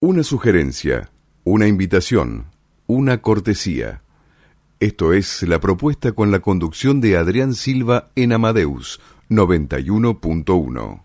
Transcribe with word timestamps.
Una 0.00 0.22
sugerencia, 0.22 1.10
una 1.42 1.66
invitación, 1.66 2.44
una 2.86 3.20
cortesía. 3.20 4.02
Esto 4.78 5.12
es 5.12 5.42
la 5.42 5.58
propuesta 5.58 6.12
con 6.12 6.30
la 6.30 6.38
conducción 6.38 7.00
de 7.00 7.16
Adrián 7.16 7.52
Silva 7.52 8.10
en 8.14 8.32
Amadeus 8.32 9.00
91.1. 9.28 11.00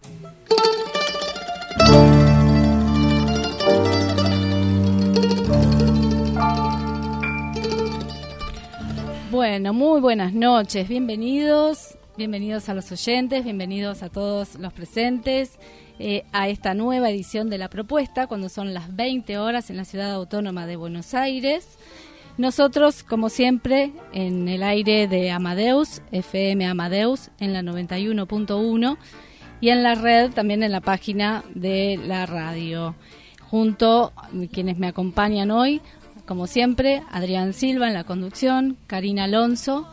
Bueno, 9.31 9.73
muy 9.73 10.01
buenas 10.01 10.35
noches, 10.35 10.87
bienvenidos, 10.87 11.97
bienvenidos 12.15 12.69
a 12.69 12.75
los 12.75 12.91
oyentes, 12.91 13.43
bienvenidos 13.43 14.03
a 14.03 14.09
todos 14.09 14.53
los 14.59 14.71
presentes 14.71 15.57
eh, 15.99 16.25
a 16.31 16.49
esta 16.49 16.73
nueva 16.73 17.09
edición 17.09 17.49
de 17.49 17.57
la 17.57 17.69
propuesta, 17.69 18.27
cuando 18.27 18.49
son 18.49 18.73
las 18.73 18.95
20 18.95 19.37
horas 19.37 19.69
en 19.69 19.77
la 19.77 19.85
ciudad 19.85 20.11
autónoma 20.11 20.65
de 20.65 20.75
Buenos 20.75 21.13
Aires. 21.13 21.77
Nosotros, 22.37 23.03
como 23.03 23.29
siempre, 23.29 23.91
en 24.11 24.47
el 24.49 24.63
aire 24.63 25.07
de 25.07 25.29
Amadeus, 25.29 26.01
FM 26.11 26.65
Amadeus, 26.65 27.29
en 27.39 27.53
la 27.53 27.61
91.1 27.61 28.97
y 29.61 29.69
en 29.69 29.83
la 29.83 29.95
red, 29.95 30.31
también 30.31 30.63
en 30.63 30.71
la 30.71 30.81
página 30.81 31.43
de 31.53 31.99
la 32.03 32.25
radio. 32.25 32.95
Junto 33.49 34.13
a 34.15 34.29
quienes 34.51 34.79
me 34.79 34.87
acompañan 34.87 35.51
hoy, 35.51 35.79
como 36.25 36.47
siempre, 36.47 37.03
Adrián 37.11 37.53
Silva 37.53 37.87
en 37.87 37.93
la 37.93 38.03
conducción, 38.03 38.77
Karina 38.87 39.25
Alonso 39.25 39.87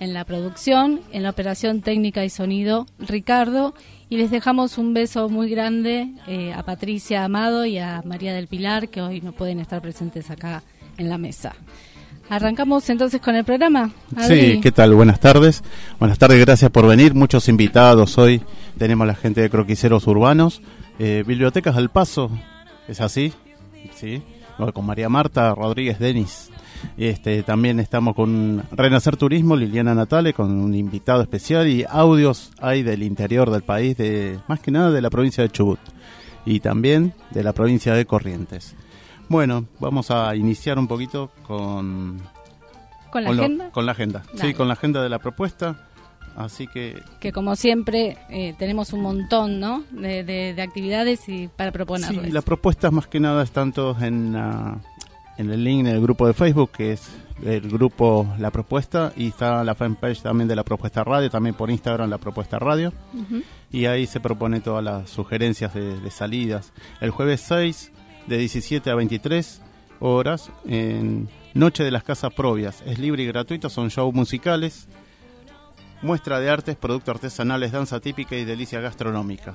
en 0.00 0.14
la 0.14 0.24
producción, 0.24 1.00
en 1.12 1.22
la 1.22 1.30
operación 1.30 1.82
técnica 1.82 2.24
y 2.24 2.30
sonido, 2.30 2.86
Ricardo 2.98 3.74
y 4.10 4.16
les 4.16 4.30
dejamos 4.30 4.78
un 4.78 4.94
beso 4.94 5.28
muy 5.28 5.50
grande 5.50 6.08
eh, 6.26 6.52
a 6.52 6.62
Patricia 6.62 7.24
Amado 7.24 7.66
y 7.66 7.78
a 7.78 8.02
María 8.04 8.32
del 8.32 8.46
Pilar, 8.46 8.88
que 8.88 9.02
hoy 9.02 9.20
no 9.20 9.32
pueden 9.32 9.60
estar 9.60 9.82
presentes 9.82 10.30
acá 10.30 10.62
en 10.96 11.08
la 11.08 11.18
mesa. 11.18 11.54
Arrancamos 12.30 12.88
entonces 12.90 13.20
con 13.20 13.34
el 13.36 13.44
programa. 13.44 13.90
Sí, 14.26 14.60
¿qué 14.62 14.70
tal? 14.70 14.94
Buenas 14.94 15.18
tardes. 15.18 15.62
Buenas 15.98 16.18
tardes, 16.18 16.38
gracias 16.40 16.70
por 16.70 16.86
venir. 16.86 17.14
Muchos 17.14 17.48
invitados 17.48 18.18
hoy. 18.18 18.42
Tenemos 18.76 19.06
la 19.06 19.14
gente 19.14 19.40
de 19.40 19.48
Croquiceros 19.48 20.06
Urbanos. 20.06 20.60
Eh, 20.98 21.24
Bibliotecas 21.26 21.76
al 21.76 21.88
Paso, 21.88 22.30
¿es 22.86 23.00
así? 23.00 23.32
Sí. 23.94 24.22
Con 24.74 24.84
María 24.84 25.08
Marta 25.08 25.54
Rodríguez 25.54 25.98
Denis. 25.98 26.50
Este, 26.96 27.42
también 27.42 27.80
estamos 27.80 28.14
con 28.14 28.64
Renacer 28.72 29.16
Turismo, 29.16 29.56
Liliana 29.56 29.94
Natale, 29.94 30.32
con 30.32 30.50
un 30.50 30.74
invitado 30.74 31.22
especial 31.22 31.68
y 31.68 31.84
audios 31.88 32.50
hay 32.60 32.82
del 32.82 33.02
interior 33.02 33.50
del 33.50 33.62
país, 33.62 33.96
de 33.96 34.38
más 34.48 34.60
que 34.60 34.70
nada 34.70 34.90
de 34.90 35.00
la 35.00 35.10
provincia 35.10 35.42
de 35.42 35.50
Chubut 35.50 35.78
y 36.44 36.60
también 36.60 37.14
de 37.30 37.42
la 37.42 37.52
provincia 37.52 37.94
de 37.94 38.06
Corrientes. 38.06 38.74
Bueno, 39.28 39.66
vamos 39.78 40.10
a 40.10 40.34
iniciar 40.34 40.78
un 40.78 40.88
poquito 40.88 41.30
con... 41.46 42.20
¿Con 43.10 43.24
la 43.24 43.30
agenda? 43.30 43.70
con 43.70 43.86
la 43.86 43.92
agenda, 43.92 44.22
sí, 44.34 44.52
con 44.52 44.68
la 44.68 44.74
agenda 44.74 45.02
de 45.02 45.08
la 45.08 45.18
propuesta. 45.18 45.88
Así 46.36 46.66
que... 46.66 47.02
Que 47.20 47.32
como 47.32 47.56
siempre 47.56 48.16
eh, 48.30 48.54
tenemos 48.58 48.92
un 48.92 49.00
montón 49.00 49.60
¿no? 49.60 49.82
de, 49.90 50.54
actividades 50.58 51.28
y 51.28 51.48
para 51.48 51.72
proponerles. 51.72 52.26
Sí, 52.26 52.30
las 52.30 52.44
propuestas 52.44 52.92
más 52.92 53.06
que 53.06 53.18
nada 53.18 53.42
están 53.42 53.72
todos 53.72 54.02
en, 54.02 54.36
en 55.38 55.50
el 55.50 55.64
link 55.64 55.80
en 55.80 55.86
el 55.86 56.00
grupo 56.00 56.26
de 56.26 56.34
Facebook, 56.34 56.72
que 56.72 56.92
es 56.92 57.08
el 57.44 57.70
grupo 57.70 58.26
La 58.38 58.50
Propuesta, 58.50 59.12
y 59.16 59.28
está 59.28 59.62
la 59.62 59.76
fanpage 59.76 60.20
también 60.20 60.48
de 60.48 60.56
La 60.56 60.64
Propuesta 60.64 61.04
Radio, 61.04 61.30
también 61.30 61.54
por 61.54 61.70
Instagram 61.70 62.10
La 62.10 62.18
Propuesta 62.18 62.58
Radio, 62.58 62.92
y 63.70 63.86
ahí 63.86 64.06
se 64.06 64.18
propone 64.18 64.60
todas 64.60 64.82
las 64.82 65.08
sugerencias 65.08 65.72
de, 65.72 66.10
salidas. 66.10 66.72
El 67.00 67.10
jueves 67.10 67.40
6, 67.42 67.92
de 68.26 68.38
17 68.38 68.90
a 68.90 68.96
23 68.96 69.62
horas, 70.00 70.50
en 70.66 71.28
Noche 71.54 71.84
de 71.84 71.92
las 71.92 72.02
Casas 72.02 72.34
Provias. 72.34 72.82
Es 72.84 72.98
libre 72.98 73.22
y 73.22 73.26
gratuito, 73.26 73.70
son 73.70 73.88
shows 73.88 74.12
musicales, 74.12 74.88
muestra 76.02 76.40
de 76.40 76.50
artes, 76.50 76.74
productos 76.74 77.14
artesanales, 77.14 77.70
danza 77.70 78.00
típica 78.00 78.34
y 78.36 78.44
delicias 78.44 78.82
gastronómicas. 78.82 79.54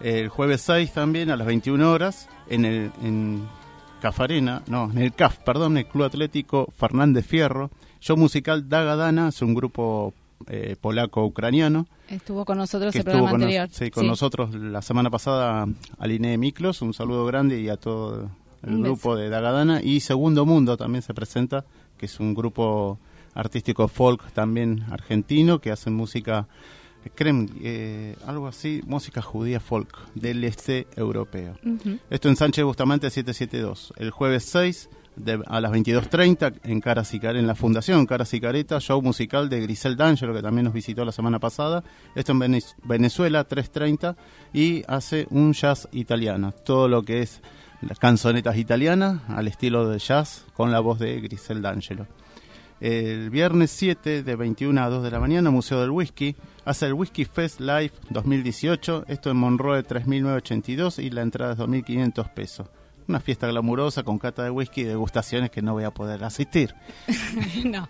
El 0.00 0.28
jueves 0.28 0.60
6 0.60 0.92
también 0.92 1.30
a 1.30 1.36
las 1.36 1.48
21 1.48 1.90
horas 1.90 2.28
en 2.48 2.64
el... 2.64 2.92
En 3.02 3.65
Cafarena, 4.00 4.62
no, 4.66 4.90
en 4.90 4.98
el 4.98 5.14
CAF, 5.14 5.38
perdón, 5.38 5.78
el 5.78 5.86
Club 5.86 6.04
Atlético 6.04 6.72
Fernández 6.76 7.26
Fierro. 7.26 7.70
Show 8.00 8.16
musical 8.16 8.68
Dagadana, 8.68 9.28
es 9.28 9.42
un 9.42 9.54
grupo 9.54 10.12
eh, 10.48 10.76
polaco-ucraniano. 10.80 11.86
Estuvo 12.08 12.44
con 12.44 12.58
nosotros 12.58 12.94
el 12.94 13.04
programa 13.04 13.30
anterior. 13.30 13.68
sí, 13.70 13.90
con 13.90 14.06
nosotros 14.06 14.54
la 14.54 14.82
semana 14.82 15.10
pasada 15.10 15.66
Aline 15.98 16.38
Miklos, 16.38 16.82
un 16.82 16.94
saludo 16.94 17.24
grande 17.26 17.60
y 17.60 17.68
a 17.68 17.76
todo 17.76 18.30
el 18.62 18.82
grupo 18.82 19.16
de 19.16 19.28
Dagadana. 19.28 19.82
Y 19.82 20.00
Segundo 20.00 20.44
Mundo 20.44 20.76
también 20.76 21.02
se 21.02 21.14
presenta, 21.14 21.64
que 21.96 22.06
es 22.06 22.20
un 22.20 22.34
grupo 22.34 22.98
artístico 23.34 23.88
folk 23.88 24.30
también 24.32 24.84
argentino 24.90 25.58
que 25.60 25.70
hacen 25.70 25.94
música 25.94 26.46
creen 27.14 27.50
eh, 27.62 28.16
algo 28.26 28.46
así, 28.46 28.82
música 28.86 29.22
judía 29.22 29.60
folk 29.60 29.96
del 30.14 30.44
este 30.44 30.86
europeo. 30.96 31.56
Esto 32.10 32.28
en 32.28 32.36
Sánchez 32.36 32.64
Bustamante 32.64 33.10
772. 33.10 33.94
El 33.96 34.10
jueves 34.10 34.44
6 34.44 34.88
a 35.46 35.60
las 35.60 35.72
22.30 35.72 36.60
en 36.64 36.80
Cara 36.80 37.02
en 37.38 37.46
la 37.46 37.54
Fundación 37.54 38.06
Cara 38.06 38.24
Cicareta, 38.24 38.80
show 38.80 39.00
musical 39.00 39.48
de 39.48 39.60
Grisel 39.60 39.96
D'Angelo, 39.96 40.34
que 40.34 40.42
también 40.42 40.64
nos 40.64 40.74
visitó 40.74 41.04
la 41.04 41.12
semana 41.12 41.38
pasada. 41.38 41.82
Esto 42.14 42.32
en 42.32 42.60
Venezuela, 42.84 43.48
3.30, 43.48 44.16
y 44.52 44.82
hace 44.86 45.26
un 45.30 45.52
jazz 45.52 45.88
italiano. 45.92 46.52
Todo 46.52 46.88
lo 46.88 47.02
que 47.02 47.22
es 47.22 47.40
las 47.80 47.98
canzonetas 47.98 48.56
italianas 48.56 49.22
al 49.28 49.48
estilo 49.48 49.88
de 49.88 49.98
jazz 49.98 50.44
con 50.54 50.72
la 50.72 50.80
voz 50.80 50.98
de 50.98 51.20
Grisel 51.20 51.62
D'Angelo. 51.62 52.06
El 52.80 53.30
viernes 53.30 53.70
7 53.70 54.22
de 54.22 54.36
21 54.36 54.82
a 54.82 54.90
2 54.90 55.02
de 55.02 55.10
la 55.10 55.18
mañana, 55.18 55.50
Museo 55.50 55.80
del 55.80 55.90
Whisky 55.90 56.36
hace 56.66 56.86
el 56.86 56.92
Whisky 56.92 57.24
Fest 57.24 57.60
Live 57.60 57.92
2018. 58.10 59.06
Esto 59.08 59.30
en 59.30 59.38
Monroe 59.38 59.82
3982 59.82 60.98
y 60.98 61.10
la 61.10 61.22
entrada 61.22 61.54
es 61.54 61.58
2.500 61.58 62.34
pesos. 62.34 62.68
Una 63.08 63.20
fiesta 63.20 63.46
glamurosa 63.46 64.02
con 64.02 64.18
cata 64.18 64.42
de 64.42 64.50
whisky 64.50 64.82
y 64.82 64.84
degustaciones 64.84 65.50
que 65.50 65.62
no 65.62 65.72
voy 65.72 65.84
a 65.84 65.90
poder 65.90 66.22
asistir. 66.24 66.74
no. 67.64 67.88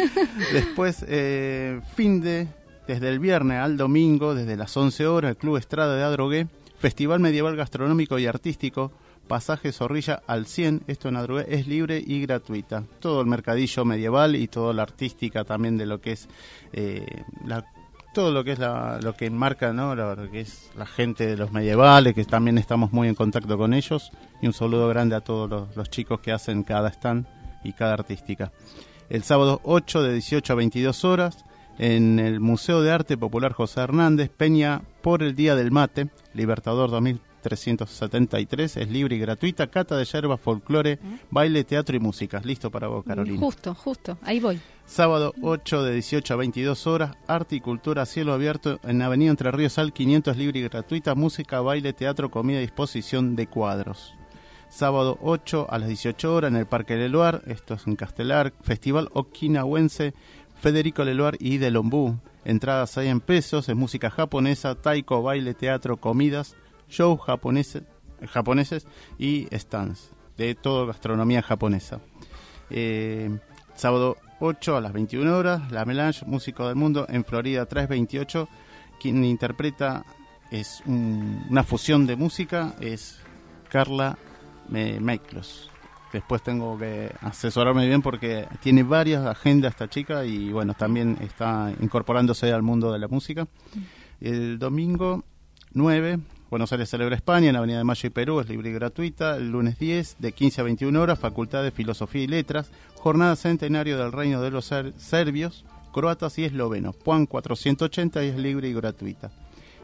Después, 0.52 1.04
eh, 1.06 1.80
fin 1.94 2.20
de, 2.20 2.48
desde 2.88 3.10
el 3.10 3.20
viernes 3.20 3.58
al 3.58 3.76
domingo, 3.76 4.34
desde 4.34 4.56
las 4.56 4.76
11 4.76 5.06
horas, 5.06 5.30
el 5.30 5.36
Club 5.36 5.58
Estrada 5.58 5.94
de 5.94 6.02
Adrogué, 6.02 6.48
Festival 6.78 7.20
Medieval 7.20 7.56
Gastronómico 7.56 8.18
y 8.18 8.26
Artístico, 8.26 8.90
pasaje 9.24 9.72
Zorrilla 9.72 10.22
al 10.26 10.46
100, 10.46 10.82
esto 10.86 11.08
en 11.08 11.16
Adrogué 11.16 11.46
es 11.48 11.66
libre 11.66 12.02
y 12.04 12.20
gratuita. 12.22 12.84
Todo 13.00 13.20
el 13.20 13.26
mercadillo 13.26 13.84
medieval 13.84 14.36
y 14.36 14.48
toda 14.48 14.72
la 14.72 14.82
artística 14.82 15.44
también 15.44 15.76
de 15.76 15.86
lo 15.86 16.00
que 16.00 16.12
es 16.12 16.28
eh, 16.72 17.24
la 17.44 17.64
todo 18.14 18.30
lo 18.30 18.44
que 18.44 18.52
es 18.52 18.60
lo 18.60 19.16
que 19.16 19.26
enmarca 19.26 19.72
¿no? 19.72 19.96
lo 19.96 20.30
que 20.30 20.42
es 20.42 20.70
la 20.76 20.86
gente 20.86 21.26
de 21.26 21.36
los 21.36 21.50
medievales, 21.50 22.14
que 22.14 22.24
también 22.24 22.58
estamos 22.58 22.92
muy 22.92 23.08
en 23.08 23.16
contacto 23.16 23.58
con 23.58 23.74
ellos. 23.74 24.12
Y 24.40 24.46
un 24.46 24.52
saludo 24.52 24.88
grande 24.88 25.16
a 25.16 25.20
todos 25.20 25.74
los, 25.74 25.90
chicos 25.90 26.20
que 26.20 26.30
hacen 26.30 26.62
cada 26.62 26.90
stand 26.90 27.26
y 27.64 27.72
cada 27.72 27.94
artística. 27.94 28.52
El 29.10 29.24
sábado 29.24 29.60
8 29.64 30.02
de 30.04 30.12
18 30.12 30.52
a 30.52 30.56
22 30.56 31.04
horas 31.04 31.44
en 31.78 32.20
el 32.20 32.38
Museo 32.38 32.82
de 32.82 32.92
Arte 32.92 33.18
Popular 33.18 33.52
José 33.52 33.80
Hernández, 33.80 34.30
Peña 34.30 34.82
por 35.02 35.22
el 35.24 35.34
Día 35.34 35.56
del 35.56 35.72
Mate, 35.72 36.08
Libertador 36.34 36.90
2000 36.90 37.20
373, 37.44 38.78
es 38.78 38.88
libre 38.88 39.16
y 39.16 39.18
gratuita, 39.18 39.66
cata 39.66 39.98
de 39.98 40.06
yerba, 40.06 40.38
folclore, 40.38 40.98
baile, 41.30 41.62
teatro 41.62 41.94
y 41.94 42.00
música. 42.00 42.40
Listo 42.42 42.70
para 42.70 42.88
vos, 42.88 43.04
Carolina. 43.04 43.38
Justo, 43.38 43.74
justo, 43.74 44.16
ahí 44.22 44.40
voy. 44.40 44.58
Sábado 44.86 45.34
8 45.42 45.82
de 45.82 45.92
18 45.92 46.34
a 46.34 46.36
22 46.38 46.86
horas, 46.86 47.16
arte 47.26 47.56
y 47.56 47.60
cultura 47.60 48.06
cielo 48.06 48.32
abierto 48.32 48.80
en 48.82 49.02
Avenida 49.02 49.30
Entre 49.30 49.50
Ríos 49.50 49.78
Al 49.78 49.92
500, 49.92 50.36
libre 50.38 50.60
y 50.60 50.62
gratuita, 50.62 51.14
música, 51.14 51.60
baile, 51.60 51.92
teatro, 51.92 52.30
comida 52.30 52.60
y 52.60 52.64
exposición 52.64 53.36
de 53.36 53.46
cuadros. 53.46 54.14
Sábado 54.70 55.18
8 55.20 55.66
a 55.68 55.78
las 55.78 55.88
18 55.88 56.34
horas 56.34 56.50
en 56.50 56.56
el 56.56 56.66
Parque 56.66 56.96
Leluar, 56.96 57.42
esto 57.46 57.74
es 57.74 57.86
en 57.86 57.96
Castelar, 57.96 58.54
Festival 58.62 59.10
Okinawense, 59.12 60.14
Federico 60.60 61.04
Leluar 61.04 61.36
y 61.38 61.58
de 61.58 61.70
Lombú. 61.70 62.18
Entradas 62.46 62.96
ahí 62.98 63.08
en 63.08 63.20
pesos, 63.20 63.68
es 63.68 63.76
música 63.76 64.10
japonesa, 64.10 64.74
taiko, 64.74 65.22
baile, 65.22 65.54
teatro, 65.54 65.98
comidas, 65.98 66.56
shows 66.88 67.20
japoneses, 67.20 67.82
japoneses 68.28 68.86
y 69.18 69.48
stands 69.52 70.10
de 70.36 70.54
toda 70.54 70.86
gastronomía 70.86 71.42
japonesa. 71.42 72.00
Eh, 72.70 73.30
sábado 73.74 74.16
8 74.40 74.76
a 74.76 74.80
las 74.80 74.92
21 74.92 75.36
horas, 75.36 75.70
La 75.70 75.84
Melange, 75.84 76.24
Músico 76.26 76.66
del 76.66 76.76
Mundo, 76.76 77.06
en 77.08 77.24
Florida 77.24 77.66
328. 77.66 78.48
Quien 79.00 79.24
interpreta 79.24 80.04
es 80.50 80.82
una 80.86 81.62
fusión 81.64 82.06
de 82.06 82.16
música, 82.16 82.74
es 82.80 83.18
Carla 83.68 84.18
Meiklos. 84.68 85.70
Después 86.12 86.42
tengo 86.42 86.78
que 86.78 87.12
asesorarme 87.22 87.86
bien 87.86 88.00
porque 88.00 88.46
tiene 88.60 88.84
varias 88.84 89.26
agendas 89.26 89.72
esta 89.72 89.88
chica 89.88 90.24
y 90.24 90.52
bueno, 90.52 90.74
también 90.74 91.18
está 91.20 91.72
incorporándose 91.80 92.52
al 92.52 92.62
mundo 92.62 92.92
de 92.92 93.00
la 93.00 93.08
música. 93.08 93.48
El 94.20 94.60
domingo 94.60 95.24
9 95.72 96.20
Buenos 96.50 96.70
Aires 96.72 96.90
celebra 96.90 97.16
España, 97.16 97.48
en 97.48 97.56
Avenida 97.56 97.78
de 97.78 97.84
Mayo 97.84 98.06
y 98.06 98.10
Perú, 98.10 98.38
es 98.38 98.48
libre 98.48 98.70
y 98.70 98.74
gratuita. 98.74 99.36
El 99.36 99.50
lunes 99.50 99.78
10, 99.78 100.16
de 100.18 100.32
15 100.32 100.60
a 100.60 100.64
21 100.64 101.00
horas, 101.00 101.18
Facultad 101.18 101.62
de 101.62 101.70
Filosofía 101.70 102.22
y 102.22 102.26
Letras, 102.26 102.70
Jornada 102.96 103.34
Centenario 103.34 103.98
del 103.98 104.12
Reino 104.12 104.42
de 104.42 104.50
los 104.50 104.72
Serbios, 104.96 105.64
Croatas 105.92 106.38
y 106.38 106.44
Eslovenos. 106.44 106.96
Juan 107.02 107.26
480 107.26 108.24
y 108.24 108.28
es 108.28 108.36
libre 108.36 108.68
y 108.68 108.74
gratuita. 108.74 109.30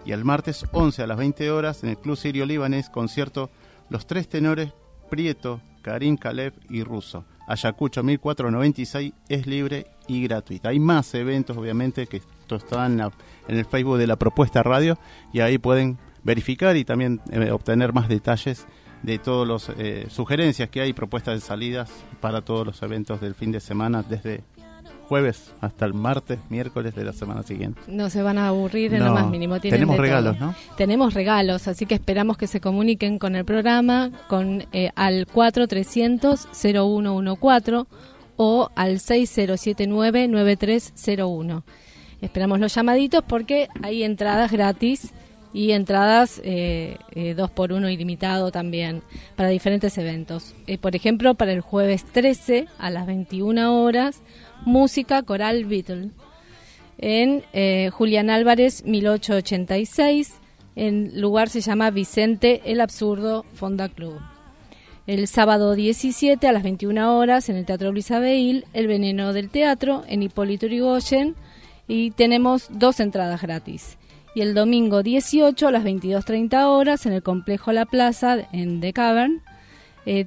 Y 0.04 0.12
el 0.12 0.24
martes 0.24 0.64
11 0.70 1.02
a 1.02 1.06
las 1.06 1.16
20 1.16 1.50
horas, 1.50 1.82
en 1.82 1.90
el 1.90 1.98
Club 1.98 2.16
Sirio 2.16 2.44
Libanés, 2.46 2.90
concierto 2.90 3.50
Los 3.88 4.06
Tres 4.06 4.28
Tenores, 4.28 4.72
Prieto, 5.08 5.60
Karim 5.82 6.16
Kalev 6.16 6.52
y 6.68 6.84
Russo. 6.84 7.24
Ayacucho 7.48 8.02
1496 8.02 9.12
es 9.28 9.46
libre 9.46 9.86
y 10.06 10.22
gratuita. 10.22 10.68
Hay 10.68 10.78
más 10.78 11.12
eventos, 11.14 11.56
obviamente, 11.56 12.06
que 12.06 12.22
están 12.48 13.00
en 13.00 13.56
el 13.56 13.64
Facebook 13.64 13.98
de 13.98 14.06
la 14.06 14.16
propuesta 14.16 14.62
radio 14.62 14.98
y 15.32 15.40
ahí 15.40 15.58
pueden 15.58 15.98
verificar 16.22 16.76
y 16.76 16.84
también 16.84 17.20
eh, 17.30 17.50
obtener 17.50 17.92
más 17.92 18.08
detalles 18.08 18.66
de 19.02 19.18
todas 19.18 19.48
las 19.48 19.78
eh, 19.78 20.06
sugerencias 20.10 20.68
que 20.68 20.80
hay, 20.80 20.92
propuestas 20.92 21.34
de 21.34 21.40
salidas 21.40 21.90
para 22.20 22.42
todos 22.42 22.66
los 22.66 22.82
eventos 22.82 23.20
del 23.20 23.34
fin 23.34 23.52
de 23.52 23.60
semana 23.60 24.02
desde 24.02 24.42
jueves 25.10 25.52
hasta 25.60 25.84
el 25.86 25.94
martes, 25.94 26.38
miércoles 26.50 26.94
de 26.94 27.02
la 27.02 27.12
semana 27.12 27.42
siguiente. 27.42 27.80
No 27.88 28.08
se 28.10 28.22
van 28.22 28.38
a 28.38 28.46
aburrir 28.46 28.94
en 28.94 29.04
lo 29.04 29.12
más 29.12 29.28
mínimo. 29.28 29.58
tenemos 29.58 29.96
regalos, 29.96 30.38
¿no? 30.38 30.54
Tenemos 30.76 31.14
regalos, 31.14 31.66
así 31.66 31.84
que 31.84 31.96
esperamos 31.96 32.38
que 32.38 32.46
se 32.46 32.60
comuniquen 32.60 33.18
con 33.18 33.34
el 33.34 33.44
programa 33.44 34.12
con 34.28 34.68
eh, 34.72 34.92
al 34.94 35.26
4300-0114 35.26 37.86
o 38.36 38.70
al 38.76 39.00
6079-9301. 39.00 41.64
Esperamos 42.20 42.60
los 42.60 42.72
llamaditos 42.72 43.24
porque 43.26 43.66
hay 43.82 44.04
entradas 44.04 44.52
gratis 44.52 45.12
y 45.52 45.72
entradas 45.72 46.40
eh, 46.44 46.96
eh, 47.12 47.34
dos 47.34 47.50
por 47.50 47.72
uno 47.72 47.90
ilimitado 47.90 48.50
también 48.50 49.02
para 49.36 49.48
diferentes 49.48 49.96
eventos. 49.98 50.54
Eh, 50.66 50.78
por 50.78 50.94
ejemplo, 50.94 51.34
para 51.34 51.52
el 51.52 51.60
jueves 51.60 52.04
13 52.04 52.66
a 52.78 52.90
las 52.90 53.06
21 53.06 53.82
horas, 53.82 54.22
música 54.64 55.22
coral 55.22 55.64
Beatle 55.64 56.10
en 56.98 57.42
Julián 57.90 58.28
Álvarez 58.28 58.84
1886. 58.84 60.34
El 60.76 61.20
lugar 61.20 61.48
se 61.48 61.62
llama 61.62 61.90
Vicente 61.90 62.60
el 62.66 62.80
Absurdo 62.80 63.44
Fonda 63.54 63.88
Club. 63.88 64.20
El 65.06 65.26
sábado 65.26 65.74
17 65.74 66.46
a 66.46 66.52
las 66.52 66.62
21 66.62 67.16
horas 67.16 67.48
en 67.48 67.56
el 67.56 67.64
Teatro 67.64 67.90
Luis 67.90 68.10
Abel, 68.10 68.66
El 68.74 68.86
Veneno 68.86 69.32
del 69.32 69.48
Teatro 69.48 70.04
en 70.06 70.22
Hipólito 70.22 70.66
Yrigoyen 70.66 71.34
y 71.88 72.10
tenemos 72.12 72.68
dos 72.70 73.00
entradas 73.00 73.40
gratis 73.40 73.96
y 74.34 74.42
el 74.42 74.54
domingo 74.54 75.02
18 75.02 75.68
a 75.68 75.70
las 75.70 75.84
22.30 75.84 76.64
horas 76.66 77.06
en 77.06 77.12
el 77.12 77.22
complejo 77.22 77.72
La 77.72 77.86
Plaza 77.86 78.48
en 78.52 78.80
The 78.80 78.92
Cavern. 78.92 79.42
Eh, 80.06 80.26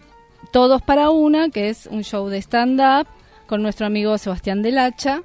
todos 0.52 0.82
para 0.82 1.10
una, 1.10 1.50
que 1.50 1.70
es 1.70 1.88
un 1.88 2.04
show 2.04 2.28
de 2.28 2.42
stand-up 2.42 3.08
con 3.48 3.62
nuestro 3.62 3.86
amigo 3.86 4.18
Sebastián 4.18 4.62
Del 4.62 4.78
Hacha 4.78 5.22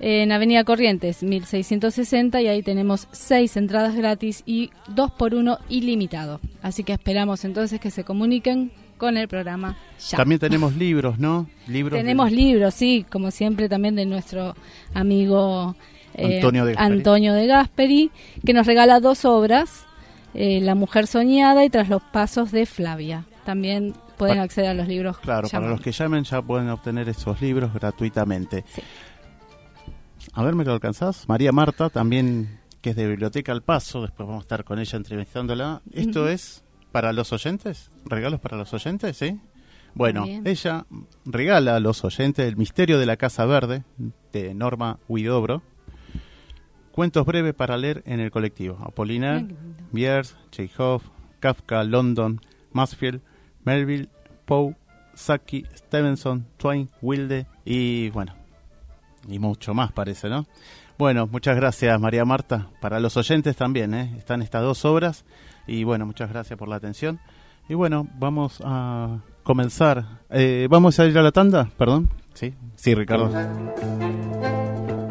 en 0.00 0.32
Avenida 0.32 0.64
Corrientes 0.64 1.22
1660 1.22 2.42
y 2.42 2.48
ahí 2.48 2.62
tenemos 2.62 3.08
seis 3.12 3.56
entradas 3.56 3.94
gratis 3.94 4.42
y 4.44 4.70
dos 4.88 5.12
por 5.12 5.34
uno 5.34 5.58
ilimitado. 5.68 6.40
Así 6.62 6.84
que 6.84 6.92
esperamos 6.92 7.44
entonces 7.44 7.80
que 7.80 7.90
se 7.90 8.04
comuniquen 8.04 8.72
con 8.98 9.16
el 9.16 9.28
programa 9.28 9.76
ya. 10.10 10.18
También 10.18 10.40
tenemos 10.40 10.76
libros, 10.76 11.18
¿no? 11.18 11.48
Libros 11.68 11.98
tenemos 11.98 12.32
libros, 12.32 12.74
sí, 12.74 13.06
como 13.10 13.30
siempre 13.30 13.68
también 13.68 13.94
de 13.94 14.06
nuestro 14.06 14.54
amigo 14.94 15.76
eh, 16.14 16.40
Antonio, 16.76 17.34
de 17.34 17.46
Gasperi, 17.46 18.10
que 18.44 18.52
nos 18.52 18.66
regala 18.66 19.00
dos 19.00 19.24
obras, 19.24 19.86
eh, 20.34 20.60
La 20.60 20.74
mujer 20.74 21.06
soñada 21.06 21.64
y 21.64 21.70
Tras 21.70 21.88
los 21.88 22.02
pasos 22.02 22.52
de 22.52 22.66
Flavia. 22.66 23.24
También 23.44 23.94
pueden 24.16 24.38
acceder 24.38 24.70
a 24.70 24.74
los 24.74 24.88
libros. 24.88 25.18
Claro, 25.18 25.48
para 25.48 25.68
los 25.68 25.80
que 25.80 25.92
llamen 25.92 26.24
ya 26.24 26.40
pueden 26.40 26.68
obtener 26.70 27.08
esos 27.08 27.40
libros 27.40 27.74
gratuitamente. 27.74 28.64
A 30.32 30.42
ver, 30.42 30.54
¿me 30.54 30.64
lo 30.64 30.72
alcanzás? 30.72 31.28
María 31.28 31.52
Marta, 31.52 31.90
también 31.90 32.60
que 32.80 32.90
es 32.90 32.96
de 32.96 33.06
Biblioteca 33.06 33.52
al 33.52 33.62
Paso, 33.62 34.02
después 34.02 34.26
vamos 34.26 34.42
a 34.42 34.44
estar 34.44 34.64
con 34.64 34.78
ella 34.78 34.96
entrevistándola. 34.96 35.82
¿Esto 35.92 36.28
es 36.28 36.64
para 36.92 37.12
los 37.12 37.32
oyentes? 37.32 37.90
¿Regalos 38.04 38.40
para 38.40 38.56
los 38.56 38.72
oyentes? 38.74 39.16
¿Sí? 39.16 39.40
Bueno, 39.94 40.26
ella 40.44 40.86
regala 41.24 41.76
a 41.76 41.80
los 41.80 42.04
oyentes 42.04 42.46
El 42.46 42.56
misterio 42.56 42.98
de 42.98 43.06
la 43.06 43.16
Casa 43.16 43.46
Verde, 43.46 43.84
de 44.32 44.54
Norma 44.54 44.98
Huidobro, 45.08 45.62
Cuentos 46.94 47.26
breves 47.26 47.54
para 47.54 47.76
leer 47.76 48.04
en 48.06 48.20
el 48.20 48.30
colectivo. 48.30 48.78
Apollinaire, 48.80 49.48
Bierce, 49.90 50.36
Chekhov, 50.52 51.02
Kafka, 51.40 51.82
London, 51.82 52.40
Masfield, 52.70 53.20
Melville, 53.64 54.08
Poe, 54.44 54.76
Saki, 55.12 55.64
Stevenson, 55.74 56.46
Twain, 56.56 56.88
Wilde 57.02 57.46
y 57.64 58.10
bueno, 58.10 58.36
y 59.26 59.40
mucho 59.40 59.74
más 59.74 59.90
parece, 59.90 60.28
¿no? 60.28 60.46
Bueno, 60.96 61.26
muchas 61.26 61.56
gracias 61.56 62.00
María 62.00 62.24
Marta. 62.24 62.68
Para 62.80 63.00
los 63.00 63.16
oyentes 63.16 63.56
también, 63.56 63.92
¿eh? 63.92 64.14
están 64.16 64.40
estas 64.40 64.62
dos 64.62 64.84
obras 64.84 65.24
y 65.66 65.82
bueno, 65.82 66.06
muchas 66.06 66.30
gracias 66.30 66.56
por 66.56 66.68
la 66.68 66.76
atención. 66.76 67.18
Y 67.68 67.74
bueno, 67.74 68.06
vamos 68.20 68.62
a 68.64 69.18
comenzar. 69.42 70.20
Eh, 70.30 70.68
¿Vamos 70.70 71.00
a 71.00 71.06
ir 71.06 71.18
a 71.18 71.22
la 71.22 71.32
tanda? 71.32 71.68
Perdón. 71.76 72.08
Sí, 72.34 72.54
sí, 72.76 72.94
Ricardo. 72.94 73.32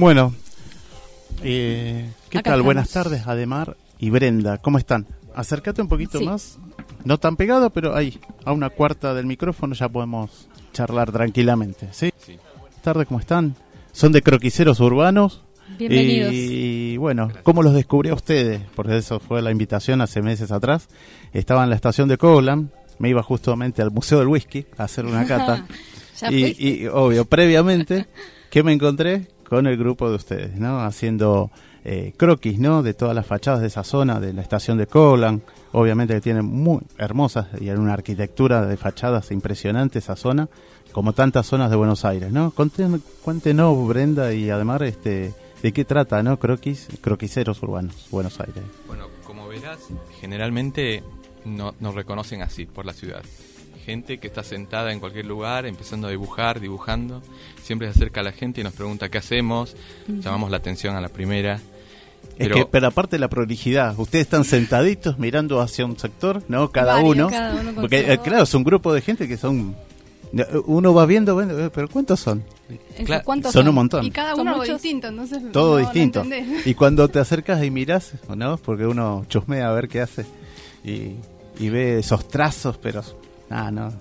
Bueno, 0.00 0.34
eh, 1.42 2.10
¿qué 2.30 2.42
tal? 2.42 2.62
Buenas 2.62 2.88
tardes, 2.88 3.26
Ademar 3.26 3.76
y 3.98 4.08
Brenda. 4.08 4.56
¿Cómo 4.56 4.78
están? 4.78 5.06
Acércate 5.34 5.82
un 5.82 5.88
poquito 5.88 6.22
más. 6.22 6.58
No 7.04 7.18
tan 7.18 7.36
pegado, 7.36 7.68
pero 7.68 7.94
ahí, 7.94 8.18
a 8.46 8.52
una 8.52 8.70
cuarta 8.70 9.12
del 9.12 9.26
micrófono 9.26 9.74
ya 9.74 9.90
podemos 9.90 10.48
charlar 10.72 11.12
tranquilamente. 11.12 11.88
¿sí? 11.92 12.14
sí. 12.16 12.38
Buenas 12.58 12.80
tardes, 12.80 13.08
¿cómo 13.08 13.20
están? 13.20 13.54
Son 13.92 14.10
de 14.10 14.22
croquiceros 14.22 14.80
urbanos. 14.80 15.42
Bienvenidos. 15.78 16.32
Y, 16.32 16.96
bueno, 16.96 17.30
¿cómo 17.42 17.62
los 17.62 17.74
descubrió 17.74 18.14
ustedes? 18.14 18.62
Porque 18.74 18.96
eso 18.96 19.20
fue 19.20 19.42
la 19.42 19.50
invitación 19.50 20.00
hace 20.00 20.22
meses 20.22 20.50
atrás. 20.50 20.88
Estaba 21.34 21.62
en 21.62 21.68
la 21.68 21.76
estación 21.76 22.08
de 22.08 22.16
Coglan, 22.16 22.70
me 22.98 23.10
iba 23.10 23.22
justamente 23.22 23.82
al 23.82 23.90
Museo 23.90 24.20
del 24.20 24.28
Whisky 24.28 24.64
a 24.78 24.84
hacer 24.84 25.04
una 25.04 25.26
cata. 25.26 25.66
y, 26.30 26.84
y, 26.84 26.86
obvio, 26.86 27.26
previamente, 27.26 28.06
¿qué 28.48 28.62
me 28.62 28.72
encontré? 28.72 29.28
Con 29.50 29.66
el 29.66 29.76
grupo 29.76 30.08
de 30.08 30.14
ustedes, 30.14 30.54
¿no? 30.54 30.80
Haciendo 30.80 31.50
eh, 31.84 32.14
croquis, 32.16 32.60
¿no? 32.60 32.84
De 32.84 32.94
todas 32.94 33.16
las 33.16 33.26
fachadas 33.26 33.60
de 33.60 33.66
esa 33.66 33.82
zona, 33.82 34.20
de 34.20 34.32
la 34.32 34.42
estación 34.42 34.78
de 34.78 34.86
Colan, 34.86 35.42
obviamente 35.72 36.14
que 36.14 36.20
tiene 36.20 36.40
muy 36.40 36.80
hermosas 36.98 37.48
y 37.60 37.68
una 37.70 37.94
arquitectura 37.94 38.64
de 38.64 38.76
fachadas 38.76 39.32
impresionante 39.32 39.98
esa 39.98 40.14
zona, 40.14 40.48
como 40.92 41.14
tantas 41.14 41.46
zonas 41.46 41.68
de 41.68 41.74
Buenos 41.74 42.04
Aires, 42.04 42.30
¿no? 42.30 42.52
Cuéntenos, 42.52 43.88
Brenda, 43.88 44.32
y 44.32 44.50
además, 44.50 44.82
este, 44.82 45.34
¿de 45.60 45.72
qué 45.72 45.84
trata, 45.84 46.22
no? 46.22 46.38
Croquis, 46.38 46.86
croquiseros 47.00 47.60
urbanos, 47.60 48.06
Buenos 48.12 48.38
Aires. 48.38 48.62
Bueno, 48.86 49.08
como 49.26 49.48
verás, 49.48 49.80
generalmente 50.20 51.02
no, 51.44 51.74
nos 51.80 51.96
reconocen 51.96 52.40
así 52.42 52.66
por 52.66 52.86
la 52.86 52.92
ciudad 52.92 53.22
gente 53.80 54.18
que 54.18 54.28
está 54.28 54.42
sentada 54.42 54.92
en 54.92 55.00
cualquier 55.00 55.26
lugar, 55.26 55.66
empezando 55.66 56.06
a 56.06 56.10
dibujar, 56.10 56.60
dibujando. 56.60 57.22
Siempre 57.62 57.88
se 57.88 57.98
acerca 57.98 58.20
a 58.20 58.24
la 58.24 58.32
gente 58.32 58.60
y 58.60 58.64
nos 58.64 58.74
pregunta 58.74 59.08
qué 59.08 59.18
hacemos. 59.18 59.76
Llamamos 60.06 60.50
la 60.50 60.58
atención 60.58 60.96
a 60.96 61.00
la 61.00 61.08
primera. 61.08 61.60
Pero, 62.38 62.70
pero 62.70 62.86
aparte 62.86 63.16
de 63.16 63.20
la 63.20 63.28
prolijidad, 63.28 63.98
ustedes 63.98 64.24
están 64.24 64.44
sentaditos 64.44 65.18
mirando 65.18 65.60
hacia 65.60 65.84
un 65.84 65.98
sector, 65.98 66.42
¿no? 66.48 66.70
Cada 66.70 67.00
uno. 67.00 67.28
porque, 67.74 68.12
eh, 68.12 68.18
claro, 68.18 68.44
es 68.44 68.54
un 68.54 68.64
grupo 68.64 68.92
de 68.94 69.02
gente 69.02 69.28
que 69.28 69.36
son. 69.36 69.76
Uno 70.66 70.94
va 70.94 71.06
viendo, 71.06 71.40
eh, 71.42 71.70
pero 71.74 71.88
¿cuántos 71.88 72.20
son? 72.20 72.44
son, 73.50 73.68
un 73.68 73.74
montón. 73.74 74.04
Y 74.04 74.10
cada 74.10 74.36
uno 74.36 74.62
distinto, 74.62 75.08
entonces. 75.08 75.42
Todo 75.52 75.78
distinto. 75.78 76.24
y 76.64 76.74
cuando 76.74 77.08
te 77.08 77.18
acercas 77.18 77.62
y 77.64 77.70
miras, 77.70 78.12
¿no? 78.34 78.56
Porque 78.56 78.86
uno 78.86 79.26
chusmea 79.28 79.68
a 79.68 79.72
ver 79.72 79.88
qué 79.88 80.00
hace. 80.00 80.24
Y, 80.84 81.16
y 81.58 81.68
ve 81.68 81.98
esos 81.98 82.26
trazos, 82.28 82.78
pero 82.78 83.02
Ah, 83.50 83.70
no. 83.70 83.92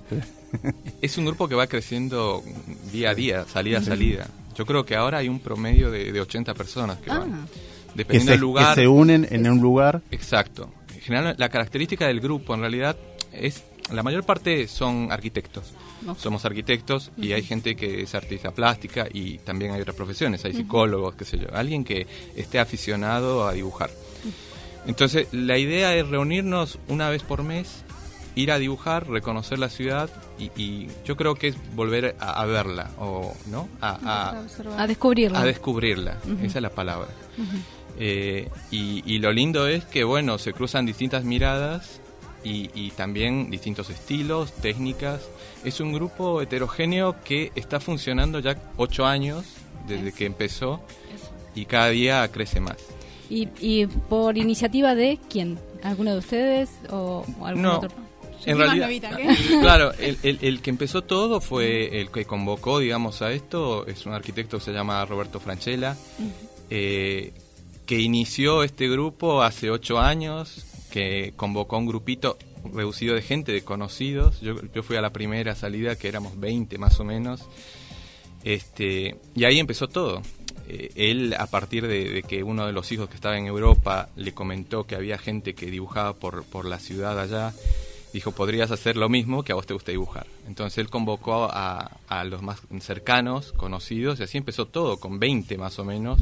es 1.02 1.18
un 1.18 1.26
grupo 1.26 1.48
que 1.48 1.56
va 1.56 1.68
creciendo 1.68 2.44
día 2.92 3.12
a 3.12 3.16
día, 3.16 3.46
salida 3.46 3.80
a 3.80 3.84
salida. 3.84 4.28
Yo 4.56 4.66
creo 4.66 4.86
que 4.86 4.96
ahora 4.96 5.20
hay 5.20 5.30
un 5.30 5.40
promedio 5.40 5.90
de, 5.90 6.20
80 6.20 6.54
personas 6.54 6.98
que 7.00 7.10
van. 7.10 7.34
Ah. 7.34 7.48
dependiendo 7.96 8.32
del 8.32 8.42
lugar. 8.42 8.76
Que 8.76 8.82
se 8.82 8.88
unen 8.88 9.28
en 9.30 9.50
un 9.50 9.60
lugar. 9.60 10.02
Exacto. 10.12 10.70
En 10.94 11.02
general, 11.02 11.36
la 11.38 11.50
característica 11.50 12.08
del 12.08 12.20
grupo 12.20 12.54
en 12.54 12.62
realidad 12.62 12.98
es, 13.32 13.64
la 13.92 14.04
mayor 14.04 14.24
parte 14.24 14.68
son 14.68 15.12
arquitectos. 15.12 15.74
Somos 16.18 16.46
arquitectos 16.46 17.12
y 17.18 17.34
hay 17.34 17.42
gente 17.42 17.76
que 17.76 18.02
es 18.04 18.16
artista 18.16 18.52
plástica 18.52 19.08
y 19.12 19.38
también 19.40 19.72
hay 19.72 19.82
otras 19.82 19.98
profesiones, 19.98 20.46
hay 20.46 20.54
psicólogos, 20.54 21.16
qué 21.16 21.26
sé 21.26 21.38
yo, 21.38 21.48
alguien 21.54 21.84
que 21.84 22.08
esté 22.36 22.60
aficionado 22.60 23.48
a 23.48 23.54
dibujar. 23.54 23.90
Entonces, 24.88 25.28
la 25.34 25.58
idea 25.58 25.96
es 25.96 26.08
reunirnos 26.08 26.80
una 26.88 27.10
vez 27.10 27.24
por 27.24 27.44
mes, 27.44 27.84
ir 28.36 28.52
a 28.52 28.60
dibujar, 28.60 29.08
reconocer 29.10 29.60
la 29.60 29.70
ciudad 29.70 30.10
y, 30.38 30.88
yo 31.06 31.16
creo 31.16 31.36
que 31.36 31.50
es 31.50 31.76
volver 31.76 32.16
a, 32.20 32.46
verla, 32.46 32.92
o, 33.00 33.34
¿no? 33.48 33.68
A, 33.82 34.42
a, 34.78 34.88
descubrirla. 34.88 35.42
A 35.42 35.46
descubrirla, 35.46 36.18
esa 36.44 36.60
es 36.60 36.62
la 36.62 36.70
palabra. 36.70 37.10
Eh, 37.98 38.50
y, 38.72 39.04
y, 39.06 39.20
lo 39.20 39.32
lindo 39.32 39.68
es 39.68 39.84
que, 39.86 40.04
bueno, 40.04 40.38
se 40.38 40.54
cruzan 40.54 40.86
distintas 40.86 41.24
miradas 41.24 42.00
y, 42.44 42.92
también 42.92 43.50
distintos 43.50 43.90
estilos, 43.90 44.52
técnicas. 44.54 45.30
Es 45.64 45.80
un 45.80 45.94
grupo 45.94 46.42
heterogéneo 46.42 47.16
que 47.24 47.52
está 47.56 47.80
funcionando 47.80 48.40
ya 48.40 48.58
ocho 48.78 49.06
años 49.06 49.46
desde 49.88 50.12
que 50.12 50.26
empezó 50.26 50.82
y 51.56 51.66
cada 51.66 51.90
día 51.90 52.28
crece 52.32 52.60
más. 52.60 52.78
¿Y, 53.30 53.86
por 53.86 54.38
iniciativa 54.38 54.96
de 54.96 55.20
quién? 55.30 55.60
¿Alguno 55.84 56.14
de 56.14 56.18
ustedes 56.18 56.70
o, 56.90 57.26
algún 57.44 57.66
otro? 57.66 57.90
En 58.46 58.58
realidad, 58.58 58.90
claro, 59.62 59.92
el, 59.94 60.18
el, 60.24 60.62
que 60.62 60.70
empezó 60.70 61.02
todo 61.04 61.42
fue 61.42 62.00
el 62.00 62.10
que 62.10 62.26
convocó, 62.26 62.80
digamos, 62.80 63.22
a 63.22 63.32
esto, 63.32 63.86
es 63.88 64.06
un 64.06 64.14
arquitecto 64.14 64.58
que 64.58 64.66
se 64.66 64.72
llama 64.72 65.04
Roberto 65.06 65.40
Franchella, 65.40 65.98
eh, 66.70 67.34
que 67.86 68.00
inició 68.00 68.64
este 68.64 68.88
grupo 68.88 69.42
hace 69.42 69.70
ocho 69.70 70.00
años, 70.00 70.66
que 70.92 71.34
convocó 71.36 71.78
un 71.78 71.88
grupito 71.88 72.38
reducido 72.74 73.16
de 73.16 73.22
gente, 73.22 73.52
de 73.52 73.64
conocidos. 73.64 74.42
Yo, 74.42 74.56
yo 74.74 74.84
fui 74.84 74.96
a 74.96 75.02
la 75.02 75.12
primera 75.12 75.56
salida, 75.56 75.96
que 75.96 76.08
éramos 76.08 76.40
20 76.40 76.78
más 76.78 77.00
o 77.00 77.04
menos. 77.04 77.42
Este, 78.44 79.18
y 79.36 79.44
ahí 79.44 79.60
empezó 79.60 79.88
todo. 79.88 80.22
Eh, 80.68 80.92
él, 80.96 81.36
a 81.38 81.48
partir 81.48 81.88
de, 81.88 82.24
que 82.28 82.44
uno 82.44 82.68
de 82.68 82.74
los 82.74 82.92
hijos 82.92 83.10
que 83.10 83.16
estaba 83.16 83.38
en 83.38 83.48
Europa 83.48 84.10
le 84.16 84.34
comentó 84.34 84.86
que 84.86 84.96
había 84.96 85.18
gente 85.18 85.56
que 85.56 85.66
dibujaba 85.66 86.14
por, 86.14 86.44
por 86.44 86.66
la 86.66 86.80
ciudad 86.80 87.20
allá, 87.20 87.54
dijo, 88.14 88.32
podrías 88.32 88.72
hacer 88.72 88.98
lo 88.98 89.10
mismo 89.10 89.44
que 89.44 89.52
a 89.52 89.56
vos 89.56 89.66
te 89.66 89.74
gusta 89.74 89.92
dibujar. 89.92 90.28
Entonces 90.48 90.78
él 90.78 90.90
convocó 90.90 91.46
a, 91.52 91.98
a 92.08 92.24
los 92.24 92.42
más 92.42 92.62
cercanos, 92.80 93.52
conocidos, 93.54 94.20
y 94.20 94.24
así 94.24 94.38
empezó 94.38 94.66
todo, 94.66 94.98
con 94.98 95.20
20 95.20 95.58
más 95.58 95.80
o 95.80 95.86
menos 95.86 96.20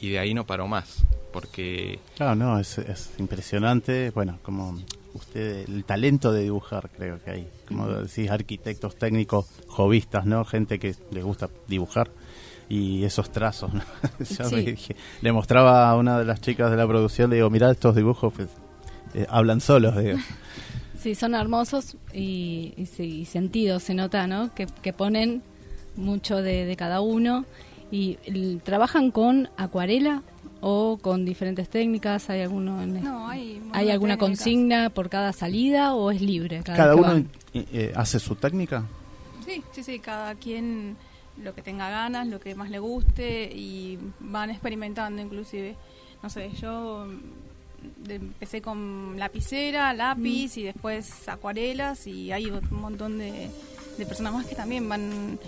y 0.00 0.10
de 0.10 0.18
ahí 0.18 0.34
no 0.34 0.44
paró 0.44 0.66
más, 0.66 1.04
porque... 1.32 1.98
Claro, 2.16 2.34
no, 2.34 2.58
es, 2.58 2.78
es 2.78 3.12
impresionante, 3.18 4.10
bueno, 4.10 4.38
como 4.42 4.78
usted, 5.14 5.68
el 5.68 5.84
talento 5.84 6.32
de 6.32 6.42
dibujar 6.42 6.90
creo 6.94 7.22
que 7.22 7.30
hay, 7.30 7.48
como 7.66 7.88
decís, 7.88 8.30
arquitectos, 8.30 8.96
técnicos, 8.96 9.46
jovistas, 9.68 10.26
¿no? 10.26 10.44
Gente 10.44 10.78
que 10.78 10.94
le 11.10 11.22
gusta 11.22 11.48
dibujar 11.66 12.10
y 12.68 13.04
esos 13.04 13.30
trazos, 13.30 13.72
¿no? 13.72 13.82
le 15.22 15.32
mostraba 15.32 15.88
a 15.88 15.96
una 15.96 16.18
de 16.18 16.24
las 16.24 16.40
chicas 16.40 16.70
de 16.70 16.76
la 16.76 16.86
producción, 16.86 17.30
le 17.30 17.36
digo, 17.36 17.48
mira 17.48 17.70
estos 17.70 17.96
dibujos, 17.96 18.32
pues, 18.34 18.48
eh, 19.14 19.26
hablan 19.30 19.60
solos, 19.60 19.96
digo. 19.96 20.18
Sí, 21.06 21.14
son 21.14 21.36
hermosos 21.36 21.96
y, 22.12 22.74
y, 22.76 23.24
sentidos, 23.26 23.84
se 23.84 23.94
nota, 23.94 24.26
¿no? 24.26 24.52
Que, 24.54 24.66
que 24.66 24.92
ponen 24.92 25.40
mucho 25.94 26.42
de, 26.42 26.66
de 26.66 26.74
cada 26.74 27.00
uno 27.00 27.44
¿Y 27.90 28.16
trabajan 28.64 29.10
con 29.10 29.48
acuarela 29.56 30.22
o 30.60 30.98
con 31.00 31.24
diferentes 31.24 31.68
técnicas? 31.68 32.28
¿Hay 32.30 32.40
alguno 32.40 32.84
no, 32.84 33.28
hay, 33.28 33.62
¿Hay 33.72 33.90
alguna 33.90 34.18
consigna 34.18 34.90
por 34.90 35.08
cada 35.08 35.32
salida 35.32 35.94
o 35.94 36.10
es 36.10 36.20
libre? 36.20 36.62
¿Cada, 36.64 36.96
uno 36.96 37.18
eh, 37.54 37.64
eh, 37.72 37.92
hace 37.94 38.18
su 38.18 38.34
técnica? 38.34 38.84
Sí, 39.46 39.62
sí, 39.70 39.84
sí, 39.84 39.98
cada 40.00 40.34
quien 40.34 40.96
lo 41.40 41.54
que 41.54 41.62
tenga 41.62 41.88
ganas, 41.88 42.26
lo 42.26 42.40
que 42.40 42.56
más 42.56 42.70
le 42.70 42.80
guste 42.80 43.52
y 43.54 43.98
van 44.18 44.50
experimentando 44.50 45.22
inclusive. 45.22 45.76
No 46.22 46.30
sé, 46.30 46.50
yo 46.60 47.06
empecé 48.08 48.60
con 48.62 49.18
lapicera, 49.18 49.92
lápiz 49.92 50.56
mm. 50.56 50.60
y 50.60 50.62
después 50.64 51.28
acuarelas 51.28 52.06
y 52.06 52.32
hay 52.32 52.46
un 52.46 52.62
montón 52.70 53.18
de, 53.18 53.50
de 53.98 54.06
personas 54.06 54.34
más 54.34 54.46
que 54.46 54.54
también 54.54 54.88
van 54.88 55.38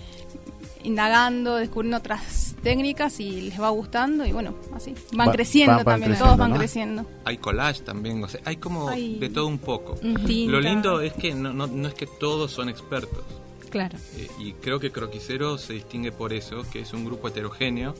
indagando, 0.84 1.56
descubriendo 1.56 1.98
otras 1.98 2.54
técnicas 2.62 3.20
y 3.20 3.42
les 3.42 3.60
va 3.60 3.68
gustando 3.70 4.24
y 4.24 4.32
bueno, 4.32 4.54
así. 4.74 4.94
Van 5.12 5.30
creciendo 5.30 5.84
también, 5.84 6.16
todos 6.16 6.36
van 6.36 6.54
creciendo. 6.54 7.06
Hay 7.24 7.38
collage 7.38 7.82
también, 7.82 8.22
o 8.22 8.28
sea, 8.28 8.40
hay 8.44 8.56
como 8.56 8.90
de 8.90 9.30
todo 9.32 9.46
un 9.46 9.58
poco. 9.58 9.96
Lo 10.02 10.60
lindo 10.60 11.00
es 11.00 11.12
que 11.12 11.34
no, 11.34 11.52
no, 11.52 11.88
es 11.88 11.94
que 11.94 12.06
todos 12.06 12.50
son 12.50 12.68
expertos. 12.68 13.24
Claro. 13.70 13.98
Eh, 14.16 14.28
y 14.38 14.52
creo 14.52 14.80
que 14.80 14.90
Croquisero 14.90 15.58
se 15.58 15.74
distingue 15.74 16.10
por 16.10 16.32
eso, 16.32 16.62
que 16.72 16.80
es 16.80 16.92
un 16.94 17.04
grupo 17.04 17.28
heterogéneo 17.28 17.94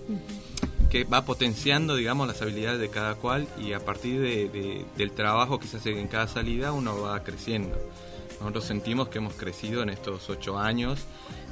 que 0.91 1.05
va 1.05 1.25
potenciando, 1.25 1.97
digamos, 1.97 2.27
las 2.27 2.41
habilidades 2.41 2.81
de 2.81 2.89
cada 2.89 3.15
cual 3.15 3.47
y 3.61 3.73
a 3.73 3.85
partir 3.85 4.21
de, 4.21 4.85
del 4.97 5.11
trabajo 5.13 5.59
que 5.59 5.67
se 5.67 5.77
hace 5.79 5.99
en 5.99 6.09
cada 6.09 6.29
salida 6.29 6.73
uno 6.73 7.01
va 7.01 7.23
creciendo. 7.23 7.77
Nosotros 8.41 8.65
sentimos 8.65 9.09
que 9.09 9.19
hemos 9.19 9.35
crecido 9.35 9.83
en 9.83 9.91
estos 9.91 10.31
ocho 10.31 10.59
años 10.59 11.01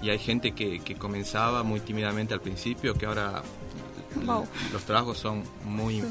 y 0.03 0.11
hay 0.11 0.19
gente 0.19 0.53
que, 0.53 0.81
que 0.81 0.95
comenzaba 0.95 1.63
muy 1.63 1.81
tímidamente 1.81 2.33
al 2.33 2.41
principio, 2.41 2.95
que 2.95 3.07
ahora 3.07 3.43
los 4.73 4.85
trabajos 4.85 5.19
son 5.19 5.43
muy, 5.65 6.03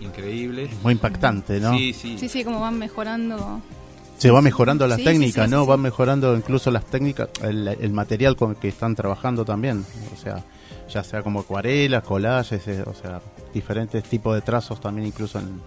increíbles. 0.00 0.70
Muy 0.82 0.92
impactante, 0.92 1.60
¿no? 1.60 1.76
Sí, 1.76 1.92
sí. 1.92 2.18
Sí, 2.18 2.28
sí, 2.28 2.44
como 2.44 2.60
van 2.60 2.78
mejorando. 2.78 3.60
Se 4.18 4.30
va 4.30 4.40
mejorando 4.40 4.86
la 4.86 4.96
técnica, 4.96 5.46
¿no? 5.46 5.66
Van 5.66 5.80
mejorando 5.80 6.36
incluso 6.36 6.70
las 6.70 6.84
técnicas, 6.84 7.28
el, 7.42 7.66
el, 7.66 7.92
material 7.92 8.36
con 8.36 8.50
el 8.50 8.56
que 8.56 8.68
están 8.68 8.94
trabajando 8.94 9.44
también. 9.44 9.84
O 10.14 10.16
sea, 10.16 10.44
ya 10.92 11.04
sea 11.04 11.22
como 11.22 11.40
acuarelas, 11.40 12.02
collages, 12.02 12.66
eh, 12.68 12.82
o 12.86 12.94
sea, 12.94 13.20
diferentes 13.52 14.04
tipos 14.04 14.34
de 14.34 14.42
trazos 14.42 14.80
también 14.80 15.06
incluso 15.06 15.38
en, 15.38 15.60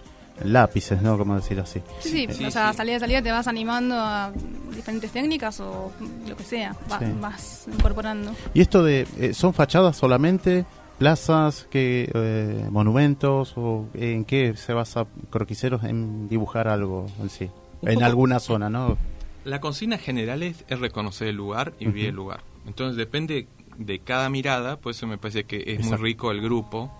lápices, 0.44 1.00
¿no? 1.00 1.16
Como 1.16 1.34
decir 1.34 1.58
así. 1.60 1.80
Sí, 2.00 2.26
sí, 2.30 2.44
o 2.44 2.50
sea, 2.50 2.72
salida 2.74 2.96
a 2.96 3.00
salida 3.00 3.22
te 3.22 3.32
vas 3.32 3.48
animando 3.48 3.94
a 3.96 4.32
diferentes 4.74 5.10
técnicas 5.10 5.60
o 5.60 5.90
lo 6.28 6.36
que 6.36 6.44
sea, 6.44 6.76
vas 7.20 7.66
incorporando. 7.72 8.32
¿Y 8.52 8.60
esto 8.60 8.82
de, 8.82 9.06
eh, 9.18 9.32
son 9.32 9.54
fachadas 9.54 9.96
solamente, 9.96 10.66
plazas, 10.98 11.66
que 11.70 12.10
eh, 12.12 12.66
monumentos 12.70 13.54
o 13.56 13.86
en 13.94 14.26
qué 14.26 14.54
se 14.56 14.74
basa 14.74 15.06
Croquiceros 15.30 15.84
en 15.84 16.28
dibujar 16.28 16.68
algo 16.68 17.06
en 17.20 17.30
sí? 17.30 17.50
en 17.82 18.02
alguna 18.02 18.40
zona, 18.40 18.68
¿no? 18.70 18.98
La 19.44 19.60
consigna 19.60 19.98
general 19.98 20.42
es, 20.42 20.64
reconocer 20.68 21.28
el 21.28 21.36
lugar 21.36 21.72
y 21.78 21.86
vivir 21.86 22.06
el 22.06 22.16
lugar. 22.16 22.40
Entonces 22.66 22.96
depende 22.96 23.46
de 23.78 23.98
cada 24.00 24.28
mirada, 24.30 24.78
por 24.78 24.92
eso 24.92 25.06
me 25.06 25.18
parece 25.18 25.44
que 25.44 25.62
es 25.66 25.84
muy 25.84 25.96
rico 25.96 26.30
el 26.30 26.40
grupo 26.40 26.90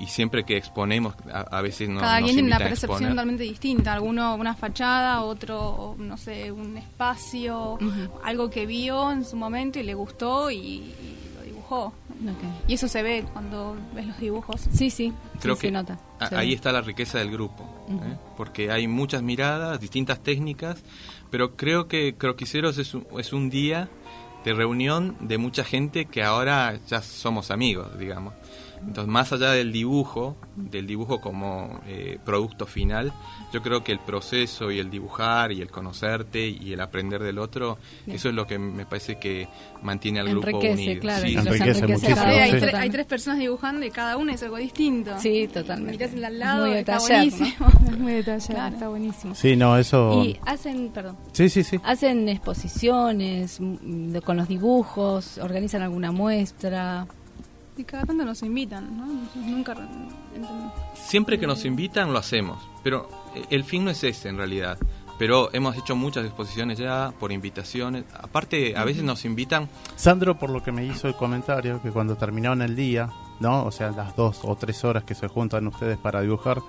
y 0.00 0.06
siempre 0.06 0.44
que 0.44 0.56
exponemos, 0.56 1.14
a, 1.30 1.60
veces 1.60 1.88
no 1.88 2.00
Cada 2.00 2.22
quien 2.22 2.32
tiene 2.32 2.48
una 2.48 2.58
percepción 2.58 3.10
totalmente 3.10 3.42
distinta. 3.42 3.92
Alguno 3.92 4.34
una 4.34 4.54
fachada, 4.54 5.22
otro, 5.22 5.94
no 5.98 6.16
sé, 6.16 6.50
un 6.50 6.76
espacio, 6.78 7.78
algo 8.24 8.48
que 8.48 8.64
vio 8.64 9.12
en 9.12 9.24
su 9.24 9.36
momento 9.36 9.78
y 9.78 9.82
le 9.82 9.92
gustó 9.92 10.50
y, 10.50 10.94
lo 11.36 11.42
dibujó. 11.44 11.92
Y 12.66 12.74
eso 12.74 12.88
se 12.88 13.02
ve 13.02 13.24
cuando 13.30 13.76
ves 13.94 14.06
los 14.06 14.18
dibujos. 14.18 14.62
Sí, 14.72 14.90
sí, 14.90 15.12
Creo 15.40 15.56
que 15.56 15.68
se 15.68 15.70
nota. 15.70 15.98
ahí 16.30 16.54
está 16.54 16.72
la 16.72 16.80
riqueza 16.80 17.18
del 17.18 17.30
grupo, 17.30 17.64
¿eh? 17.90 18.16
porque 18.38 18.70
hay 18.70 18.88
muchas 18.88 19.22
miradas, 19.22 19.80
distintas 19.80 20.22
técnicas, 20.22 20.82
pero 21.30 21.56
creo 21.56 21.88
que 21.88 22.14
Croquiceros 22.14 22.78
es 22.78 22.94
un, 22.94 23.06
es 23.18 23.34
un 23.34 23.50
día 23.50 23.90
de 24.44 24.54
reunión 24.54 25.16
de 25.20 25.38
mucha 25.38 25.64
gente 25.64 26.06
que 26.06 26.22
ahora 26.22 26.78
ya 26.86 27.02
somos 27.02 27.50
amigos, 27.50 27.98
digamos. 27.98 28.34
Entonces, 28.86 29.12
más 29.12 29.32
allá 29.32 29.50
del 29.50 29.72
dibujo, 29.72 30.36
del 30.56 30.86
dibujo 30.86 31.20
como 31.20 31.80
eh, 31.86 32.18
producto 32.24 32.66
final, 32.66 33.12
yo 33.52 33.62
creo 33.62 33.84
que 33.84 33.92
el 33.92 34.00
proceso 34.00 34.70
y 34.70 34.78
el 34.78 34.90
dibujar 34.90 35.52
y 35.52 35.60
el 35.60 35.70
conocerte 35.70 36.48
y 36.48 36.72
el 36.72 36.80
aprender 36.80 37.22
del 37.22 37.38
otro, 37.38 37.78
eso 38.06 38.28
es 38.28 38.34
lo 38.34 38.46
que 38.46 38.58
me 38.58 38.86
parece 38.86 39.18
que 39.18 39.48
mantiene 39.82 40.20
al 40.20 40.30
grupo 40.30 40.58
unido. 40.58 41.00
Claro, 41.00 41.26
sí, 41.26 41.34
enriquece 41.34 41.86
muchísimo. 41.86 42.20
Hay, 42.20 42.90
tres 42.90 43.06
personas 43.06 43.38
dibujando 43.38 43.84
y 43.86 43.90
cada 43.90 44.16
uno 44.16 44.32
es 44.32 44.42
algo 44.42 44.56
distinto. 44.56 45.18
Sí, 45.18 45.48
totalmente. 45.52 46.06
Mirás 46.06 46.24
al 46.24 46.38
lado, 46.38 46.66
muy 46.66 46.76
está 46.76 46.98
buenísimo. 46.98 47.66
Muy 47.98 48.12
detallado, 48.14 48.74
está 48.74 48.88
buenísimo. 48.88 49.34
Sí, 49.34 49.56
no, 49.56 49.76
eso... 49.76 50.22
Y 50.24 50.38
hacen, 50.46 50.88
perdón. 50.88 51.16
Sí, 51.32 51.50
sí, 51.50 51.62
sí. 51.64 51.78
Hacen 51.84 52.28
exposiciones 52.28 53.58
mm, 53.60 54.18
con 54.18 54.36
los 54.38 54.48
dibujos, 54.48 55.38
organizan 55.38 55.82
alguna 55.82 56.12
muestra. 56.12 57.06
Y 57.80 57.84
cada 57.84 58.04
tanto 58.04 58.26
nos 58.26 58.42
invitan, 58.42 58.94
¿no? 58.94 59.06
Nunca 59.40 59.74
Siempre 60.94 61.38
que 61.38 61.46
nos 61.46 61.64
invitan 61.64 62.12
lo 62.12 62.18
hacemos, 62.18 62.62
pero 62.84 63.08
eh, 63.34 63.46
el 63.48 63.64
fin 63.64 63.86
no 63.86 63.90
es 63.90 64.04
ese 64.04 64.28
en 64.28 64.36
realidad. 64.36 64.76
Pero 65.18 65.48
hemos 65.54 65.78
hecho 65.78 65.96
muchas 65.96 66.26
exposiciones 66.26 66.78
ya 66.78 67.14
por 67.18 67.32
invitaciones. 67.32 68.04
Aparte, 68.12 68.76
a 68.76 68.84
veces 68.84 69.02
nos 69.02 69.24
invitan. 69.24 69.70
Sandro, 69.96 70.38
por 70.38 70.50
lo 70.50 70.62
que 70.62 70.72
me 70.72 70.84
hizo 70.84 71.08
el 71.08 71.14
comentario, 71.14 71.80
que 71.80 71.90
cuando 71.90 72.16
terminaron 72.16 72.60
el 72.60 72.76
día, 72.76 73.08
¿no? 73.40 73.64
O 73.64 73.70
sea, 73.70 73.92
las 73.92 74.14
dos 74.14 74.40
o 74.42 74.54
tres 74.56 74.84
horas 74.84 75.04
que 75.04 75.14
se 75.14 75.28
juntan 75.28 75.66
ustedes 75.66 75.96
para 75.96 76.20
dibujar, 76.20 76.60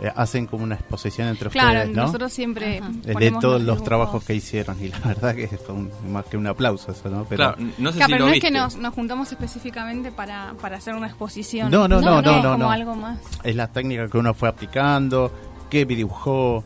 eh, 0.00 0.10
hacen 0.14 0.46
como 0.46 0.64
una 0.64 0.74
exposición 0.74 1.28
entre 1.28 1.50
claro, 1.50 1.78
ustedes, 1.78 1.96
¿no? 1.96 2.02
nosotros 2.02 2.32
siempre 2.32 2.80
de 3.04 3.30
todos 3.40 3.62
los 3.62 3.84
trabajos 3.84 4.24
que 4.24 4.34
hicieron 4.34 4.76
y 4.82 4.88
la 4.88 4.98
verdad 4.98 5.34
que 5.34 5.44
es 5.44 5.60
más 6.08 6.24
que 6.26 6.36
un 6.36 6.46
aplauso 6.46 6.90
eso, 6.90 7.08
¿no? 7.08 7.24
Pero, 7.24 7.54
claro, 7.54 7.56
no 7.78 7.92
sé 7.92 7.98
claro, 7.98 8.08
si 8.08 8.12
pero 8.12 8.26
no 8.26 8.32
es 8.32 8.40
que 8.40 8.50
nos, 8.50 8.76
nos, 8.76 8.92
juntamos 8.92 9.30
específicamente 9.30 10.10
para, 10.10 10.54
para 10.60 10.78
hacer 10.78 10.94
una 10.94 11.06
exposición. 11.06 11.70
No, 11.70 11.86
no, 11.86 12.00
no, 12.00 12.20
no, 12.20 12.42
no, 12.42 12.52
como 12.52 12.70
algo 12.70 12.94
más. 12.96 13.20
Es 13.44 13.54
la 13.54 13.68
técnica 13.68 14.08
que 14.08 14.18
uno 14.18 14.34
fue 14.34 14.48
aplicando, 14.48 15.32
qué 15.70 15.84
dibujó, 15.84 16.64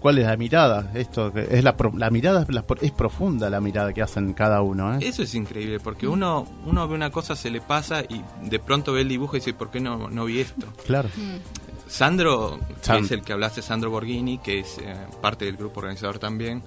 cuál 0.00 0.18
es 0.18 0.26
la 0.26 0.36
mirada. 0.36 0.90
Esto 0.94 1.32
es 1.36 1.62
la, 1.62 1.76
la 1.96 2.10
mirada 2.10 2.46
es, 2.80 2.90
profunda 2.92 3.50
la 3.50 3.60
mirada 3.60 3.92
que 3.92 4.02
hacen 4.02 4.32
cada 4.32 4.62
uno. 4.62 4.94
¿eh? 4.94 4.98
Eso 5.02 5.22
es 5.22 5.34
increíble 5.34 5.78
porque 5.78 6.08
uno 6.08 6.46
uno 6.66 6.88
ve 6.88 6.94
una 6.94 7.10
cosa 7.10 7.36
se 7.36 7.50
le 7.50 7.60
pasa 7.60 8.02
y 8.02 8.22
de 8.48 8.58
pronto 8.58 8.92
ve 8.92 9.02
el 9.02 9.08
dibujo 9.08 9.36
y 9.36 9.40
dice 9.40 9.54
¿por 9.54 9.70
qué 9.70 9.80
no, 9.80 10.08
no 10.08 10.24
vi 10.24 10.40
esto? 10.40 10.66
Claro. 10.86 11.08
Sandro, 11.90 12.60
que 12.86 12.98
es 12.98 13.10
el 13.10 13.22
que 13.22 13.32
hablaste, 13.32 13.62
Sandro 13.62 13.90
Borghini, 13.90 14.38
que 14.38 14.60
es 14.60 14.78
eh, 14.78 14.94
parte 15.20 15.44
del 15.44 15.56
grupo 15.56 15.80
organizador 15.80 16.20
también, 16.20 16.62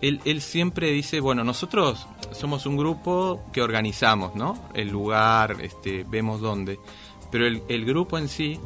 él, 0.00 0.20
él, 0.24 0.42
siempre 0.42 0.90
dice, 0.90 1.20
bueno, 1.20 1.44
nosotros 1.44 2.06
somos 2.32 2.66
un 2.66 2.76
grupo 2.76 3.44
que 3.52 3.62
organizamos, 3.62 4.34
¿no? 4.34 4.68
El 4.74 4.88
lugar, 4.88 5.58
este, 5.62 6.04
vemos 6.08 6.40
dónde, 6.40 6.80
pero 7.30 7.46
el, 7.46 7.62
el 7.68 7.84
grupo 7.84 8.18
en 8.18 8.28
sí 8.28 8.58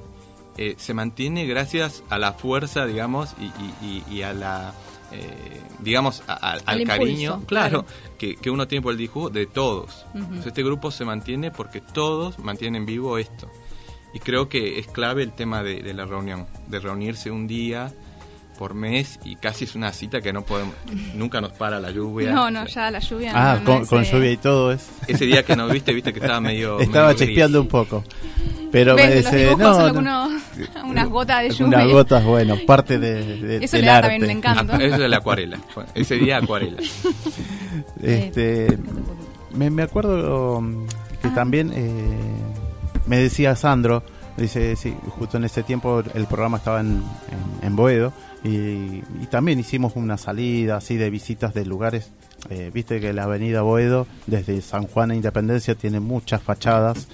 eh, 0.56 0.74
se 0.78 0.94
mantiene 0.94 1.44
gracias 1.44 2.02
a 2.08 2.18
la 2.18 2.32
fuerza, 2.32 2.86
digamos, 2.86 3.34
y, 3.82 4.02
y, 4.10 4.22
a 4.22 4.32
la... 4.32 4.72
Eh, 5.12 5.60
digamos, 5.80 6.22
al 6.26 6.84
cariño, 6.84 7.42
claro, 7.46 7.84
Que, 8.16 8.36
que, 8.36 8.50
uno 8.50 8.66
tiene 8.68 8.82
por 8.82 8.92
el 8.92 8.98
dibujo 8.98 9.28
de 9.28 9.46
todos. 9.46 10.06
este 10.46 10.62
grupo 10.62 10.90
se 10.90 11.04
mantiene 11.04 11.50
porque 11.50 11.82
todos 11.82 12.38
mantienen 12.38 12.86
vivo 12.86 13.18
esto. 13.18 13.50
Y 14.12 14.18
creo 14.18 14.48
que 14.48 14.78
es 14.78 14.86
clave 14.88 15.22
el 15.22 15.32
tema 15.32 15.62
de, 15.62 15.94
la 15.94 16.04
reunión, 16.04 16.46
de 16.68 16.80
reunirse 16.80 17.30
un 17.30 17.46
día 17.46 17.92
por 18.58 18.74
mes 18.74 19.18
y 19.24 19.36
casi 19.36 19.64
es 19.64 19.74
una 19.74 19.90
cita 19.92 20.20
que 20.20 20.34
no 20.34 20.42
podemos, 20.42 20.74
nunca 21.14 21.40
nos 21.40 21.52
para 21.52 21.80
la 21.80 21.90
lluvia. 21.90 22.30
No, 22.30 22.50
no, 22.50 22.66
ya 22.66 22.90
la 22.90 22.98
lluvia. 22.98 23.32
Ah, 23.34 23.60
con, 23.64 24.04
lluvia 24.04 24.32
y 24.32 24.36
todo 24.36 24.72
es. 24.72 24.90
Ese 25.06 25.24
día 25.24 25.44
que 25.44 25.56
nos 25.56 25.72
viste, 25.72 25.94
viste 25.94 26.12
que 26.12 26.18
estaba 26.18 26.40
medio. 26.40 26.78
Estaba 26.80 27.14
chispeando 27.14 27.60
un 27.60 27.68
poco. 27.68 28.04
Pero 28.70 28.94
me 28.94 29.14
dice, 29.14 29.56
no, 29.56 30.28
unas 30.84 31.08
gotas 31.08 31.42
de 31.42 31.50
lluvia. 31.50 31.78
Unas 31.78 31.88
gotas, 31.88 32.24
bueno, 32.24 32.56
parte 32.66 32.98
de, 32.98 33.64
eso 33.64 33.78
le 33.78 33.86
da 33.86 34.02
también 34.02 34.24
un 34.24 34.30
encanto. 34.30 34.72
Ah, 34.74 34.82
eso 34.82 35.04
es 35.04 35.10
la 35.10 35.16
acuarela. 35.16 35.58
Ese 35.94 36.16
día 36.16 36.38
acuarela. 36.38 36.78
Este, 38.02 38.78
me, 39.52 39.70
me 39.70 39.82
acuerdo 39.82 40.62
que 41.22 41.28
ah. 41.28 41.34
también 41.34 41.72
eh, 41.74 42.49
me 43.10 43.18
decía 43.18 43.56
Sandro, 43.56 44.04
dice, 44.36 44.76
sí, 44.76 44.94
justo 45.18 45.36
en 45.36 45.42
ese 45.42 45.64
tiempo 45.64 46.00
el 46.14 46.26
programa 46.26 46.58
estaba 46.58 46.78
en, 46.78 47.02
en, 47.60 47.74
Boedo 47.74 48.12
y, 48.44 49.00
también 49.32 49.58
hicimos 49.58 49.96
una 49.96 50.16
salida 50.16 50.76
así 50.76 50.96
de 50.96 51.10
visitas 51.10 51.52
de 51.52 51.64
lugares. 51.64 52.12
Eh, 52.50 52.70
viste 52.72 53.00
que 53.00 53.12
la 53.12 53.24
avenida 53.24 53.62
Boedo, 53.62 54.06
desde 54.28 54.60
San 54.62 54.86
Juan 54.86 55.10
a 55.10 55.16
Independencia, 55.16 55.74
tiene 55.74 55.98
muchas 55.98 56.40
fachadas, 56.40 57.08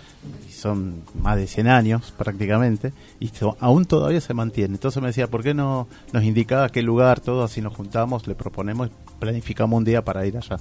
son 0.67 1.03
más 1.21 1.37
de 1.37 1.47
100 1.47 1.69
años 1.69 2.13
prácticamente, 2.17 2.93
y 3.21 3.31
aún 3.61 3.85
todavía 3.85 4.21
se 4.21 4.35
mantiene. 4.35 4.75
Entonces 4.75 5.01
me 5.01 5.09
decía, 5.09 5.29
¿por 5.29 5.43
qué 5.43 5.55
no 5.55 5.89
nos 6.13 6.25
indicaba 6.25 6.69
qué 6.69 6.83
lugar, 6.83 7.21
todo 7.21 7.45
así 7.45 7.61
nos 7.61 7.75
juntamos, 7.75 8.27
le 8.27 8.35
proponemos, 8.35 8.91
planificamos 9.19 9.79
un 9.79 9.85
día 9.85 10.05
para 10.05 10.27
ir 10.27 10.37
allá? 10.37 10.57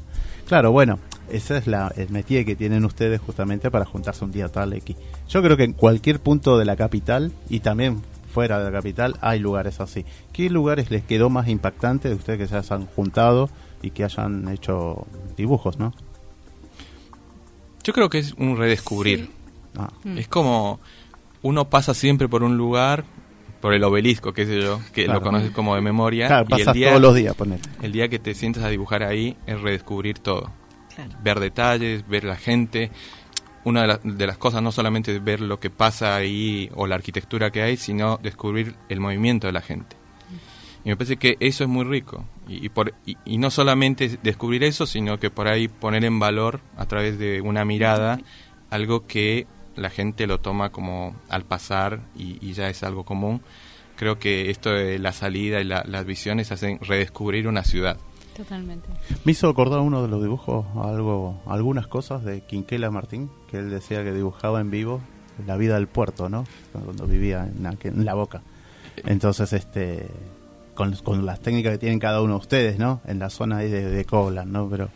Claro, 0.47 0.71
bueno, 0.71 0.99
ese 1.29 1.57
es 1.57 1.67
la, 1.67 1.91
el 1.97 2.09
métier 2.09 2.45
que 2.45 2.55
tienen 2.55 2.85
ustedes 2.85 3.19
justamente 3.19 3.71
para 3.71 3.85
juntarse 3.85 4.23
un 4.23 4.31
día 4.31 4.47
tal 4.49 4.73
aquí. 4.73 4.95
Yo 5.27 5.41
creo 5.41 5.57
que 5.57 5.63
en 5.63 5.73
cualquier 5.73 6.19
punto 6.19 6.57
de 6.57 6.65
la 6.65 6.75
capital 6.75 7.31
y 7.49 7.59
también 7.59 8.01
fuera 8.35 8.59
de 8.59 8.65
la 8.65 8.71
capital 8.71 9.15
hay 9.21 9.39
lugares 9.39 9.79
así. 9.79 10.05
¿Qué 10.33 10.49
lugares 10.49 10.91
les 10.91 11.03
quedó 11.03 11.29
más 11.29 11.47
impactante 11.47 12.09
de 12.09 12.15
ustedes 12.15 12.39
que 12.39 12.47
se 12.47 12.57
hayan 12.57 12.85
juntado 12.85 13.49
y 13.81 13.91
que 13.91 14.03
hayan 14.03 14.49
hecho 14.49 15.07
dibujos, 15.37 15.79
no? 15.79 15.93
Yo 17.85 17.93
creo 17.93 18.09
que 18.09 18.17
es 18.17 18.33
un 18.33 18.57
redescubrir. 18.57 19.29
Ah. 19.77 19.89
Es 20.15 20.27
como 20.27 20.79
uno 21.41 21.69
pasa 21.69 21.93
siempre 21.93 22.27
por 22.27 22.43
un 22.43 22.57
lugar, 22.57 23.03
por 23.61 23.73
el 23.73 23.83
obelisco, 23.83 24.33
qué 24.33 24.45
sé 24.45 24.61
yo, 24.61 24.79
que 24.93 25.07
lo 25.07 25.21
conoces 25.21 25.51
como 25.51 25.75
de 25.75 25.81
memoria. 25.81 26.27
Claro, 26.27 26.47
y 26.57 26.61
el 26.61 26.73
día, 26.73 26.89
todos 26.89 27.01
los 27.01 27.15
días, 27.15 27.35
poner. 27.35 27.59
El 27.81 27.91
día 27.91 28.07
que 28.09 28.19
te 28.19 28.33
sientas 28.33 28.63
a 28.63 28.69
dibujar 28.69 29.03
ahí 29.03 29.37
es 29.45 29.59
redescubrir 29.61 30.19
todo 30.19 30.51
ver 31.21 31.39
detalles, 31.39 32.07
ver 32.07 32.23
la 32.23 32.35
gente. 32.35 32.91
Una 33.63 33.99
de, 34.03 34.27
las 34.27 34.37
cosas 34.37 34.61
no 34.61 34.71
solamente 34.71 35.15
es 35.15 35.23
ver 35.23 35.41
lo 35.41 35.59
que 35.59 35.69
pasa 35.69 36.15
ahí 36.15 36.69
o 36.75 36.85
la 36.85 36.95
arquitectura 36.95 37.51
que 37.51 37.63
hay, 37.63 37.77
sino 37.77 38.19
descubrir 38.21 38.75
el 38.89 38.99
movimiento 38.99 39.47
de 39.47 39.53
la 39.53 39.61
gente. 39.61 39.95
Y 40.83 40.89
me 40.89 40.97
parece 40.97 41.17
que 41.17 41.35
eso 41.39 41.63
es 41.63 41.69
muy 41.69 41.83
rico. 41.83 42.25
Y, 42.47 42.69
por, 42.69 42.93
y, 43.05 43.37
no 43.39 43.49
solamente 43.49 44.19
descubrir 44.21 44.63
eso, 44.63 44.85
sino 44.85 45.19
que 45.19 45.31
por 45.31 45.47
ahí 45.47 45.67
poner 45.67 46.05
en 46.05 46.19
valor 46.19 46.61
a 46.77 46.85
través 46.85 47.17
de 47.17 47.41
una 47.41 47.65
mirada 47.65 48.19
algo 48.69 49.07
que 49.07 49.47
la 49.75 49.89
gente 49.89 50.27
lo 50.27 50.39
toma 50.39 50.71
como 50.71 51.15
al 51.29 51.43
pasar 51.43 52.01
y, 52.15 52.53
ya 52.53 52.69
es 52.69 52.83
algo 52.83 53.03
común. 53.05 53.41
Creo 53.95 54.19
que 54.19 54.49
esto 54.49 54.71
de 54.71 54.99
la 54.99 55.13
salida 55.13 55.61
y 55.61 55.63
las 55.63 56.05
visiones 56.05 56.51
hacen 56.51 56.79
redescubrir 56.81 57.47
una 57.47 57.63
ciudad. 57.63 57.97
Totalmente. 58.35 58.89
Me 59.23 59.31
hizo 59.31 59.47
acordar 59.47 59.79
uno 59.79 60.01
de 60.01 60.09
los 60.09 60.21
dibujos, 60.21 60.65
algo, 60.75 61.41
algunas 61.45 61.87
cosas 61.87 62.25
de 62.25 62.41
Quinquela 62.41 62.91
Martín, 62.91 63.29
que 63.49 63.57
él 63.57 63.69
decía 63.69 64.03
que 64.03 64.11
dibujaba 64.11 64.59
en 64.59 64.69
vivo 64.69 64.99
la 65.47 65.55
vida 65.55 65.75
del 65.75 65.87
puerto, 65.87 66.29
¿no? 66.29 66.45
Cuando 66.73 67.07
vivía 67.07 67.47
en 67.47 68.05
la, 68.05 68.13
boca. 68.13 68.41
Entonces, 69.05 69.53
este, 69.53 70.07
con, 70.73 71.25
las 71.25 71.39
técnicas 71.39 71.73
que 71.73 71.77
tienen 71.77 71.99
cada 71.99 72.21
uno 72.21 72.33
de 72.33 72.39
ustedes, 72.39 72.77
¿no? 72.77 73.01
En 73.05 73.19
la 73.19 73.29
zona 73.29 73.57
ahí 73.57 73.69
de, 73.69 73.89
de 73.89 74.05
¿no? 74.45 74.69
Pero, 74.69 74.89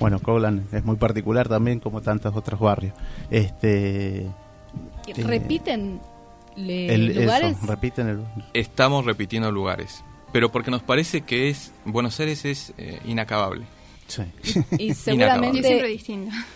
bueno, 0.00 0.20
Coblan 0.20 0.66
es 0.72 0.84
muy 0.84 0.96
particular 0.96 1.48
también, 1.48 1.80
como 1.80 2.00
tantos 2.00 2.34
otros 2.34 2.60
barrios. 2.60 2.94
Este. 3.30 4.26
Eh, 4.26 4.32
¿Repiten 5.16 6.00
lugares? 6.56 7.56
repiten 7.62 8.08
el... 8.08 8.24
Estamos 8.52 9.04
repitiendo 9.04 9.50
lugares 9.52 10.02
pero 10.32 10.50
porque 10.50 10.70
nos 10.70 10.82
parece 10.82 11.22
que 11.22 11.48
es 11.48 11.72
Buenos 11.84 12.18
Aires 12.20 12.44
es 12.44 12.72
eh, 12.78 13.00
inacabable. 13.06 13.64
Sí. 14.06 14.22
Y, 14.78 14.94
seguramente 14.94 16.00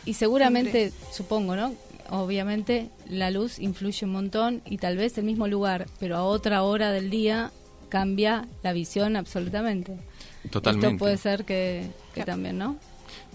y 0.04 0.14
seguramente 0.14 0.92
supongo, 1.10 1.56
¿no? 1.56 1.74
Obviamente 2.10 2.90
la 3.08 3.30
luz 3.30 3.58
influye 3.58 4.04
un 4.04 4.12
montón 4.12 4.62
y 4.66 4.78
tal 4.78 4.96
vez 4.96 5.16
el 5.16 5.24
mismo 5.24 5.48
lugar, 5.48 5.86
pero 5.98 6.16
a 6.16 6.24
otra 6.24 6.62
hora 6.62 6.92
del 6.92 7.08
día 7.08 7.50
cambia 7.88 8.46
la 8.62 8.72
visión 8.72 9.16
absolutamente. 9.16 9.96
Totalmente. 10.50 10.88
Esto 10.88 10.98
puede 10.98 11.16
ser 11.16 11.44
que, 11.44 11.86
que 12.14 12.24
también, 12.24 12.58
¿no? 12.58 12.76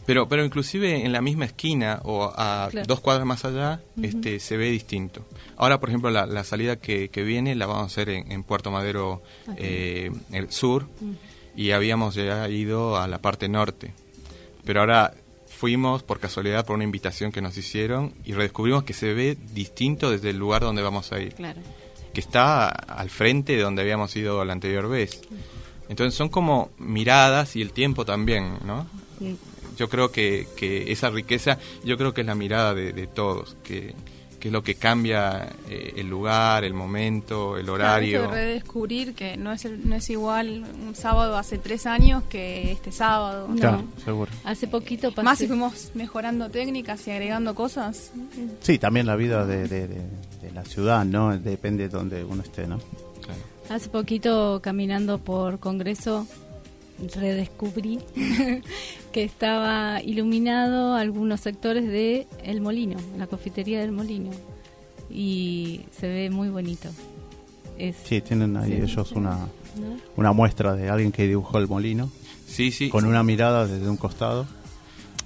Pero, 0.08 0.30
pero 0.30 0.46
inclusive 0.46 1.06
en 1.06 1.12
la 1.12 1.22
misma 1.22 1.44
esquina 1.44 2.00
o 2.06 2.32
a 2.34 2.70
dos 2.88 3.02
cuadras 3.02 3.26
más 3.26 3.44
allá, 3.44 3.82
este, 4.02 4.40
se 4.40 4.56
ve 4.56 4.72
distinto. 4.72 5.26
Ahora, 5.58 5.82
por 5.82 5.90
ejemplo, 5.90 6.10
la, 6.10 6.44
salida 6.46 6.78
que, 6.78 7.10
que, 7.10 7.24
viene 7.24 7.56
la 7.56 7.66
vamos 7.66 7.84
a 7.84 7.86
hacer 7.88 8.08
en, 8.10 8.44
Puerto 8.44 8.72
Madero, 8.72 9.22
eh, 9.58 10.10
el 10.32 10.50
sur, 10.50 10.88
y 11.58 11.72
habíamos 11.72 12.16
ya 12.16 12.48
ido 12.48 12.96
a 12.98 13.06
la 13.10 13.18
parte 13.18 13.50
norte. 13.50 13.94
Pero 14.64 14.80
ahora 14.80 15.14
fuimos 15.46 16.04
por 16.04 16.22
casualidad 16.22 16.66
por 16.66 16.76
una 16.76 16.86
invitación 16.86 17.34
que 17.34 17.42
nos 17.42 17.58
hicieron 17.58 18.14
y 18.24 18.32
redescubrimos 18.32 18.86
que 18.86 18.94
se 18.94 19.14
ve 19.14 19.38
distinto 19.54 20.10
desde 20.10 20.30
el 20.30 20.38
lugar 20.38 20.62
donde 20.62 20.84
vamos 20.84 21.12
a 21.12 21.20
ir. 21.20 21.34
Claro. 21.34 21.60
Que 22.14 22.22
está 22.22 22.70
al 22.70 23.10
frente 23.10 23.58
de 23.58 23.62
donde 23.62 23.82
habíamos 23.82 24.16
ido 24.16 24.46
la 24.46 24.54
anterior 24.54 24.88
vez. 24.88 25.20
Entonces 25.90 26.16
son 26.16 26.30
como 26.30 26.70
miradas 26.78 27.58
y 27.58 27.62
el 27.62 27.74
tiempo 27.74 28.06
también, 28.06 28.54
¿no? 28.66 28.88
Yo 29.78 29.88
creo 29.90 30.12
que, 30.12 30.48
que 30.58 30.92
esa 30.92 31.10
riqueza, 31.10 31.58
yo 31.84 31.98
creo 31.98 32.14
que 32.14 32.22
es 32.22 32.28
la 32.28 32.36
mirada 32.36 32.74
de, 32.74 33.08
todos, 33.08 33.56
que, 33.64 33.94
que, 34.40 34.50
es 34.50 34.52
lo 34.52 34.64
que 34.64 34.76
cambia 34.76 35.50
eh, 35.70 35.94
el 35.98 36.10
lugar, 36.10 36.64
el 36.64 36.74
momento, 36.74 37.58
el 37.58 37.70
horario. 37.70 38.22
Claro, 38.22 38.34
redescubrir 38.34 39.14
que 39.14 39.38
no 39.38 39.54
es, 39.54 39.66
no 39.66 39.96
es 39.96 40.10
igual 40.10 40.66
un 40.88 40.96
sábado 40.96 41.38
hace 41.38 41.60
tres 41.60 41.86
años 41.86 42.24
que 42.24 42.72
este 42.72 42.92
sábado. 42.92 43.48
Claro, 43.56 43.84
seguro. 44.04 44.32
Hace 44.44 44.68
poquito 44.68 45.12
pasé. 45.12 45.24
Más 45.24 45.38
si 45.38 45.48
fuimos 45.48 45.92
mejorando 45.94 46.50
técnicas 46.50 47.08
y 47.08 47.12
agregando 47.12 47.54
cosas. 47.54 48.12
Sí, 48.62 48.80
también 48.80 49.06
la 49.06 49.16
vida 49.16 49.46
de, 49.46 49.68
de, 49.68 49.88
la 50.54 50.66
ciudad, 50.66 51.06
¿no? 51.06 51.38
Depende 51.38 51.84
de 51.84 51.90
donde 51.90 52.24
uno 52.24 52.42
esté, 52.42 52.66
¿no? 52.66 52.80
Hace 53.70 53.90
poquito 53.90 54.62
caminando 54.64 55.20
por 55.20 55.60
Congreso 55.60 56.26
redescubrí 57.16 58.00
que 59.12 59.24
estaba 59.24 60.02
iluminado 60.02 60.96
algunos 60.96 61.40
sectores 61.42 61.88
de 61.88 62.28
El 62.44 62.62
Molino, 62.62 62.98
la 63.18 63.28
confitería 63.28 63.80
del 63.80 63.92
Molino. 63.92 64.32
Y 65.10 65.82
se 65.98 66.08
ve 66.08 66.30
muy 66.30 66.50
bonito. 66.50 66.90
Es, 67.78 67.96
sí, 68.04 68.22
tienen 68.22 68.58
ahí 68.58 68.74
ellos 68.74 69.12
una, 69.14 69.38
una 70.16 70.32
muestra 70.34 70.76
de 70.76 70.90
alguien 70.90 71.12
que 71.12 71.28
dibujó 71.28 71.60
el 71.60 71.68
molino. 71.68 72.10
Sí, 72.48 72.72
sí. 72.72 72.90
Con 72.90 73.06
una 73.06 73.24
mirada 73.24 73.68
desde 73.68 73.90
un 73.90 73.98
costado. 73.98 74.48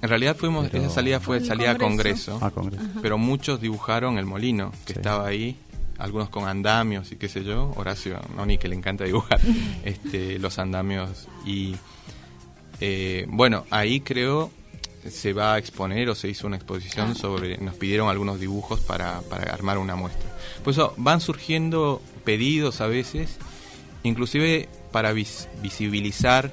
En 0.02 0.08
realidad 0.08 0.36
fuimos, 0.36 0.72
esa 0.72 0.90
salida 0.90 1.20
fue 1.20 1.40
salida 1.40 1.70
a 1.72 1.78
congreso. 1.78 2.32
congreso, 2.32 2.38
Ah, 2.44 2.50
Congreso. 2.50 2.84
pero 3.02 3.18
muchos 3.18 3.60
dibujaron 3.60 4.18
el 4.18 4.26
molino 4.26 4.72
que 4.84 4.94
Sí. 4.94 4.98
estaba 4.98 5.26
ahí, 5.26 5.56
algunos 6.02 6.28
con 6.30 6.48
andamios 6.48 7.12
y 7.12 7.16
qué 7.16 7.28
sé 7.28 7.44
yo, 7.44 7.72
Horacio 7.76 8.20
Noni 8.36 8.58
que 8.58 8.68
le 8.68 8.74
encanta 8.76 9.04
dibujar 9.04 9.40
este, 9.84 10.38
los 10.38 10.58
andamios. 10.58 11.28
Y 11.46 11.76
eh, 12.80 13.24
bueno, 13.28 13.64
ahí 13.70 14.00
creo 14.00 14.50
se 15.08 15.32
va 15.32 15.54
a 15.54 15.58
exponer 15.58 16.08
o 16.08 16.14
se 16.14 16.28
hizo 16.28 16.46
una 16.46 16.56
exposición 16.56 17.14
sobre, 17.16 17.58
nos 17.58 17.74
pidieron 17.74 18.08
algunos 18.08 18.38
dibujos 18.38 18.80
para, 18.80 19.20
para 19.22 19.52
armar 19.52 19.78
una 19.78 19.96
muestra. 19.96 20.30
Por 20.62 20.72
eso 20.72 20.94
van 20.96 21.20
surgiendo 21.20 22.00
pedidos 22.24 22.80
a 22.80 22.86
veces, 22.86 23.38
inclusive 24.04 24.68
para 24.92 25.12
vis- 25.12 25.48
visibilizar 25.60 26.52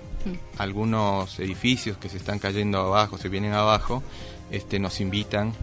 algunos 0.58 1.40
edificios 1.40 1.98
que 1.98 2.10
se 2.10 2.18
están 2.18 2.40
cayendo 2.40 2.80
abajo, 2.80 3.18
se 3.18 3.30
vienen 3.30 3.54
abajo, 3.54 4.04
este, 4.52 4.80
nos 4.80 5.00
invitan 5.00 5.54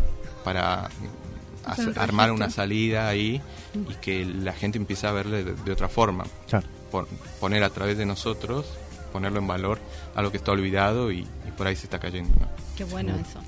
para 0.44 0.88
Hacer 1.66 1.98
armar 1.98 2.32
una 2.32 2.48
salida 2.50 3.08
ahí 3.08 3.40
y 3.74 3.94
que 4.00 4.24
la 4.24 4.52
gente 4.52 4.78
empiece 4.78 5.06
a 5.06 5.12
verle 5.12 5.44
de, 5.44 5.54
de 5.54 5.72
otra 5.72 5.88
forma, 5.88 6.24
Claro. 6.48 6.66
Pon- 6.90 7.06
poner 7.40 7.64
a 7.64 7.70
través 7.70 7.98
de 7.98 8.06
nosotros, 8.06 8.66
ponerlo 9.12 9.38
en 9.40 9.46
valor 9.46 9.78
a 10.14 10.22
lo 10.22 10.30
que 10.30 10.36
está 10.36 10.52
olvidado 10.52 11.10
y, 11.10 11.20
y 11.20 11.50
por 11.56 11.66
ahí 11.66 11.76
se 11.76 11.84
está 11.86 11.98
cayendo. 11.98 12.30
¿no? 12.40 12.46
Qué 12.76 12.84
bueno 12.84 13.14
eso. 13.16 13.40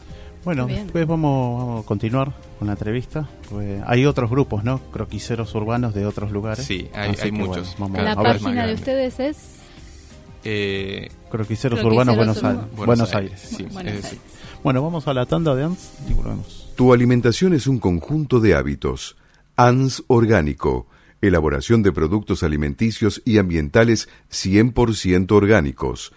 Bueno, 0.45 0.67
después 0.67 1.07
vamos, 1.07 1.59
vamos 1.61 1.85
a 1.85 1.87
continuar 1.87 2.33
con 2.59 2.69
la 2.69 2.73
entrevista. 2.75 3.29
Pues 3.51 3.83
hay 3.87 4.07
otros 4.07 4.31
grupos, 4.31 4.65
¿no? 4.65 4.79
Croquiceros 4.93 5.55
urbanos 5.55 5.95
de 5.95 6.07
otros 6.07 6.31
lugares. 6.31 6.65
Sí, 6.65 6.89
hay- 6.95 7.31
muchos. 7.33 7.77
bueno, 7.79 7.95
vamos 7.95 7.97
Cada 7.99 8.15
La 8.15 8.21
a 8.31 8.33
página 8.35 8.67
de 8.67 8.75
ustedes 8.75 9.21
es 9.21 9.37
Eh, 10.45 11.09
Croquiceros 11.31 11.81
Croquiceros 11.81 11.85
urbanos 11.85 12.17
Buenos. 12.17 12.45
Aires. 12.45 12.61
Buenos 12.77 12.87
Buenos 12.87 13.15
Aires, 13.15 13.33
Aires. 13.33 13.49
sí. 13.57 13.63
Buenos 13.65 13.95
es 13.95 14.03
decir, 14.03 14.19
Aires. 14.21 14.39
Bueno, 14.63 14.83
vamos 14.83 15.09
a 15.09 15.15
la 15.15 15.25
tanda 15.27 15.55
de 15.55 15.65
ANS 15.65 15.93
y 16.09 16.13
volvemos. 16.15 16.71
Tu 16.77 16.93
alimentación 16.93 17.55
es 17.55 17.67
un 17.67 17.79
conjunto 17.79 18.41
de 18.41 18.55
hábitos. 18.55 19.17
ANS 19.57 20.05
Orgánico. 20.07 20.87
Elaboración 21.21 21.83
de 21.83 21.91
productos 21.91 22.45
alimenticios 22.45 23.23
y 23.25 23.39
ambientales 23.39 24.09
100% 24.31 25.33
orgánicos. 25.33 26.13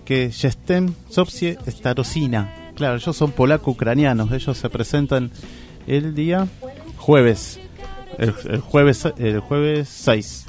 que 0.05 0.25
es 0.25 0.40
Jestem 0.40 0.92
Sopsie 1.09 1.59
Starosina. 1.66 2.73
Claro, 2.75 2.97
ellos 2.97 3.16
son 3.16 3.33
polaco-ucranianos. 3.33 4.31
Ellos 4.33 4.59
se 4.59 4.68
presentan 4.68 5.31
el 5.87 6.14
día 6.14 6.49
jueves. 6.99 7.61
El, 8.18 8.35
el 8.51 8.61
jueves 8.61 9.09
el 9.16 9.40
jueves 9.40 9.88
6. 9.88 10.47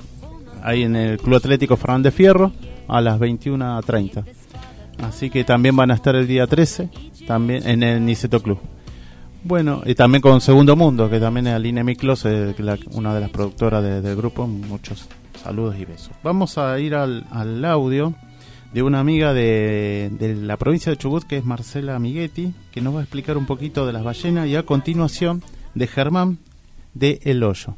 Ahí 0.63 0.84
en 0.84 0.95
el 0.95 1.17
Club 1.17 1.36
Atlético 1.36 1.78
Fernández 1.78 2.13
Fierro 2.13 2.52
a 2.88 3.00
las 3.00 3.19
21.30. 3.19 4.26
Así 5.04 5.30
que 5.30 5.43
también 5.43 5.76
van 5.76 5.91
a 5.91 5.95
estar 5.95 6.15
el 6.15 6.28
día 6.28 6.45
13 6.45 6.89
también 7.26 7.67
en 7.67 7.84
el 7.84 8.04
Niceto 8.06 8.41
Club. 8.41 8.60
Bueno, 9.47 9.84
y 9.86 9.93
también 9.93 10.21
con 10.23 10.41
Segundo 10.41 10.75
Mundo, 10.75 11.08
que 11.08 11.19
también 11.19 11.45
es 11.45 11.53
Aline 11.53 11.84
Miklos, 11.84 12.25
eh, 12.25 12.55
la- 12.58 12.79
una 12.93 13.13
de 13.13 13.21
las 13.21 13.29
productoras 13.29 13.84
de- 13.84 14.01
del 14.01 14.15
grupo. 14.15 14.47
Muchos 14.47 15.05
saludos 15.43 15.75
y 15.77 15.86
besos. 15.86 16.10
Vamos 16.23 16.58
a 16.58 16.79
ir 16.79 16.95
al, 16.95 17.25
al 17.29 17.63
audio 17.63 18.15
de 18.73 18.81
una 18.81 18.99
amiga 18.99 19.34
de, 19.34 20.10
de 20.17 20.34
la 20.36 20.58
provincia 20.58 20.89
de 20.91 20.97
Chubut, 20.97 21.23
que 21.25 21.38
es 21.38 21.45
Marcela 21.45 21.99
Miguetti, 21.99 22.53
que 22.71 22.81
nos 22.81 22.95
va 22.95 22.99
a 22.99 23.03
explicar 23.03 23.38
un 23.38 23.45
poquito 23.45 23.86
de 23.86 23.93
las 23.93 24.03
ballenas 24.03 24.47
y 24.47 24.55
a 24.55 24.63
continuación 24.63 25.43
de 25.75 25.86
Germán 25.88 26.39
de 26.95 27.19
El 27.23 27.43
Hoyo. 27.43 27.75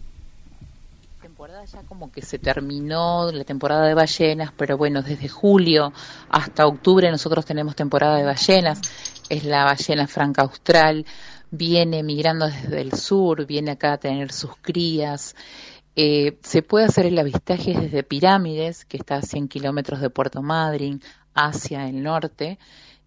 temporada 1.21 1.65
ya 1.65 1.82
como 1.84 2.12
que 2.12 2.21
se 2.21 2.39
terminó 2.39 3.30
la 3.32 3.43
temporada 3.43 3.86
de 3.88 3.93
ballenas, 3.93 4.53
pero 4.58 4.77
bueno, 4.77 5.01
desde 5.03 5.27
julio 5.27 5.91
hasta 6.30 6.65
octubre 6.65 7.12
nosotros 7.12 7.45
tenemos 7.45 7.75
temporada 7.75 8.15
de 8.17 8.23
ballenas. 8.23 8.80
Es 9.30 9.43
la 9.43 9.65
ballena 9.65 10.08
franca 10.08 10.43
austral, 10.43 11.06
viene 11.51 12.03
migrando 12.03 12.47
desde 12.47 12.81
el 12.81 12.93
sur, 12.93 13.45
viene 13.45 13.71
acá 13.71 13.93
a 13.93 13.97
tener 13.97 14.31
sus 14.31 14.55
crías. 14.57 15.36
Eh, 15.95 16.38
se 16.41 16.62
puede 16.62 16.86
hacer 16.86 17.05
el 17.05 17.17
avistaje 17.17 17.73
desde 17.73 18.03
Pirámides, 18.03 18.86
que 18.86 18.97
está 18.97 19.15
a 19.15 19.21
100 19.21 19.47
kilómetros 19.47 19.99
de 20.01 20.10
Puerto 20.10 20.41
Madryn, 20.41 21.01
hacia 21.33 21.88
el 21.88 22.03
norte. 22.03 22.60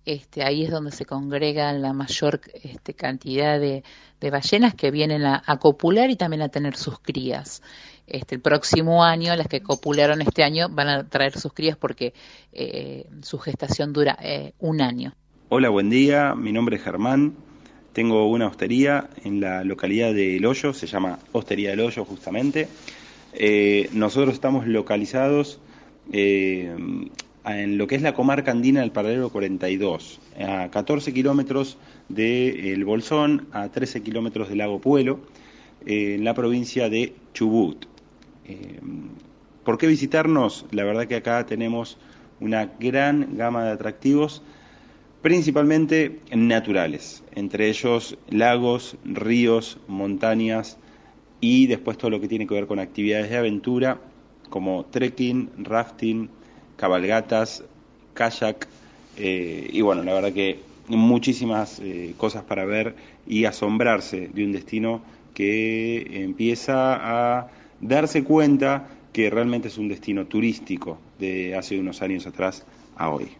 Este, 0.04 0.42
ahí 0.42 0.64
es 0.64 0.70
donde 0.70 0.90
se 0.90 1.04
congrega 1.04 1.72
la 1.72 1.92
mayor 1.92 2.40
este, 2.62 2.94
cantidad 2.94 3.60
de, 3.60 3.84
de 4.20 4.30
ballenas 4.30 4.74
que 4.74 4.90
vienen 4.90 5.24
a, 5.24 5.42
a 5.46 5.58
copular 5.58 6.10
y 6.10 6.16
también 6.16 6.42
a 6.42 6.48
tener 6.48 6.76
sus 6.76 6.98
crías. 6.98 7.62
Este, 8.06 8.34
el 8.34 8.40
próximo 8.40 9.04
año, 9.04 9.36
las 9.36 9.46
que 9.46 9.60
copularon 9.60 10.20
este 10.20 10.42
año 10.42 10.68
van 10.68 10.88
a 10.88 11.08
traer 11.08 11.38
sus 11.38 11.52
crías 11.52 11.76
porque 11.76 12.12
eh, 12.52 13.08
su 13.22 13.38
gestación 13.38 13.92
dura 13.92 14.18
eh, 14.20 14.52
un 14.58 14.80
año. 14.80 15.14
Hola, 15.48 15.68
buen 15.68 15.90
día. 15.90 16.34
Mi 16.34 16.50
nombre 16.50 16.76
es 16.76 16.82
Germán. 16.82 17.36
Tengo 17.92 18.28
una 18.28 18.46
hostería 18.46 19.10
en 19.24 19.40
la 19.40 19.64
localidad 19.64 20.14
de 20.14 20.36
El 20.36 20.46
Hoyo, 20.46 20.72
se 20.72 20.86
llama 20.86 21.18
Hostería 21.32 21.70
del 21.70 21.80
Hoyo 21.80 22.04
justamente. 22.04 22.68
Eh, 23.32 23.88
nosotros 23.92 24.34
estamos 24.34 24.66
localizados 24.66 25.60
eh, 26.12 26.74
en 27.44 27.78
lo 27.78 27.86
que 27.86 27.94
es 27.94 28.02
la 28.02 28.14
comarca 28.14 28.50
andina 28.50 28.80
del 28.80 28.92
paralelo 28.92 29.30
42, 29.30 30.20
a 30.38 30.70
14 30.70 31.12
kilómetros 31.12 31.78
del 32.08 32.84
Bolsón, 32.84 33.48
a 33.52 33.68
13 33.68 34.02
kilómetros 34.02 34.48
del 34.48 34.58
lago 34.58 34.80
Puelo, 34.80 35.20
eh, 35.86 36.14
en 36.16 36.24
la 36.24 36.34
provincia 36.34 36.88
de 36.88 37.14
Chubut. 37.32 37.86
Eh, 38.46 38.80
¿Por 39.64 39.78
qué 39.78 39.86
visitarnos? 39.86 40.66
La 40.70 40.84
verdad 40.84 41.06
que 41.06 41.16
acá 41.16 41.46
tenemos 41.46 41.98
una 42.40 42.72
gran 42.78 43.36
gama 43.36 43.64
de 43.64 43.70
atractivos 43.70 44.42
principalmente 45.22 46.20
naturales, 46.34 47.22
entre 47.34 47.68
ellos 47.68 48.16
lagos, 48.28 48.96
ríos, 49.04 49.78
montañas 49.86 50.78
y 51.40 51.66
después 51.66 51.98
todo 51.98 52.10
lo 52.10 52.20
que 52.20 52.28
tiene 52.28 52.46
que 52.46 52.54
ver 52.54 52.66
con 52.66 52.78
actividades 52.78 53.30
de 53.30 53.36
aventura 53.36 53.98
como 54.48 54.84
trekking, 54.86 55.50
rafting, 55.58 56.28
cabalgatas, 56.76 57.64
kayak 58.14 58.66
eh, 59.16 59.68
y 59.72 59.80
bueno, 59.82 60.02
la 60.02 60.14
verdad 60.14 60.32
que 60.32 60.58
muchísimas 60.88 61.78
eh, 61.80 62.14
cosas 62.16 62.42
para 62.42 62.64
ver 62.64 62.94
y 63.26 63.44
asombrarse 63.44 64.28
de 64.32 64.44
un 64.44 64.52
destino 64.52 65.02
que 65.34 66.22
empieza 66.24 67.38
a 67.38 67.48
darse 67.80 68.24
cuenta 68.24 68.88
que 69.12 69.30
realmente 69.30 69.68
es 69.68 69.78
un 69.78 69.88
destino 69.88 70.26
turístico 70.26 70.98
de 71.18 71.54
hace 71.54 71.78
unos 71.78 72.02
años 72.02 72.26
atrás 72.26 72.64
a 72.96 73.10
hoy. 73.10 73.39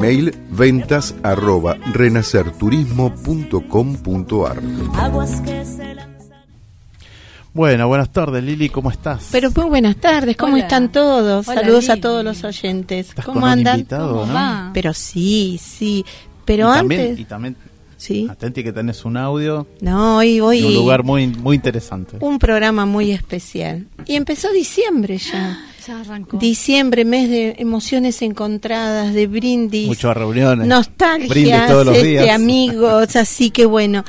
Email 0.00 0.34
ventas 0.50 1.14
arroba 1.22 1.76
renacerturismo.com.ar 1.92 4.62
Bueno, 7.52 7.86
buenas 7.88 8.10
tardes 8.10 8.42
Lili, 8.42 8.70
¿cómo 8.70 8.90
estás? 8.90 9.28
Pero 9.30 9.50
muy 9.54 9.66
buenas 9.66 9.96
tardes, 9.96 10.38
¿cómo 10.38 10.54
Hola. 10.54 10.62
están 10.62 10.90
todos? 10.90 11.46
Hola, 11.46 11.60
Saludos 11.60 11.90
a 11.90 11.96
Lili. 11.96 12.00
todos 12.00 12.24
los 12.24 12.42
oyentes. 12.44 13.10
Estás 13.10 13.26
¿Cómo 13.26 13.40
con 13.40 13.44
un 13.44 13.50
andan? 13.50 13.80
invitado, 13.80 14.14
¿Cómo 14.20 14.26
¿no? 14.26 14.32
va? 14.32 14.70
Pero 14.72 14.94
sí, 14.94 15.60
sí. 15.62 16.02
Pero 16.46 16.74
y 16.74 16.78
antes, 16.78 16.98
también, 16.98 17.18
y 17.18 17.24
también 17.26 17.56
sí. 17.98 18.26
atenti 18.30 18.64
que 18.64 18.72
tenés 18.72 19.04
un 19.04 19.18
audio 19.18 19.66
No, 19.82 20.16
hoy 20.16 20.40
voy 20.40 20.62
un 20.64 20.72
lugar 20.72 21.04
muy 21.04 21.26
muy 21.26 21.56
interesante. 21.56 22.16
un 22.20 22.38
programa 22.38 22.86
muy 22.86 23.10
especial. 23.12 23.86
Y 24.06 24.14
empezó 24.16 24.50
diciembre 24.50 25.18
ya. 25.18 25.58
Ya 25.90 26.00
arrancó. 26.00 26.36
Diciembre, 26.38 27.04
mes 27.04 27.28
de 27.28 27.56
emociones 27.58 28.22
encontradas, 28.22 29.12
de 29.12 29.26
brindis. 29.26 29.88
Muchas 29.88 30.16
reuniones. 30.16 30.66
Nostalgia, 30.66 31.28
Brindis 31.28 31.66
todos 31.66 31.86
los 31.86 31.96
este, 31.96 32.30
amigos, 32.30 33.16
así 33.16 33.50
que 33.50 33.66
bueno. 33.66 34.04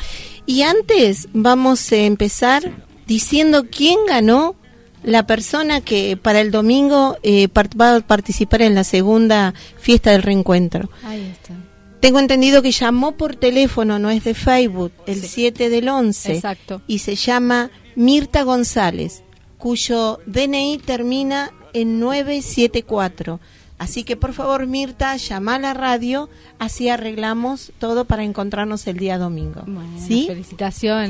Y 0.46 0.62
antes 0.62 1.28
vamos 1.34 1.92
a 1.92 1.96
empezar 1.98 2.72
diciendo 3.08 3.66
quién 3.76 3.98
ganó 4.08 4.56
la 5.04 5.26
persona 5.26 5.82
que 5.82 6.18
para 6.18 6.42
el 6.42 6.52
domingo 6.52 7.18
eh, 7.24 7.48
part- 7.50 7.80
va 7.80 7.96
a 7.96 8.00
participar 8.02 8.62
en 8.62 8.76
la 8.76 8.84
segunda 8.84 9.54
fiesta 9.80 10.12
del 10.12 10.22
reencuentro. 10.22 10.90
Ahí 11.04 11.22
está. 11.32 11.56
Tengo 12.00 12.20
entendido 12.20 12.62
que 12.62 12.72
llamó 12.72 13.14
por 13.14 13.36
teléfono, 13.36 13.98
no 13.98 14.10
es 14.12 14.24
de 14.24 14.34
Facebook, 14.36 14.92
el 15.08 15.22
Sí. 15.22 15.28
7 15.28 15.70
del 15.70 15.90
11. 15.90 16.34
Exacto. 16.34 16.82
Y 16.88 17.00
se 17.00 17.16
llama 17.16 17.72
Mirta 17.96 18.44
González, 18.44 19.24
cuyo 19.58 20.20
DNI 20.28 20.80
termina 20.84 21.52
en 21.74 22.00
974. 22.00 23.40
Así 23.82 24.04
que 24.04 24.16
por 24.16 24.34
favor, 24.34 24.68
Mirta, 24.68 25.18
llama 25.18 25.56
a 25.56 25.60
la 25.60 25.74
radio, 25.74 26.30
así 26.60 26.90
arreglamos 26.90 27.72
todo 27.80 28.06
para 28.06 28.24
encontrarnos 28.24 28.86
el 28.86 28.98
día 28.98 29.18
domingo. 29.18 29.64
Bueno, 29.66 29.90
¿Sí? 29.98 30.28
felicitaciones. 30.28 31.10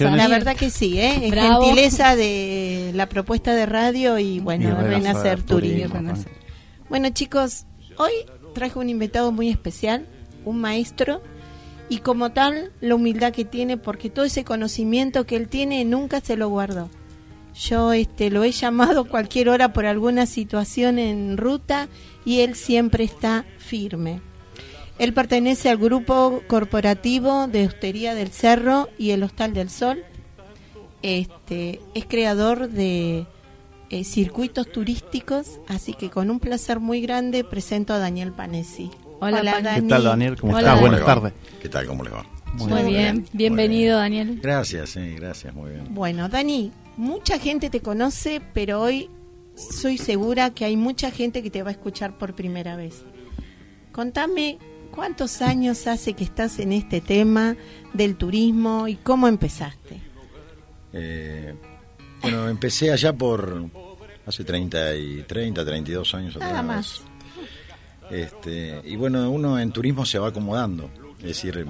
La 0.00 0.28
verdad 0.28 0.54
que 0.54 0.70
sí, 0.70 1.00
¿eh? 1.00 1.26
es 1.26 1.34
gentileza 1.34 2.14
de 2.14 2.92
la 2.94 3.08
propuesta 3.08 3.54
de 3.56 3.66
radio 3.66 4.20
y 4.20 4.38
bueno, 4.38 4.68
Y 4.68 4.72
Renacer 4.72 5.44
Renacer. 5.44 6.30
Bueno 6.88 7.08
chicos, 7.08 7.66
hoy 7.96 8.12
traje 8.54 8.78
un 8.78 8.88
invitado 8.88 9.32
muy 9.32 9.48
especial, 9.48 10.06
un 10.44 10.60
maestro, 10.60 11.22
y 11.88 11.98
como 11.98 12.30
tal 12.30 12.70
la 12.80 12.94
humildad 12.94 13.32
que 13.32 13.44
tiene, 13.44 13.76
porque 13.76 14.10
todo 14.10 14.24
ese 14.24 14.44
conocimiento 14.44 15.26
que 15.26 15.36
él 15.36 15.48
tiene 15.48 15.84
nunca 15.84 16.20
se 16.20 16.36
lo 16.36 16.48
guardó. 16.48 16.88
Yo 17.54 17.92
este, 17.92 18.30
lo 18.30 18.44
he 18.44 18.52
llamado 18.52 19.04
cualquier 19.08 19.48
hora 19.48 19.72
por 19.72 19.86
alguna 19.86 20.26
situación 20.26 20.98
en 20.98 21.36
ruta 21.36 21.88
y 22.24 22.40
él 22.40 22.54
siempre 22.54 23.04
está 23.04 23.44
firme. 23.58 24.20
Él 24.98 25.12
pertenece 25.12 25.70
al 25.70 25.78
grupo 25.78 26.42
corporativo 26.46 27.48
de 27.48 27.66
Hostería 27.66 28.14
del 28.14 28.30
Cerro 28.30 28.88
y 28.98 29.10
el 29.10 29.22
Hostal 29.22 29.54
del 29.54 29.70
Sol. 29.70 30.04
Este, 31.02 31.80
es 31.94 32.04
creador 32.06 32.68
de 32.68 33.26
eh, 33.90 34.04
circuitos 34.04 34.70
turísticos, 34.70 35.58
así 35.66 35.94
que 35.94 36.10
con 36.10 36.30
un 36.30 36.38
placer 36.38 36.78
muy 36.78 37.00
grande 37.00 37.42
presento 37.42 37.92
a 37.92 37.98
Daniel 37.98 38.32
Panesi. 38.32 38.90
Hola, 39.20 39.42
Pani. 39.42 39.82
¿Qué 39.82 39.88
tal, 39.88 40.04
Daniel? 40.04 40.36
¿Cómo 40.40 40.52
Hola, 40.52 40.60
estás? 40.60 40.74
Daniel. 40.74 40.90
Buenas 40.90 41.06
tardes. 41.06 41.32
¿Qué 41.60 41.68
tal? 41.68 41.86
¿Cómo 41.86 42.04
le 42.04 42.10
va? 42.10 42.24
Muy, 42.54 42.82
bien. 42.84 43.26
Bienvenido, 43.32 43.98
Daniel. 43.98 44.40
Gracias, 44.42 44.90
sí, 44.90 45.14
gracias, 45.14 45.54
muy 45.54 45.70
bien. 45.70 45.86
Bueno, 45.90 46.28
Dani, 46.28 46.70
mucha 46.96 47.38
gente 47.38 47.70
te 47.70 47.80
conoce, 47.80 48.40
pero 48.54 48.80
hoy 48.80 49.10
soy 49.54 49.98
segura 49.98 50.50
que 50.50 50.64
hay 50.64 50.76
mucha 50.76 51.10
gente 51.10 51.42
que 51.42 51.50
te 51.50 51.62
va 51.62 51.70
a 51.70 51.72
escuchar 51.72 52.18
por 52.18 52.34
primera 52.34 52.76
vez. 52.76 53.04
Contame 53.92 54.58
cuántos 54.90 55.42
años 55.42 55.86
hace 55.86 56.14
que 56.14 56.24
estás 56.24 56.58
en 56.58 56.72
este 56.72 57.00
tema 57.00 57.56
del 57.92 58.16
turismo 58.16 58.88
y 58.88 58.96
cómo 58.96 59.28
empezaste. 59.28 60.00
Eh, 60.92 61.54
bueno, 62.22 62.48
empecé 62.48 62.92
allá 62.92 63.12
por 63.12 63.68
hace 64.26 64.44
30, 64.44 64.94
y 64.96 65.22
30 65.22 65.64
32 65.64 66.14
años 66.14 66.36
Nada 66.36 66.60
atrás. 66.60 66.64
más. 66.64 67.02
Este, 68.10 68.80
y 68.84 68.96
bueno, 68.96 69.30
uno 69.30 69.58
en 69.58 69.72
turismo 69.72 70.04
se 70.04 70.18
va 70.18 70.28
acomodando. 70.28 70.90
Es 71.18 71.28
decir, 71.28 71.66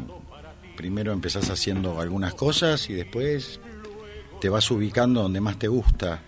primero 0.76 1.12
empezás 1.12 1.50
haciendo 1.50 2.00
algunas 2.00 2.35
cosas 2.35 2.88
y 2.90 2.94
después 2.94 3.61
te 4.42 4.48
vas 4.48 4.68
ubicando 4.72 5.22
donde 5.22 5.40
más 5.40 5.57
te 5.57 5.68
gusta. 5.68 6.20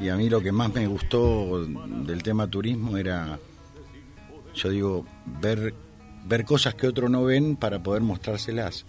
Y 0.00 0.08
a 0.08 0.16
mí 0.16 0.30
lo 0.30 0.40
que 0.40 0.52
más 0.52 0.72
me 0.72 0.86
gustó 0.86 1.62
del 1.66 2.22
tema 2.22 2.46
turismo 2.46 2.96
era, 2.96 3.38
yo 4.54 4.70
digo, 4.70 5.06
ver, 5.38 5.74
ver 6.24 6.46
cosas 6.46 6.74
que 6.74 6.86
otros 6.86 7.10
no 7.10 7.24
ven 7.24 7.56
para 7.56 7.82
poder 7.82 8.00
mostrárselas. 8.00 8.86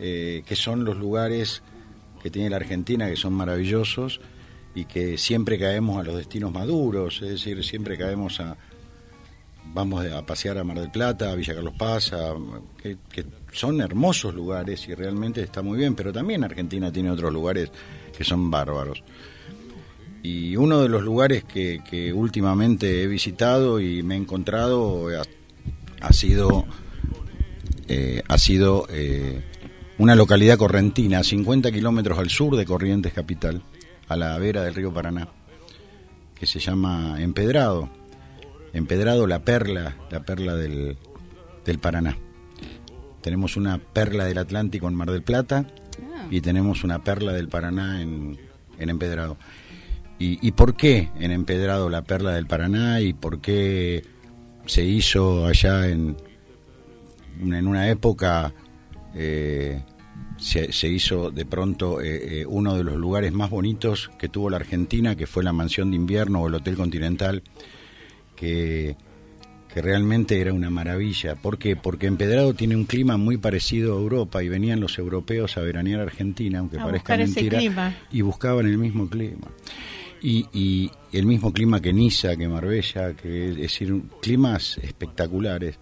Eh, 0.00 0.42
que 0.44 0.56
son 0.56 0.84
los 0.84 0.96
lugares 0.96 1.62
que 2.20 2.28
tiene 2.28 2.50
la 2.50 2.56
Argentina, 2.56 3.08
que 3.08 3.14
son 3.14 3.34
maravillosos 3.34 4.20
y 4.74 4.86
que 4.86 5.16
siempre 5.16 5.56
caemos 5.56 6.00
a 6.00 6.02
los 6.02 6.16
destinos 6.16 6.52
maduros, 6.52 7.22
es 7.22 7.30
decir, 7.30 7.62
siempre 7.62 7.96
caemos 7.96 8.40
a, 8.40 8.56
vamos 9.72 10.04
a 10.06 10.24
pasear 10.24 10.58
a 10.58 10.64
Mar 10.64 10.80
del 10.80 10.90
Plata, 10.90 11.30
a 11.30 11.34
Villa 11.34 11.54
Carlos 11.54 11.74
Paz, 11.76 12.12
que, 12.82 12.96
son 13.52 13.80
hermosos 13.80 14.34
lugares 14.34 14.86
y 14.88 14.94
realmente 14.94 15.40
está 15.40 15.62
muy 15.62 15.78
bien, 15.78 15.94
pero 15.94 16.12
también 16.12 16.44
Argentina 16.44 16.92
tiene 16.92 17.10
otros 17.10 17.32
lugares 17.32 17.70
que 18.16 18.24
son 18.24 18.50
bárbaros. 18.50 19.02
Y 20.22 20.56
uno 20.56 20.82
de 20.82 20.88
los 20.88 21.02
lugares 21.02 21.44
que, 21.44 22.12
últimamente 22.14 23.02
he 23.02 23.06
visitado 23.06 23.80
y 23.80 24.02
me 24.02 24.14
he 24.14 24.18
encontrado 24.18 25.08
ha, 26.00 26.12
sido 26.12 26.66
eh, 27.88 28.22
ha 28.26 28.38
sido 28.38 28.86
eh, 28.90 29.40
una 29.98 30.14
localidad 30.14 30.58
correntina, 30.58 31.20
a 31.20 31.24
50 31.24 31.72
kilómetros 31.72 32.18
al 32.18 32.28
sur 32.28 32.56
de 32.56 32.66
Corrientes 32.66 33.12
Capital, 33.12 33.62
a 34.08 34.16
la 34.16 34.36
vera 34.38 34.62
del 34.62 34.74
río 34.74 34.92
Paraná, 34.92 35.28
que 36.34 36.46
se 36.46 36.58
llama 36.58 37.16
Empedrado. 37.18 37.88
Empedrado, 38.76 39.26
la 39.26 39.42
perla, 39.42 39.96
la 40.10 40.20
perla 40.24 40.54
del, 40.54 40.98
del 41.64 41.78
Paraná. 41.78 42.18
Tenemos 43.22 43.56
una 43.56 43.78
perla 43.78 44.24
del 44.26 44.38
Atlántico 44.38 44.86
en 44.86 44.94
Mar 44.94 45.10
del 45.10 45.22
Plata 45.22 45.66
y 46.30 46.40
tenemos 46.42 46.84
una 46.84 47.02
perla 47.02 47.32
del 47.32 47.48
Paraná 47.48 48.02
en, 48.02 48.38
en 48.78 48.90
Empedrado. 48.90 49.38
¿Y, 50.18 50.46
¿Y 50.46 50.52
por 50.52 50.76
qué 50.76 51.08
en 51.18 51.30
Empedrado 51.30 51.88
la 51.88 52.02
perla 52.02 52.32
del 52.32 52.46
Paraná 52.46 53.00
y 53.00 53.12
por 53.12 53.40
qué 53.40 54.04
se 54.66 54.84
hizo 54.84 55.46
allá 55.46 55.88
en, 55.88 56.16
en 57.40 57.66
una 57.66 57.88
época 57.88 58.52
eh, 59.14 59.82
se, 60.38 60.72
se 60.72 60.88
hizo 60.88 61.30
de 61.30 61.46
pronto 61.46 62.00
eh, 62.00 62.40
eh, 62.40 62.46
uno 62.46 62.76
de 62.76 62.84
los 62.84 62.96
lugares 62.96 63.32
más 63.32 63.48
bonitos 63.48 64.10
que 64.18 64.28
tuvo 64.28 64.50
la 64.50 64.58
Argentina, 64.58 65.16
que 65.16 65.26
fue 65.26 65.42
la 65.42 65.52
mansión 65.52 65.90
de 65.90 65.96
invierno 65.96 66.42
o 66.42 66.48
el 66.48 66.54
Hotel 66.54 66.76
Continental, 66.76 67.42
que, 68.36 68.96
que 69.72 69.82
realmente 69.82 70.40
era 70.40 70.52
una 70.52 70.70
maravilla. 70.70 71.34
¿Por 71.34 71.58
qué? 71.58 71.74
Porque 71.74 72.06
Empedrado 72.06 72.54
tiene 72.54 72.76
un 72.76 72.84
clima 72.84 73.16
muy 73.16 73.36
parecido 73.36 73.96
a 73.96 74.00
Europa 74.00 74.42
y 74.42 74.48
venían 74.48 74.80
los 74.80 74.98
europeos 74.98 75.56
a 75.56 75.62
veranear 75.62 76.00
a 76.00 76.04
Argentina, 76.04 76.60
aunque 76.60 76.78
A 76.78 76.84
parezca 76.84 77.16
mentira, 77.16 77.94
y 78.12 78.20
buscaban 78.20 78.66
el 78.66 78.78
mismo 78.78 79.08
clima. 79.08 79.48
Y, 80.22 80.46
y 80.52 80.90
el 81.12 81.26
mismo 81.26 81.52
clima 81.52 81.80
que 81.80 81.92
Niza, 81.92 82.36
que 82.36 82.48
Marbella, 82.48 83.14
que 83.14 83.50
es 83.50 83.56
decir, 83.56 84.02
climas 84.22 84.78
espectaculares. 84.78 85.78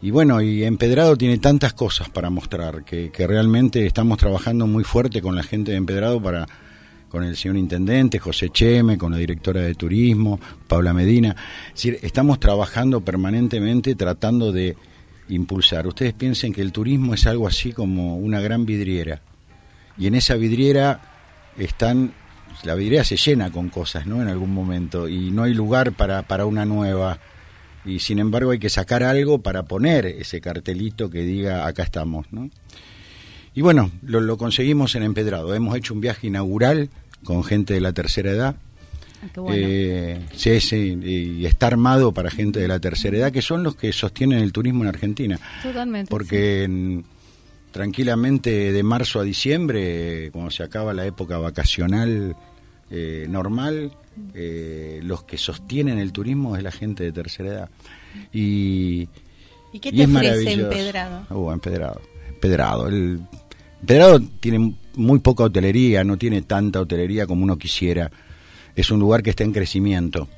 Y 0.00 0.12
bueno, 0.12 0.40
y 0.40 0.62
Empedrado 0.62 1.16
tiene 1.16 1.38
tantas 1.38 1.72
cosas 1.72 2.08
para 2.08 2.30
mostrar 2.30 2.84
que, 2.84 3.10
que 3.10 3.26
realmente 3.26 3.84
estamos 3.84 4.18
trabajando 4.18 4.66
muy 4.66 4.84
fuerte 4.84 5.20
con 5.20 5.34
la 5.34 5.42
gente 5.42 5.72
de 5.72 5.78
Empedrado 5.78 6.22
para 6.22 6.46
con 7.08 7.24
el 7.24 7.36
señor 7.36 7.56
intendente 7.56 8.18
José 8.18 8.50
Cheme, 8.50 8.98
con 8.98 9.12
la 9.12 9.18
directora 9.18 9.60
de 9.62 9.74
turismo 9.74 10.38
Paula 10.66 10.92
Medina. 10.92 11.34
Estamos 11.74 12.38
trabajando 12.40 13.00
permanentemente 13.00 13.94
tratando 13.94 14.52
de 14.52 14.76
impulsar. 15.28 15.86
Ustedes 15.86 16.12
piensen 16.12 16.52
que 16.52 16.62
el 16.62 16.72
turismo 16.72 17.14
es 17.14 17.26
algo 17.26 17.46
así 17.46 17.72
como 17.72 18.16
una 18.16 18.40
gran 18.40 18.66
vidriera. 18.66 19.22
Y 19.96 20.06
en 20.06 20.14
esa 20.14 20.34
vidriera 20.34 21.00
están 21.56 22.12
la 22.64 22.74
vidriera 22.74 23.04
se 23.04 23.16
llena 23.16 23.50
con 23.50 23.68
cosas, 23.68 24.06
¿no? 24.06 24.20
En 24.20 24.28
algún 24.28 24.52
momento 24.52 25.08
y 25.08 25.30
no 25.30 25.44
hay 25.44 25.54
lugar 25.54 25.92
para 25.92 26.22
para 26.22 26.44
una 26.44 26.64
nueva 26.64 27.20
y 27.84 28.00
sin 28.00 28.18
embargo 28.18 28.50
hay 28.50 28.58
que 28.58 28.68
sacar 28.68 29.02
algo 29.02 29.38
para 29.42 29.64
poner 29.64 30.06
ese 30.06 30.40
cartelito 30.40 31.08
que 31.08 31.22
diga 31.22 31.66
acá 31.66 31.84
estamos, 31.84 32.26
¿no? 32.32 32.50
Y 33.58 33.60
bueno, 33.60 33.90
lo, 34.02 34.20
lo 34.20 34.36
conseguimos 34.38 34.94
en 34.94 35.02
Empedrado. 35.02 35.52
Hemos 35.52 35.76
hecho 35.76 35.92
un 35.92 36.00
viaje 36.00 36.28
inaugural 36.28 36.90
con 37.24 37.42
gente 37.42 37.74
de 37.74 37.80
la 37.80 37.92
tercera 37.92 38.30
edad. 38.30 38.54
Ah, 39.20 39.26
qué 39.34 39.40
bueno. 39.40 39.56
Eh, 39.60 40.20
sí, 40.32 40.60
sí, 40.60 40.96
y 41.02 41.44
está 41.44 41.66
armado 41.66 42.12
para 42.12 42.30
gente 42.30 42.60
de 42.60 42.68
la 42.68 42.78
tercera 42.78 43.16
edad, 43.16 43.32
que 43.32 43.42
son 43.42 43.64
los 43.64 43.74
que 43.74 43.92
sostienen 43.92 44.38
el 44.38 44.52
turismo 44.52 44.84
en 44.84 44.88
Argentina. 44.90 45.40
Totalmente. 45.60 46.08
Porque 46.08 46.62
en- 46.62 47.04
tranquilamente 47.72 48.70
de 48.72 48.82
marzo 48.84 49.18
a 49.18 49.24
diciembre, 49.24 50.30
cuando 50.30 50.52
se 50.52 50.62
acaba 50.62 50.94
la 50.94 51.04
época 51.04 51.38
vacacional 51.38 52.36
eh, 52.92 53.26
normal, 53.28 53.90
eh, 54.34 55.00
los 55.02 55.24
que 55.24 55.36
sostienen 55.36 55.98
el 55.98 56.12
turismo 56.12 56.56
es 56.56 56.62
la 56.62 56.70
gente 56.70 57.02
de 57.02 57.10
tercera 57.10 57.48
edad. 57.48 57.70
Y, 58.32 59.08
¿Y 59.72 59.80
qué 59.80 59.88
y 59.88 59.96
te 59.96 60.02
es 60.04 60.08
ofrece. 60.14 60.52
Empedrado? 60.52 61.26
Uh, 61.36 61.50
empedrado. 61.50 62.00
Empedrado. 62.28 62.86
El, 62.86 63.20
Empedrado 63.80 64.20
tiene 64.40 64.74
muy 64.94 65.20
poca 65.20 65.44
hotelería, 65.44 66.04
no 66.04 66.16
tiene 66.16 66.42
tanta 66.42 66.80
hotelería 66.80 67.26
como 67.26 67.44
uno 67.44 67.56
quisiera. 67.56 68.10
Es 68.74 68.90
un 68.90 69.00
lugar 69.00 69.22
que 69.22 69.30
está 69.30 69.44
en 69.44 69.52
crecimiento. 69.52 70.28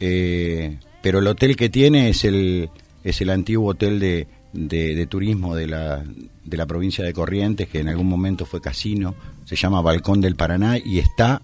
Eh, 0.00 0.78
pero 1.02 1.20
el 1.20 1.26
hotel 1.26 1.56
que 1.56 1.68
tiene 1.68 2.08
es 2.08 2.24
el, 2.24 2.70
es 3.04 3.20
el 3.20 3.30
antiguo 3.30 3.70
hotel 3.70 4.00
de, 4.00 4.26
de, 4.52 4.94
de 4.94 5.06
turismo 5.06 5.54
de 5.54 5.66
la, 5.66 6.04
de 6.44 6.56
la 6.56 6.66
provincia 6.66 7.04
de 7.04 7.12
Corrientes, 7.12 7.68
que 7.68 7.80
en 7.80 7.88
algún 7.88 8.08
momento 8.08 8.46
fue 8.46 8.60
casino. 8.60 9.14
Se 9.44 9.56
llama 9.56 9.80
Balcón 9.82 10.20
del 10.20 10.36
Paraná 10.36 10.78
y 10.78 10.98
está 10.98 11.42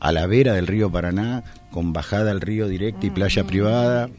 a 0.00 0.12
la 0.12 0.26
vera 0.26 0.54
del 0.54 0.66
río 0.66 0.90
Paraná, 0.90 1.44
con 1.70 1.92
bajada 1.92 2.30
al 2.32 2.40
río 2.40 2.68
directa 2.68 3.06
y 3.06 3.10
playa 3.10 3.44
privada. 3.44 4.10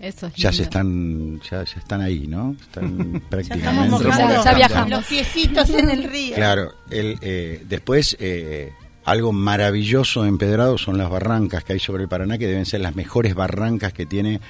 Eso 0.00 0.26
es 0.28 0.34
Ya 0.34 0.52
se 0.52 0.62
están, 0.62 1.40
ya, 1.40 1.64
ya 1.64 1.78
están 1.78 2.00
ahí, 2.00 2.26
¿no? 2.28 2.56
Están 2.60 3.12
Ya 3.14 3.20
prácticamente. 3.28 3.66
estamos 3.68 4.02
mojando 4.04 4.44
Ya 4.44 4.54
viajamos. 4.54 4.90
los 4.90 5.04
piecitos 5.06 5.70
en 5.70 5.90
el 5.90 6.04
río. 6.04 6.34
Claro, 6.36 6.72
el, 6.90 7.18
eh, 7.20 7.64
después 7.68 8.16
eh, 8.20 8.72
algo 9.04 9.32
maravilloso 9.32 10.24
empedrado 10.24 10.78
son 10.78 10.98
las 10.98 11.10
barrancas 11.10 11.64
que 11.64 11.72
hay 11.72 11.80
sobre 11.80 12.04
el 12.04 12.08
Paraná, 12.08 12.38
que 12.38 12.46
deben 12.46 12.66
ser 12.66 12.80
las 12.80 12.94
mejores 12.94 13.34
barrancas 13.34 13.92
que 13.92 14.06
tiene. 14.06 14.40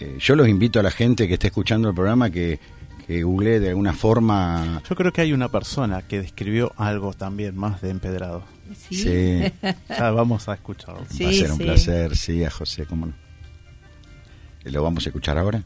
eh, 0.00 0.16
yo 0.20 0.36
los 0.36 0.48
invito 0.48 0.78
a 0.80 0.82
la 0.82 0.90
gente 0.90 1.26
que 1.26 1.34
esté 1.34 1.46
escuchando 1.46 1.88
el 1.88 1.94
programa 1.94 2.28
que, 2.28 2.58
que 3.06 3.22
googlee 3.22 3.60
de 3.60 3.70
alguna 3.70 3.94
forma. 3.94 4.82
Yo 4.88 4.94
creo 4.94 5.10
que 5.12 5.22
hay 5.22 5.32
una 5.32 5.48
persona 5.48 6.02
que 6.02 6.20
describió 6.20 6.72
algo 6.76 7.14
también 7.14 7.56
más 7.56 7.80
de 7.80 7.90
empedrado. 7.90 8.44
Sí. 8.90 8.96
Sí, 9.04 9.42
Ya 9.88 10.10
vamos 10.10 10.48
a 10.50 10.54
escucharlo. 10.54 11.04
Sí, 11.08 11.24
va 11.24 11.30
a 11.30 11.32
ser 11.32 11.50
un 11.52 11.56
sí. 11.58 11.62
placer, 11.64 12.16
sí, 12.16 12.44
a 12.44 12.50
José, 12.50 12.84
cómo 12.84 13.06
no. 13.06 13.25
Eh, 14.66 14.70
¿Lo 14.70 14.82
vamos 14.82 15.06
a 15.06 15.08
escuchar 15.10 15.38
ahora? 15.38 15.62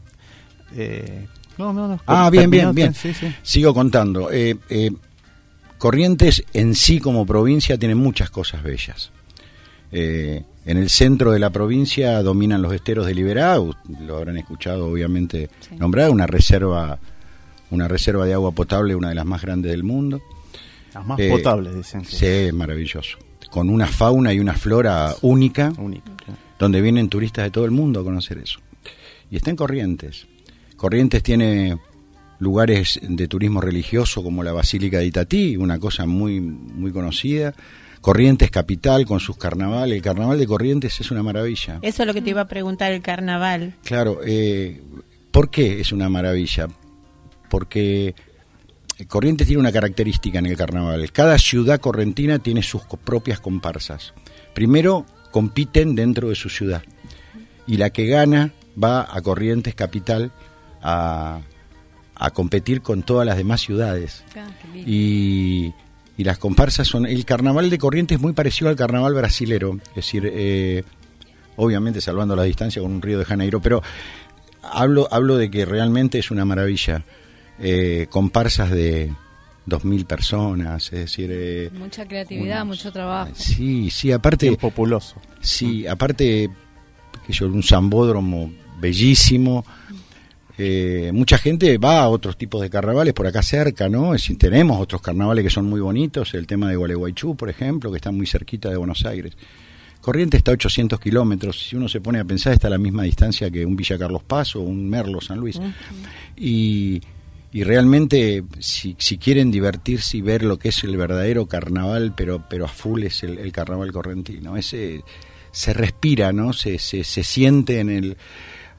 Eh, 0.75 1.27
no, 1.57 1.73
no, 1.73 1.87
no. 1.87 1.99
Ah, 2.05 2.29
bien, 2.29 2.49
bien, 2.49 2.73
bien. 2.73 2.93
Sí, 2.93 3.13
sí. 3.13 3.33
Sigo 3.43 3.73
contando. 3.73 4.31
Eh, 4.31 4.57
eh, 4.69 4.91
Corrientes 5.77 6.43
en 6.53 6.75
sí 6.75 6.99
como 6.99 7.25
provincia 7.25 7.75
tiene 7.77 7.95
muchas 7.95 8.29
cosas 8.29 8.61
bellas. 8.61 9.09
Eh, 9.91 10.43
en 10.65 10.77
el 10.77 10.89
centro 10.91 11.31
de 11.31 11.39
la 11.39 11.49
provincia 11.49 12.21
dominan 12.21 12.61
los 12.61 12.71
esteros 12.73 13.07
de 13.07 13.15
Liberá, 13.15 13.57
lo 13.57 14.15
habrán 14.17 14.37
escuchado 14.37 14.85
obviamente 14.87 15.49
Sí. 15.59 15.75
nombrar, 15.77 16.11
una 16.11 16.27
reserva, 16.27 16.99
una 17.71 17.87
reserva 17.87 18.25
de 18.27 18.33
agua 18.35 18.51
potable, 18.51 18.93
una 18.95 19.09
de 19.09 19.15
las 19.15 19.25
más 19.25 19.41
grandes 19.41 19.71
del 19.71 19.83
mundo. 19.83 20.21
Las 20.93 21.03
más 21.05 21.19
Eh, 21.19 21.29
potables, 21.31 21.73
dicen 21.75 22.01
que 22.03 22.15
Sí, 22.15 22.25
es 22.27 22.53
maravilloso. 22.53 23.17
Con 23.49 23.69
una 23.69 23.87
fauna 23.87 24.31
y 24.33 24.39
una 24.39 24.53
flora 24.53 25.15
única, 25.23 25.73
donde 26.59 26.79
vienen 26.79 27.09
turistas 27.09 27.43
de 27.45 27.49
todo 27.51 27.65
el 27.65 27.71
mundo 27.71 28.01
a 28.01 28.03
conocer 28.03 28.37
eso. 28.37 28.59
Y 29.31 29.37
está 29.37 29.49
en 29.49 29.55
Corrientes. 29.55 30.27
Corrientes 30.75 31.23
tiene 31.23 31.79
lugares 32.39 32.99
de 33.01 33.27
turismo 33.27 33.61
religioso 33.61 34.21
como 34.21 34.43
la 34.43 34.51
Basílica 34.51 34.97
de 34.97 35.05
Itatí, 35.05 35.55
una 35.55 35.79
cosa 35.79 36.05
muy, 36.05 36.41
muy 36.41 36.91
conocida. 36.91 37.53
Corrientes 38.01 38.51
capital 38.51 39.05
con 39.05 39.19
sus 39.19 39.37
carnavales. 39.37 39.95
El 39.95 40.01
carnaval 40.01 40.37
de 40.37 40.47
Corrientes 40.47 40.99
es 40.99 41.11
una 41.11 41.23
maravilla. 41.23 41.79
Eso 41.81 42.03
es 42.03 42.07
lo 42.07 42.13
que 42.13 42.21
te 42.21 42.31
iba 42.31 42.41
a 42.41 42.47
preguntar, 42.47 42.91
el 42.91 43.01
carnaval. 43.01 43.75
Claro, 43.85 44.19
eh, 44.25 44.81
¿por 45.31 45.49
qué 45.49 45.79
es 45.79 45.93
una 45.93 46.09
maravilla? 46.09 46.67
Porque 47.49 48.15
Corrientes 49.07 49.47
tiene 49.47 49.61
una 49.61 49.71
característica 49.71 50.39
en 50.39 50.47
el 50.47 50.57
carnaval. 50.57 51.09
Cada 51.11 51.37
ciudad 51.37 51.79
correntina 51.79 52.39
tiene 52.39 52.63
sus 52.63 52.81
propias 53.05 53.39
comparsas. 53.39 54.13
Primero 54.53 55.05
compiten 55.31 55.95
dentro 55.95 56.27
de 56.27 56.35
su 56.35 56.49
ciudad 56.49 56.83
y 57.65 57.77
la 57.77 57.91
que 57.91 58.07
gana 58.07 58.51
va 58.81 59.07
a 59.09 59.21
Corrientes 59.21 59.75
capital 59.75 60.31
a, 60.81 61.41
a 62.15 62.29
competir 62.31 62.81
con 62.81 63.03
todas 63.03 63.25
las 63.25 63.37
demás 63.37 63.61
ciudades. 63.61 64.23
Ah. 64.35 64.47
Y, 64.75 65.73
y 66.17 66.23
las 66.23 66.37
comparsas 66.37 66.87
son... 66.87 67.05
El 67.05 67.25
carnaval 67.25 67.69
de 67.69 67.77
Corrientes 67.77 68.15
es 68.17 68.21
muy 68.21 68.33
parecido 68.33 68.69
al 68.69 68.75
carnaval 68.75 69.13
brasilero, 69.13 69.79
es 69.89 69.95
decir, 69.95 70.29
eh, 70.33 70.83
obviamente 71.55 72.01
salvando 72.01 72.35
la 72.35 72.43
distancia 72.43 72.81
con 72.81 72.91
un 72.91 73.01
Río 73.01 73.19
de 73.19 73.25
Janeiro, 73.25 73.61
pero 73.61 73.81
hablo, 74.63 75.07
hablo 75.11 75.37
de 75.37 75.49
que 75.51 75.65
realmente 75.65 76.19
es 76.19 76.31
una 76.31 76.45
maravilla. 76.45 77.03
Eh, 77.63 78.07
comparsas 78.09 78.71
de 78.71 79.13
dos 79.67 79.85
mil 79.85 80.05
personas, 80.05 80.85
es 80.85 80.99
decir... 80.99 81.29
eh, 81.31 81.69
Mucha 81.77 82.07
creatividad, 82.07 82.63
unos- 82.63 82.77
mucho 82.79 82.91
trabajo. 82.91 83.31
Sí, 83.35 83.91
sí, 83.91 84.11
aparte... 84.11 84.47
Bien 84.47 84.59
populoso. 84.59 85.17
Sí, 85.41 85.85
aparte, 85.85 86.49
que 87.27 87.33
yo, 87.33 87.45
un 87.45 87.61
zambódromo 87.61 88.51
bellísimo. 88.81 89.63
Eh, 90.57 91.11
mucha 91.13 91.37
gente 91.37 91.77
va 91.77 92.01
a 92.01 92.09
otros 92.09 92.37
tipos 92.37 92.61
de 92.61 92.69
carnavales 92.69 93.13
por 93.13 93.25
acá 93.25 93.41
cerca, 93.41 93.87
¿no? 93.87 94.13
Es 94.13 94.29
tenemos 94.37 94.79
otros 94.79 95.01
carnavales 95.01 95.43
que 95.43 95.49
son 95.49 95.65
muy 95.65 95.79
bonitos, 95.79 96.33
el 96.33 96.45
tema 96.45 96.69
de 96.69 96.75
Gualeguaychú, 96.75 97.35
por 97.35 97.49
ejemplo, 97.49 97.89
que 97.89 97.97
está 97.97 98.11
muy 98.11 98.27
cerquita 98.27 98.69
de 98.69 98.77
Buenos 98.77 99.05
Aires. 99.05 99.33
Corrientes 100.01 100.39
está 100.39 100.51
a 100.51 100.55
800 100.55 100.99
kilómetros, 100.99 101.67
si 101.67 101.75
uno 101.75 101.87
se 101.87 102.01
pone 102.01 102.19
a 102.19 102.25
pensar 102.25 102.53
está 102.53 102.67
a 102.67 102.71
la 102.71 102.79
misma 102.79 103.03
distancia 103.03 103.51
que 103.51 103.65
un 103.65 103.75
Villa 103.75 103.97
Carlos 103.97 104.23
Paz 104.23 104.55
o 104.55 104.61
un 104.61 104.89
Merlo 104.89 105.21
San 105.21 105.39
Luis. 105.39 105.59
Y, 106.35 107.01
y 107.53 107.63
realmente, 107.63 108.43
si, 108.59 108.95
si 108.97 109.17
quieren 109.17 109.51
divertirse 109.51 110.17
y 110.17 110.21
ver 110.21 110.43
lo 110.43 110.57
que 110.57 110.69
es 110.69 110.83
el 110.83 110.97
verdadero 110.97 111.45
carnaval, 111.45 112.13
pero, 112.15 112.43
pero 112.49 112.65
a 112.65 112.67
full 112.67 113.03
es 113.03 113.23
el, 113.23 113.37
el 113.37 113.51
carnaval 113.51 113.91
correntino. 113.91 114.57
Ese 114.57 115.03
se 115.51 115.73
respira, 115.73 116.31
¿no? 116.31 116.53
Se, 116.53 116.79
se, 116.79 117.03
se 117.03 117.23
siente 117.23 117.79
en 117.79 117.89
el... 117.89 118.17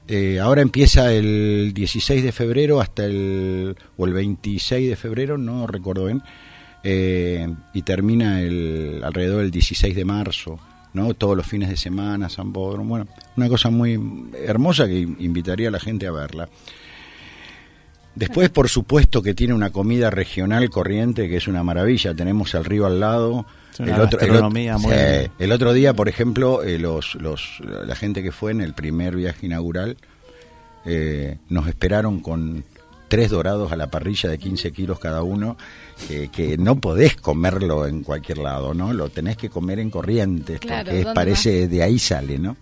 eh, 0.08 0.40
ahora 0.40 0.62
empieza 0.62 1.12
el 1.12 1.72
16 1.74 2.22
de 2.22 2.32
febrero 2.32 2.80
hasta 2.80 3.04
el... 3.04 3.76
o 3.96 4.06
el 4.06 4.12
26 4.12 4.90
de 4.90 4.96
febrero, 4.96 5.38
no 5.38 5.66
recuerdo 5.66 6.06
bien, 6.06 6.22
eh, 6.82 7.48
y 7.72 7.82
termina 7.82 8.40
el 8.40 9.00
alrededor 9.04 9.42
del 9.42 9.50
16 9.50 9.94
de 9.94 10.04
marzo. 10.04 10.58
¿no? 10.92 11.14
Todos 11.14 11.36
los 11.36 11.46
fines 11.46 11.68
de 11.68 11.76
semana, 11.76 12.28
San 12.28 12.52
Bodro, 12.52 12.84
bueno, 12.84 13.06
una 13.36 13.48
cosa 13.48 13.70
muy 13.70 13.98
hermosa 14.34 14.86
que 14.86 14.98
invitaría 14.98 15.68
a 15.68 15.72
la 15.72 15.80
gente 15.80 16.06
a 16.06 16.12
verla. 16.12 16.48
Después, 18.14 18.50
por 18.50 18.68
supuesto, 18.68 19.22
que 19.22 19.34
tiene 19.34 19.54
una 19.54 19.70
comida 19.70 20.10
regional 20.10 20.68
corriente 20.68 21.28
que 21.28 21.36
es 21.36 21.48
una 21.48 21.62
maravilla. 21.62 22.14
Tenemos 22.14 22.54
el 22.54 22.64
río 22.64 22.86
al 22.86 23.00
lado. 23.00 23.46
El, 23.78 23.90
otro, 24.00 24.20
el, 24.20 24.26
gastronomía 24.28 24.76
otro- 24.76 24.88
muy- 24.88 24.96
sí, 24.96 25.30
el 25.38 25.52
otro 25.52 25.72
día, 25.72 25.94
por 25.94 26.08
ejemplo, 26.08 26.62
eh, 26.62 26.78
los, 26.78 27.14
los, 27.16 27.60
la 27.86 27.94
gente 27.96 28.22
que 28.22 28.32
fue 28.32 28.50
en 28.52 28.60
el 28.60 28.74
primer 28.74 29.16
viaje 29.16 29.46
inaugural 29.46 29.96
eh, 30.84 31.38
nos 31.48 31.68
esperaron 31.68 32.20
con 32.20 32.64
tres 33.08 33.30
dorados 33.30 33.70
a 33.72 33.76
la 33.76 33.90
parrilla 33.90 34.30
de 34.30 34.38
15 34.38 34.72
kilos 34.72 34.98
cada 34.98 35.22
uno, 35.22 35.56
eh, 36.08 36.28
que 36.32 36.56
no 36.56 36.76
podés 36.80 37.14
comerlo 37.16 37.86
en 37.86 38.02
cualquier 38.02 38.38
lado, 38.38 38.72
¿no? 38.74 38.92
Lo 38.94 39.10
tenés 39.10 39.36
que 39.36 39.50
comer 39.50 39.78
en 39.80 39.90
Corrientes, 39.90 40.60
Claro, 40.60 40.84
porque 40.86 40.98
es- 40.98 41.04
¿dónde 41.04 41.14
parece 41.14 41.68
de 41.68 41.82
ahí 41.82 41.98
sale, 41.98 42.38
¿no? 42.38 42.56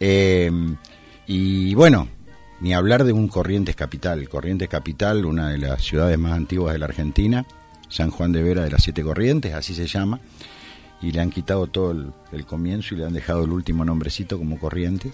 Eh, 0.00 0.50
y 1.26 1.74
bueno, 1.74 2.08
ni 2.60 2.74
hablar 2.74 3.04
de 3.04 3.12
un 3.12 3.28
Corrientes 3.28 3.76
Capital. 3.76 4.28
Corrientes 4.28 4.68
Capital, 4.68 5.24
una 5.24 5.50
de 5.50 5.58
las 5.58 5.82
ciudades 5.82 6.18
más 6.18 6.32
antiguas 6.32 6.72
de 6.72 6.78
la 6.80 6.86
Argentina, 6.86 7.46
San 7.90 8.10
Juan 8.10 8.32
de 8.32 8.42
Vera 8.42 8.62
de 8.64 8.70
las 8.70 8.82
Siete 8.82 9.02
Corrientes, 9.02 9.52
así 9.52 9.74
se 9.74 9.86
llama, 9.86 10.18
y 11.02 11.12
le 11.12 11.20
han 11.20 11.30
quitado 11.30 11.66
todo 11.66 11.90
el, 11.92 12.12
el 12.32 12.46
comienzo 12.46 12.94
y 12.94 12.98
le 12.98 13.04
han 13.04 13.12
dejado 13.12 13.44
el 13.44 13.50
último 13.52 13.84
nombrecito 13.84 14.38
como 14.38 14.58
Corrientes, 14.58 15.12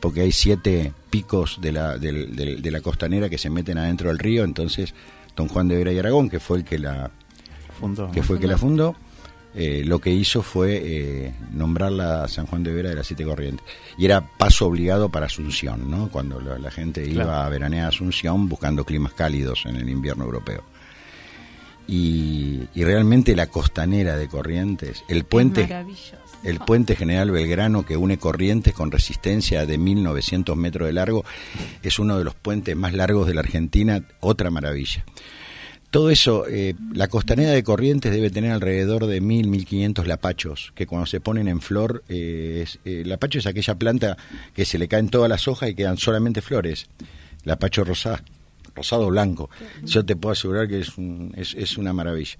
porque 0.00 0.20
hay 0.22 0.32
siete 0.32 0.92
picos 1.10 1.58
de 1.60 1.72
la, 1.72 1.96
del- 1.98 2.34
de 2.62 2.70
la 2.70 2.80
costanera 2.80 3.28
que 3.28 3.38
se 3.38 3.50
meten 3.50 3.78
adentro 3.78 4.08
del 4.08 4.18
río, 4.18 4.44
entonces 4.44 4.94
don 5.36 5.48
Juan 5.48 5.68
de 5.68 5.76
Vera 5.76 5.92
y 5.92 5.98
Aragón, 5.98 6.28
que 6.28 6.40
fue 6.40 6.58
el 6.58 6.64
que 6.64 6.78
la, 6.78 7.10
Fundó, 7.78 8.10
que 8.10 8.22
fue 8.22 8.36
el 8.36 8.40
que 8.42 8.48
la 8.48 8.58
fundó, 8.58 8.96
eh, 9.54 9.82
lo 9.84 9.98
que 10.00 10.10
hizo 10.10 10.42
fue 10.42 10.80
eh, 10.82 11.34
nombrarla 11.52 12.26
San 12.28 12.46
Juan 12.46 12.62
de 12.64 12.72
Vera 12.72 12.88
de 12.90 12.96
las 12.96 13.06
Siete 13.06 13.24
Corrientes. 13.24 13.64
Y 13.96 14.04
era 14.04 14.20
paso 14.20 14.66
obligado 14.66 15.08
para 15.10 15.26
Asunción, 15.26 15.90
¿no? 15.90 16.08
Cuando 16.08 16.40
la, 16.40 16.58
la 16.58 16.70
gente 16.70 17.06
iba 17.06 17.44
a 17.44 17.48
veranear 17.48 17.86
a 17.86 17.88
Asunción 17.88 18.48
buscando 18.48 18.84
climas 18.84 19.12
cálidos 19.14 19.64
en 19.66 19.76
el 19.76 19.88
invierno 19.88 20.24
europeo. 20.24 20.64
Y, 21.88 22.68
y 22.74 22.84
realmente 22.84 23.34
la 23.34 23.46
costanera 23.46 24.16
de 24.16 24.28
Corrientes, 24.28 25.04
el 25.08 25.24
puente, 25.24 25.66
el 26.44 26.58
puente 26.60 26.94
General 26.94 27.30
Belgrano 27.30 27.86
que 27.86 27.96
une 27.96 28.18
Corrientes 28.18 28.74
con 28.74 28.90
resistencia 28.90 29.64
de 29.64 29.78
1900 29.78 30.54
metros 30.54 30.86
de 30.86 30.92
largo, 30.92 31.24
es 31.82 31.98
uno 31.98 32.18
de 32.18 32.24
los 32.24 32.34
puentes 32.34 32.76
más 32.76 32.92
largos 32.92 33.26
de 33.26 33.34
la 33.34 33.40
Argentina, 33.40 34.06
otra 34.20 34.50
maravilla. 34.50 35.04
Todo 35.90 36.10
eso, 36.10 36.46
eh, 36.46 36.74
la 36.92 37.08
costanera 37.08 37.52
de 37.52 37.62
Corrientes 37.62 38.12
debe 38.12 38.28
tener 38.28 38.52
alrededor 38.52 39.06
de 39.06 39.22
1000, 39.22 39.48
1500 39.48 40.06
lapachos, 40.06 40.72
que 40.74 40.86
cuando 40.86 41.06
se 41.06 41.18
ponen 41.18 41.48
en 41.48 41.62
flor, 41.62 42.04
eh, 42.10 42.60
es, 42.62 42.78
eh, 42.84 43.04
lapacho 43.06 43.38
es 43.38 43.46
aquella 43.46 43.74
planta 43.76 44.18
que 44.52 44.66
se 44.66 44.78
le 44.78 44.86
caen 44.86 45.08
todas 45.08 45.30
las 45.30 45.48
hojas 45.48 45.70
y 45.70 45.74
quedan 45.74 45.96
solamente 45.96 46.42
flores. 46.42 46.88
Lapacho 47.44 47.84
rosado, 47.84 48.18
rosado 48.78 49.06
o 49.06 49.10
blanco. 49.10 49.50
Yo 49.84 50.04
te 50.04 50.16
puedo 50.16 50.32
asegurar 50.32 50.66
que 50.68 50.80
es, 50.80 50.96
un- 50.96 51.32
es, 51.36 51.54
es 51.54 51.76
una 51.76 51.92
maravilla. 51.92 52.36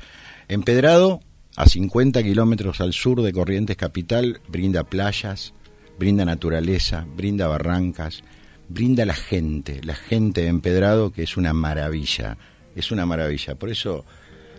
Empedrado, 0.48 1.20
a 1.56 1.66
50 1.66 2.22
kilómetros 2.22 2.80
al 2.80 2.92
sur 2.92 3.20
de 3.22 3.32
Corrientes 3.32 3.76
Capital, 3.76 4.40
brinda 4.48 4.84
playas, 4.84 5.52
brinda 5.98 6.24
naturaleza, 6.24 7.06
brinda 7.16 7.48
barrancas, 7.48 8.22
brinda 8.68 9.04
la 9.04 9.14
gente, 9.14 9.80
la 9.82 9.94
gente 9.94 10.42
de 10.42 10.46
Empedrado, 10.48 11.10
que 11.12 11.22
es 11.24 11.36
una 11.36 11.52
maravilla, 11.52 12.38
es 12.76 12.90
una 12.92 13.04
maravilla. 13.06 13.56
Por 13.56 13.70
eso, 13.70 14.04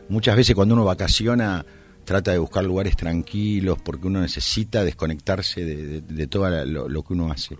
muchas 0.09 0.35
veces 0.35 0.55
cuando 0.55 0.73
uno 0.75 0.83
vacaciona, 0.85 1.65
trata 2.03 2.31
de 2.31 2.37
buscar 2.39 2.63
lugares 2.65 2.97
tranquilos, 2.97 3.77
porque 3.83 4.07
uno 4.07 4.19
necesita 4.19 4.83
desconectarse 4.83 5.63
de, 5.63 5.75
de- 5.85 6.01
de 6.01 6.27
todo 6.27 6.65
lo 6.65 7.03
que 7.03 7.13
uno 7.13 7.31
hace. 7.31 7.55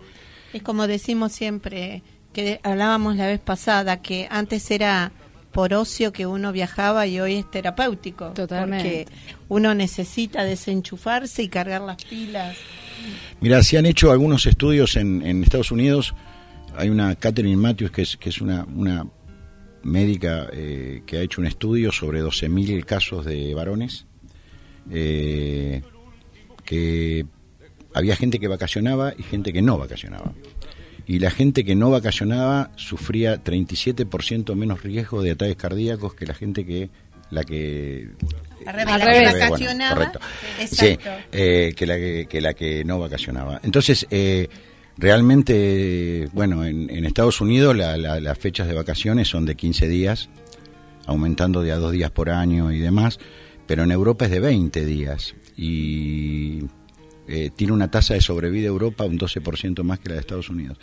Es 0.52 0.64
como 0.64 0.88
decimos 0.88 1.32
siempre, 1.32 2.02
que 2.34 2.60
hablábamos 2.64 3.16
la 3.16 3.28
vez 3.28 3.40
pasada, 3.40 4.02
que 4.02 4.28
antes 4.30 4.70
era 4.72 5.12
por 5.52 5.74
ocio 5.74 6.14
que 6.14 6.26
uno 6.26 6.52
viajaba 6.52 7.08
y 7.08 7.20
hoy 7.20 7.36
es 7.36 7.52
terapéutico. 7.52 8.32
Totalmente. 8.32 9.06
Porque 9.06 9.20
uno 9.50 9.74
necesita 9.74 10.44
desenchufarse 10.44 11.44
y 11.44 11.50
cargar 11.50 11.82
las 11.82 12.04
pilas. 12.04 12.56
Mira, 13.42 13.64
se 13.64 13.78
han 13.78 13.86
hecho 13.86 14.12
algunos 14.12 14.46
estudios 14.46 14.96
en, 14.96 15.26
en 15.26 15.44
Estados 15.44 15.72
Unidos. 15.72 16.14
Hay 16.76 16.90
una 16.90 17.16
Catherine 17.16 17.58
Matthews, 17.58 17.92
que 17.92 18.02
es, 18.04 18.18
que 18.18 18.30
es 18.30 18.42
una, 18.42 18.66
una 18.66 19.08
médica 19.84 20.48
eh, 20.52 21.04
que 21.06 21.18
ha 21.18 21.22
hecho 21.22 21.42
un 21.42 21.48
estudio 21.48 21.92
sobre 21.92 22.22
12.000 22.22 22.86
casos 22.86 23.26
de 23.26 23.54
varones. 23.54 24.06
Eh, 24.92 25.82
que 26.64 27.26
había 27.94 28.16
gente 28.16 28.40
que 28.40 28.48
vacacionaba 28.48 29.14
y 29.18 29.24
gente 29.24 29.52
que 29.52 29.62
no 29.62 29.78
vacacionaba. 29.78 30.34
Y 31.10 31.18
la 31.20 31.32
gente 31.32 31.66
que 31.66 31.76
no 31.76 31.90
vacacionaba 31.90 32.70
sufría 32.76 33.44
37% 33.44 34.54
menos 34.56 34.84
riesgo 34.84 35.22
de 35.24 35.32
ataques 35.32 35.56
cardíacos 35.58 36.14
que 36.14 36.26
la 36.28 36.36
gente 36.36 36.66
que 36.66 36.90
la 37.32 37.44
que 37.44 38.10
Al 38.66 38.74
revés, 38.76 38.94
Al 38.94 39.02
revés. 39.02 39.34
que 39.34 39.40
vacacionaba. 39.40 39.96
correcto. 39.96 40.20
Sí, 40.68 40.98
eh, 41.32 41.74
que, 41.76 41.86
la 41.88 41.96
que, 41.98 42.28
que 42.30 42.42
la 42.42 42.54
que 42.54 42.84
no 42.86 43.00
vacacionaba. 43.00 43.60
Entonces, 43.64 44.06
eh, 44.12 44.48
realmente, 44.98 46.28
bueno, 46.34 46.64
en, 46.66 46.90
en 46.90 47.06
Estados 47.06 47.42
Unidos 47.42 47.76
la- 47.76 47.98
la- 47.98 48.20
las 48.20 48.38
fechas 48.38 48.68
de 48.68 48.74
vacaciones 48.76 49.28
son 49.28 49.46
de 49.46 49.56
15 49.56 49.88
días, 49.88 50.30
aumentando 51.08 51.62
de 51.64 51.72
a 51.72 51.78
dos 51.78 51.92
días 51.92 52.12
por 52.12 52.30
año 52.30 52.72
y 52.72 52.80
demás, 52.80 53.20
pero 53.66 53.84
en 53.84 53.92
Europa 53.92 54.26
es 54.26 54.32
de 54.32 54.40
20 54.40 54.86
días 54.86 55.34
y 55.58 56.62
eh, 57.30 57.52
tiene 57.56 57.74
una 57.74 57.90
tasa 57.92 58.16
de 58.16 58.22
sobrevida 58.22 58.68
Europa 58.68 59.06
un 59.06 59.18
12% 59.20 59.84
más 59.84 60.00
que 60.00 60.10
la 60.10 60.16
de 60.16 60.22
Estados 60.22 60.50
Unidos. 60.50 60.78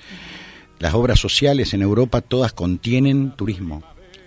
Las 0.78 0.94
obras 0.94 1.18
sociales 1.18 1.72
en 1.74 1.82
Europa 1.82 2.20
todas 2.20 2.52
contienen 2.52 3.32
turismo. 3.36 3.82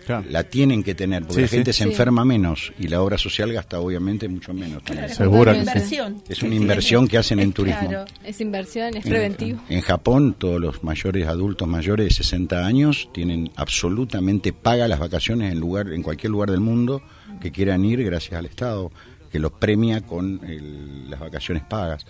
Claro. 0.06 0.26
La 0.28 0.44
tienen 0.44 0.82
que 0.82 0.96
tener, 0.96 1.22
porque 1.22 1.36
Sí, 1.36 1.42
la 1.42 1.48
sí. 1.50 1.56
gente 1.58 1.72
se 1.74 1.84
Sí. 1.84 1.90
enferma 1.92 2.26
menos 2.26 2.74
y 2.80 2.88
la 2.88 3.00
obra 3.00 3.20
social 3.20 3.54
gasta 3.54 3.80
obviamente 3.80 4.28
mucho 4.28 4.56
menos. 4.56 4.82
que 4.82 4.94
sí. 5.08 5.22
Inversión. 5.60 6.24
Es 6.28 6.42
una 6.42 6.56
inversión 6.56 7.08
que 7.08 7.20
hacen 7.20 7.40
en 7.40 7.54
turismo. 7.54 7.88
Claro. 7.88 8.06
Es 8.24 8.42
inversión, 8.42 8.98
es 8.98 9.06
En- 9.06 9.12
preventivo. 9.12 9.60
En, 9.70 9.82
Japón, 9.82 10.34
todos 10.36 10.60
los 10.60 10.84
mayores 10.84 11.28
adultos 11.28 11.68
mayores 11.68 12.08
de 12.08 12.14
60 12.16 12.66
años 12.66 13.08
tienen 13.14 13.52
absolutamente 13.56 14.52
paga 14.52 14.88
las 14.88 14.98
vacaciones 14.98 15.52
en 15.52 15.60
lugar 15.60 15.94
en 15.94 16.02
cualquier 16.02 16.32
lugar 16.32 16.50
del 16.50 16.60
mundo 16.62 17.04
que 17.40 17.52
quieran 17.52 17.86
ir 17.86 18.04
gracias 18.04 18.34
al 18.40 18.48
Estado 18.48 18.92
que 19.30 19.40
los 19.40 19.52
premia 19.54 20.02
con 20.02 20.42
el- 20.48 21.10
las 21.10 21.20
vacaciones 21.20 21.64
pagas. 21.64 22.06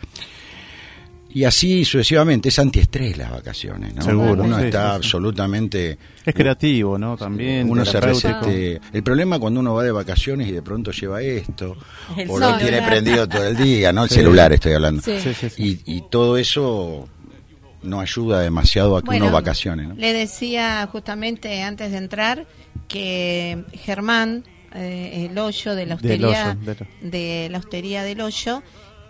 Y 1.32 1.44
así 1.44 1.86
sucesivamente, 1.86 2.50
es 2.50 2.58
antiestrés 2.58 3.16
las 3.16 3.30
vacaciones, 3.30 3.94
¿no? 3.94 4.02
Seguro, 4.02 4.44
Uno 4.44 4.58
sí, 4.58 4.66
está 4.66 4.82
sí, 4.82 4.90
sí. 4.90 4.96
absolutamente 4.96 5.98
Es 6.26 6.34
creativo, 6.34 6.98
¿no? 6.98 7.16
También. 7.18 7.70
uno 7.70 7.86
se 7.86 8.02
resiste. 8.02 8.82
El 8.92 9.04
problema 9.04 9.38
cuando 9.38 9.60
uno 9.60 9.76
va 9.76 9.84
de 9.84 9.92
vacaciones 9.92 10.48
y 10.48 10.52
de 10.54 10.64
pronto 10.64 10.90
lleva 10.92 11.22
esto, 11.22 11.78
El 12.18 12.32
o 12.32 12.40
lo 12.40 12.58
tiene 12.58 12.82
prendido 12.82 13.28
todo 13.30 13.46
el 13.46 13.56
día, 13.56 13.94
¿no? 13.94 14.04
El 14.06 14.10
Sí. 14.10 14.16
celular 14.16 14.52
estoy 14.54 14.74
hablando. 14.74 15.04
Sí. 15.04 15.20
Sí, 15.20 15.34
sí, 15.36 15.50
sí. 15.52 15.82
Y, 15.86 15.98
y 15.98 16.04
todo 16.10 16.36
eso 16.36 17.08
no 17.84 18.00
ayuda 18.00 18.40
demasiado 18.42 18.98
a 18.98 19.02
que 19.02 19.06
Bueno, 19.06 19.26
uno 19.26 19.34
vacacione, 19.36 19.84
¿no? 19.86 19.94
Le 19.94 20.12
decía 20.14 20.90
justamente 20.92 21.62
antes 21.62 21.92
de 21.92 21.98
entrar 21.98 22.48
que 22.88 23.64
Germán, 23.74 24.46
eh, 24.76 25.28
el 25.30 25.38
hoyo 25.38 25.76
de 25.76 25.86
la 25.86 25.96
Del 25.96 26.24
hostería, 26.26 26.58
Hoyo, 26.62 26.76
del- 27.02 27.12
de 27.12 27.48
la 27.52 27.58
hostería 27.60 28.04
del 28.04 28.22
hoyo, 28.22 28.64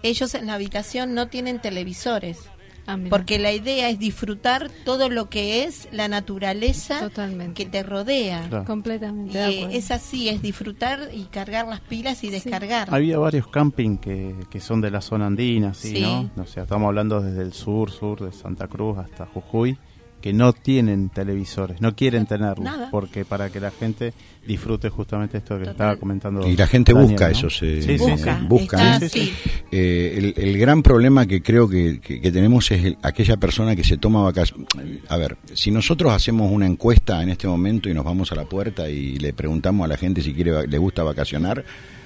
ellos 0.03 0.34
en 0.36 0.47
la 0.47 0.53
habitación 0.55 1.14
no 1.14 1.28
tienen 1.28 1.60
televisores. 1.60 2.39
Ah. 2.88 2.97
Porque 3.07 3.38
la 3.38 3.51
idea 3.51 3.88
es 3.89 3.99
disfrutar 3.99 4.72
todo 4.84 5.10
lo 5.10 5.30
que 5.30 5.64
es 5.64 5.88
la 5.91 6.07
naturaleza 6.07 6.99
Totalmente. 7.01 7.53
que 7.66 7.70
te 7.70 7.84
rodea. 7.84 8.47
Claro. 8.49 8.66
Completamente. 8.66 9.51
Y, 9.51 9.64
eh, 9.64 9.68
es 9.74 9.91
así, 9.91 10.28
es 10.30 10.41
disfrutar 10.41 11.10
y 11.14 11.26
cargar 11.26 11.68
las 11.68 11.82
pilas 11.82 12.24
y 12.24 12.30
descargar. 12.32 12.88
Había 12.91 13.20
varios 13.20 13.45
camping 13.47 13.97
que, 13.97 14.34
que 14.49 14.60
son 14.60 14.82
de 14.82 14.89
la 14.89 15.01
zona 15.01 15.28
andina, 15.28 15.76
¿sí, 15.76 15.97
Sí. 15.97 16.01
¿no? 16.01 16.32
O 16.41 16.47
sea, 16.47 16.64
estamos 16.64 16.88
hablando 16.88 17.22
desde 17.22 17.43
el 17.43 17.53
sur, 17.53 17.91
sur 17.91 18.22
de 18.22 18.32
Santa 18.32 18.68
Cruz 18.68 18.97
hasta 18.97 19.28
Jujuy, 19.28 19.78
que 20.22 20.34
no 20.34 20.53
tienen 20.53 21.09
televisores, 21.09 21.80
no 21.82 21.95
quieren 21.95 22.26
tenerlos, 22.26 22.63
Nada. 22.65 22.89
porque 22.91 23.26
para 23.26 23.49
que 23.49 23.59
la 23.59 23.72
gente 23.72 24.13
disfrute 24.45 24.89
justamente 24.89 25.38
esto 25.38 25.55
que 25.55 25.59
Total. 25.61 25.72
estaba 25.74 25.95
comentando. 25.97 26.47
Y 26.47 26.55
la 26.57 26.67
gente 26.67 26.93
Daniel, 26.93 27.11
busca 27.11 27.26
¿no? 27.26 27.32
esos, 27.32 27.61
eh, 27.63 27.82
Sí, 27.82 27.97
sí, 27.97 28.09
Busca, 28.11 28.39
sí. 28.39 28.45
busca, 28.47 28.95
está 28.97 29.05
¿eh? 29.20 29.34
Eh, 29.72 30.34
el, 30.38 30.43
el 30.43 30.57
gran 30.57 30.82
problema 30.84 31.26
que 31.26 31.41
creo 31.41 31.70
que, 31.70 31.99
que- 31.99 32.20
que 32.20 32.32
tenemos 32.32 32.70
es 32.72 32.84
el- 32.84 32.97
aquella 33.01 33.38
persona 33.38 33.76
que 33.76 33.84
se 33.84 33.97
toma 33.97 34.22
vacaciones. 34.24 34.67
A 35.07 35.17
ver, 35.17 35.38
si 35.53 35.72
nosotros 35.72 36.11
hacemos 36.11 36.51
una 36.51 36.65
encuesta 36.65 37.22
en 37.24 37.30
este 37.30 37.47
momento 37.47 37.89
y 37.89 37.93
nos 37.93 38.03
vamos 38.05 38.32
a 38.32 38.36
la 38.36 38.45
puerta 38.45 38.89
y 38.89 39.17
le 39.20 39.34
preguntamos 39.34 39.86
a 39.86 39.88
la 39.88 39.97
gente 39.97 40.22
si 40.22 40.34
quiere 40.34 40.67
le 40.67 40.78
gusta 40.78 41.03
vacacionar, 41.03 41.63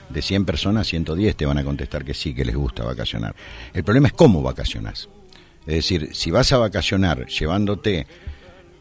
de 0.09 0.21
100 0.21 0.45
personas, 0.45 0.85
110 0.87 1.35
te 1.35 1.45
van 1.45 1.57
a 1.57 1.63
contestar 1.63 2.03
que 2.03 2.13
sí, 2.13 2.33
que 2.35 2.45
les 2.45 2.55
gusta 2.55 2.83
vacacionar. 2.83 3.33
El 3.73 3.83
problema 3.83 4.07
es 4.07 4.13
cómo 4.13 4.41
vacacionas. 4.43 5.09
Es 5.65 5.75
decir, 5.75 6.09
si 6.13 6.31
vas 6.31 6.51
a 6.51 6.57
vacacionar 6.57 7.27
llevándote 7.27 8.05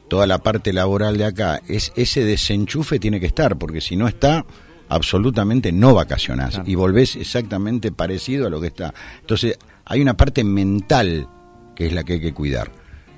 toda 0.09 0.27
la 0.27 0.39
parte 0.39 0.73
laboral 0.73 1.17
de 1.17 1.25
acá, 1.25 1.61
es 1.69 1.93
ese 1.97 2.25
desenchufe 2.25 2.99
tiene 2.99 3.21
que 3.21 3.27
estar, 3.27 3.57
porque 3.57 3.81
si 3.81 3.97
no 3.97 4.09
está, 4.09 4.45
absolutamente 4.89 5.73
no 5.73 5.95
vacacionás 5.95 6.55
Claro. 6.55 6.71
y 6.71 6.75
volvés 6.75 7.17
exactamente 7.17 7.93
parecido 7.93 8.47
a 8.47 8.51
lo 8.51 8.61
que 8.61 8.67
está. 8.67 8.93
Entonces, 9.21 9.59
hay 9.85 10.03
una 10.03 10.17
parte 10.17 10.45
mental 10.45 11.29
que 11.75 11.87
es 11.87 11.93
la 11.93 12.05
que 12.05 12.15
hay 12.15 12.21
que 12.21 12.35
cuidar. 12.35 12.71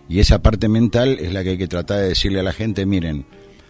Y 0.09 0.21
esa 0.21 0.41
parte 0.41 0.69
mental 0.69 1.19
es 1.21 1.33
la 1.33 1.43
que 1.43 1.51
hay 1.51 1.59
que 1.59 1.67
tratar 1.67 1.99
de 2.01 2.09
decirle 2.09 2.41
a 2.41 2.45
la 2.45 2.53
gente, 2.53 2.87
miren, 2.87 3.25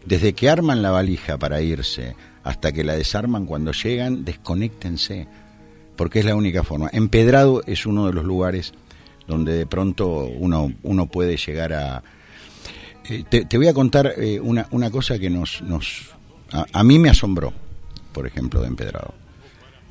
desde 0.05 0.35
que 0.35 0.51
arman 0.51 0.83
la 0.83 0.91
valija 0.91 1.39
para 1.39 1.63
irse 1.63 2.17
hasta 2.43 2.73
que 2.73 2.85
la 2.85 2.95
desarman 2.95 3.47
cuando 3.47 3.73
llegan, 3.73 4.25
desconéctense, 4.25 5.27
porque 5.97 6.19
es 6.19 6.25
la 6.27 6.35
única 6.35 6.63
forma. 6.63 6.91
Empedrado 6.93 7.63
es 7.67 7.87
uno 7.87 8.07
de 8.07 8.13
los 8.13 8.25
lugares 8.25 8.75
donde 9.27 9.55
de 9.59 9.67
pronto 9.67 10.27
uno, 10.27 10.73
uno 10.83 11.07
puede 11.07 11.37
llegar 11.37 11.73
a, 11.73 12.03
eh, 13.09 13.25
te, 13.29 13.57
voy 13.57 13.69
a 13.69 13.75
contar 13.75 14.15
eh, 14.19 14.39
una, 14.41 14.67
una 14.71 14.91
cosa 14.91 15.19
que 15.19 15.31
nos, 15.31 15.63
nos 15.63 16.11
a, 16.51 16.85
mí 16.85 16.99
me 16.99 17.11
asombró, 17.11 17.53
por 18.13 18.27
ejemplo, 18.27 18.61
de 18.61 18.69
Empedrado. 18.69 19.15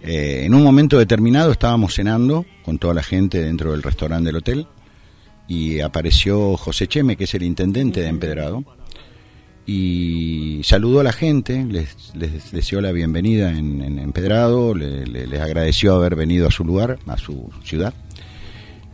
Eh, 0.01 0.43
en 0.45 0.53
un 0.53 0.63
momento 0.63 0.97
determinado 0.97 1.51
estábamos 1.51 1.93
cenando 1.95 2.45
con 2.65 2.77
toda 2.77 2.93
la 2.93 3.03
gente 3.03 3.41
dentro 3.41 3.71
del 3.71 3.83
restaurante 3.83 4.27
del 4.27 4.35
hotel 4.37 4.67
y 5.47 5.79
apareció 5.79 6.55
José 6.57 6.87
Cheme, 6.87 7.15
que 7.17 7.23
es 7.25 7.33
el 7.33 7.43
intendente 7.43 8.01
de 8.01 8.07
Empedrado, 8.07 8.63
y 9.65 10.61
saludó 10.63 10.99
a 10.99 11.03
la 11.03 11.13
gente, 11.13 11.65
les, 11.65 12.13
les 12.15 12.51
deseó 12.51 12.81
la 12.81 12.91
bienvenida 12.91 13.49
en, 13.57 13.97
Empedrado, 13.97 14.75
le- 14.75 15.05
le- 15.05 15.25
les 15.27 15.39
agradeció 15.41 15.95
haber 15.95 16.15
venido 16.15 16.47
a 16.47 16.51
su 16.51 16.65
lugar, 16.65 16.99
a 17.07 17.17
su 17.17 17.49
ciudad, 17.63 17.93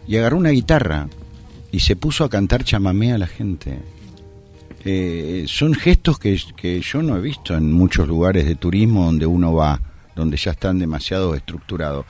y 0.09 0.17
agarró 0.17 0.37
una 0.37 0.49
guitarra 0.49 1.07
y 1.71 1.81
se 1.81 1.95
puso 1.95 2.23
a 2.23 2.29
cantar 2.31 2.63
chamamé 2.63 3.13
a 3.13 3.19
la 3.19 3.27
gente. 3.27 3.77
Eh, 4.83 5.45
son 5.47 5.75
gestos 5.75 6.17
que, 6.17 6.35
que 6.57 6.81
yo 6.81 7.03
no 7.03 7.15
he 7.15 7.21
visto 7.21 7.55
en 7.55 7.71
muchos 7.71 8.07
lugares 8.07 8.45
de 8.45 8.55
turismo 8.55 9.05
donde 9.05 9.27
uno 9.27 9.53
va, 9.53 9.79
donde 10.15 10.35
ya 10.35 10.51
están 10.51 10.79
demasiado 10.79 11.35
estructurados. 11.35 12.07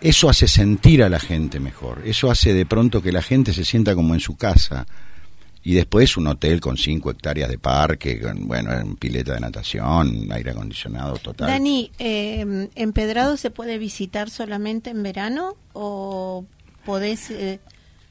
Eso 0.00 0.30
hace 0.30 0.48
sentir 0.48 1.02
a 1.02 1.10
la 1.10 1.20
gente 1.20 1.60
mejor, 1.60 2.00
eso 2.06 2.30
hace 2.30 2.54
de 2.54 2.64
pronto 2.64 3.02
que 3.02 3.12
la 3.12 3.20
gente 3.20 3.52
se 3.52 3.66
sienta 3.66 3.94
como 3.94 4.14
en 4.14 4.20
su 4.20 4.36
casa. 4.36 4.86
Y 5.64 5.74
después 5.74 6.16
un 6.16 6.26
hotel 6.28 6.60
con 6.60 6.78
cinco 6.78 7.10
hectáreas 7.10 7.50
de 7.50 7.58
parque, 7.58 8.20
con, 8.20 8.48
bueno, 8.48 8.72
en 8.72 8.96
pileta 8.96 9.34
de 9.34 9.40
natación, 9.40 10.28
aire 10.32 10.52
acondicionado 10.52 11.18
total. 11.18 11.46
Dani, 11.46 11.92
eh, 11.98 12.68
¿Empedrado 12.74 13.36
se 13.36 13.50
puede 13.50 13.76
visitar 13.76 14.30
solamente 14.30 14.90
en 14.90 15.02
verano 15.04 15.56
o 15.74 16.46
podés... 16.84 17.30
eh, 17.30 17.60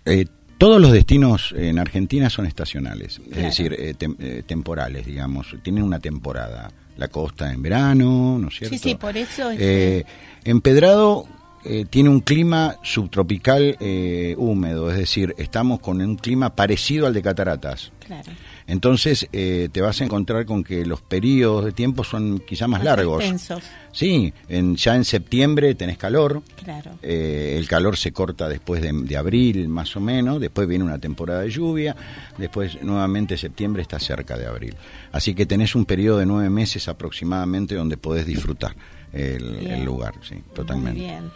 Eh, 0.06 0.26
todos 0.58 0.80
los 0.82 0.92
destinos 0.92 1.54
en 1.58 1.80
Argentina 1.80 2.30
son 2.30 2.46
estacionales, 2.46 3.20
es 3.32 3.38
decir, 3.38 3.74
eh, 3.74 3.96
tem- 3.98 4.16
eh, 4.20 4.44
temporales, 4.46 5.06
digamos. 5.06 5.56
Tienen 5.64 5.84
una 5.84 6.00
temporada. 6.00 6.72
La 6.98 7.08
costa 7.08 7.52
en 7.52 7.62
verano, 7.64 8.38
¿no 8.40 8.50
es 8.50 8.56
cierto? 8.58 8.76
Sí, 8.76 8.82
sí, 8.90 8.96
por 8.96 9.18
eso... 9.18 9.50
este, 9.50 9.98
Eh, 10.00 10.06
Empedrado 10.44 11.26
eh, 11.66 11.86
tiene 11.90 12.10
un 12.10 12.20
clima 12.20 12.76
subtropical 12.84 13.78
eh, 13.80 14.36
húmedo, 14.38 14.92
es 14.92 14.98
decir, 14.98 15.34
estamos 15.38 15.80
con 15.80 16.02
un 16.02 16.16
clima 16.18 16.54
parecido 16.56 17.08
al 17.08 17.14
de 17.14 17.22
Cataratas. 17.24 17.92
claro. 18.06 18.32
Entonces 18.72 19.28
eh, 19.34 19.68
te 19.70 19.82
vas 19.82 20.00
a 20.00 20.06
encontrar 20.06 20.46
con 20.46 20.64
que 20.64 20.86
los 20.86 21.02
periodos 21.02 21.66
de 21.66 21.74
tiempo 21.74 22.06
son 22.06 22.40
quizá 22.40 22.68
más, 22.70 22.82
largos. 22.84 23.22
extensos, 23.22 23.62
Sí, 23.92 24.34
en, 24.48 24.78
ya 24.78 24.96
en 24.96 25.04
septiembre 25.04 25.76
tenés 25.76 25.98
calor, 25.98 26.42
claro. 26.64 26.92
eh, 27.02 27.56
el 27.60 27.68
calor 27.68 27.98
se 27.98 28.14
corta 28.14 28.48
después 28.48 28.82
de, 28.82 28.94
de 28.94 29.18
abril 29.18 29.68
más 29.68 29.94
o 29.98 30.00
menos, 30.00 30.40
después 30.40 30.70
viene 30.70 30.86
una 30.86 30.98
temporada 31.00 31.42
de 31.42 31.50
lluvia, 31.50 31.94
después 32.38 32.82
nuevamente 32.82 33.36
septiembre 33.38 33.82
está 33.82 34.00
cerca 34.00 34.38
de 34.38 34.46
abril. 34.48 34.76
Así 35.12 35.34
que 35.36 35.46
tenés 35.46 35.76
un 35.76 35.84
periodo 35.84 36.20
de 36.20 36.26
nueve 36.26 36.50
meses 36.50 36.88
aproximadamente 36.88 37.76
donde 37.76 37.98
podés 37.98 38.26
disfrutar 38.26 38.74
el, 39.12 39.68
el 39.68 39.84
lugar, 39.84 40.14
sí, 40.22 40.36
Muy 40.36 40.44
totalmente. 40.56 41.02
bien. 41.02 41.30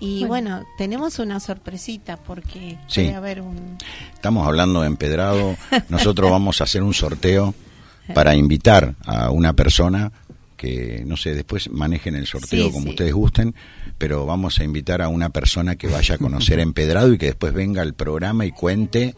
Y 0.00 0.24
bueno. 0.24 0.64
tenemos 0.76 1.18
una 1.18 1.40
sorpresita 1.40 2.16
porque 2.16 2.78
Sí. 2.86 3.02
puede 3.04 3.14
haber 3.14 3.40
un... 3.40 3.76
Estamos 4.14 4.46
hablando 4.46 4.80
de 4.82 4.86
empedrado, 4.86 5.56
nosotros 5.88 6.30
vamos 6.30 6.60
a 6.60 6.64
hacer 6.64 6.82
un 6.82 6.94
sorteo 6.94 7.54
para 8.14 8.34
invitar 8.34 8.94
a 9.04 9.30
una 9.30 9.52
persona 9.54 10.12
que, 10.56 11.02
no 11.06 11.16
sé, 11.16 11.34
después 11.34 11.70
manejen 11.70 12.16
el 12.16 12.26
sorteo 12.26 12.66
Sí, 12.66 12.72
como 12.72 12.84
sí. 12.84 12.90
ustedes 12.90 13.12
gusten, 13.12 13.54
pero 13.96 14.24
vamos 14.26 14.58
a 14.58 14.64
invitar 14.64 15.02
a 15.02 15.08
una 15.08 15.30
persona 15.30 15.76
que 15.76 15.86
vaya 15.88 16.14
a 16.16 16.18
conocer 16.18 16.58
Empedrado 16.60 17.12
y 17.12 17.18
que 17.18 17.26
después 17.26 17.52
venga 17.52 17.82
al 17.82 17.94
programa 17.94 18.44
y 18.46 18.52
cuente, 18.52 19.14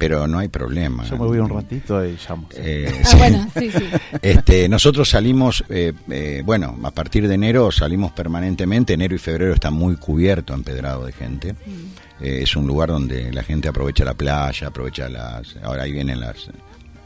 pero 0.00 0.26
no 0.26 0.38
hay 0.38 0.48
problema. 0.48 1.04
Yo 1.04 1.18
me 1.18 1.26
voy 1.26 1.38
un 1.40 1.50
ratito 1.50 2.02
y 2.02 2.16
llamo. 2.26 2.48
Eh, 2.54 2.90
Ah, 3.04 3.16
bueno, 3.18 3.50
sí, 3.54 3.70
sí. 3.70 3.84
Este, 4.22 4.66
nosotros 4.66 5.10
salimos, 5.10 5.62
eh, 5.68 5.92
eh, 6.08 6.40
bueno, 6.42 6.74
a 6.82 6.90
partir 6.90 7.28
de 7.28 7.34
enero 7.34 7.70
salimos 7.70 8.10
permanentemente. 8.12 8.94
Enero 8.94 9.14
y 9.14 9.18
febrero 9.18 9.52
está 9.52 9.70
muy 9.70 9.96
cubierto 9.96 10.54
empedrado 10.54 11.04
de 11.04 11.12
gente. 11.12 11.54
Eh, 12.18 12.40
es 12.44 12.56
un 12.56 12.66
lugar 12.66 12.88
donde 12.88 13.30
la 13.30 13.42
gente 13.42 13.68
aprovecha 13.68 14.06
la 14.06 14.14
playa, 14.14 14.68
aprovecha 14.68 15.06
las. 15.10 15.56
Ahora 15.62 15.82
ahí 15.82 15.92
vienen 15.92 16.18
las, 16.18 16.48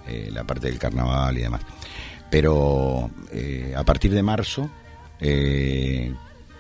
eh, 0.07 0.31
la 0.33 0.45
parte 0.45 0.69
del 0.69 0.79
carnaval 0.79 1.37
y 1.37 1.43
demás. 1.43 1.63
Pero 2.31 3.11
eh, 3.33 3.75
a 3.77 3.83
partir 3.83 4.13
de 4.13 4.23
marzo 4.23 4.71
eh, 5.19 6.15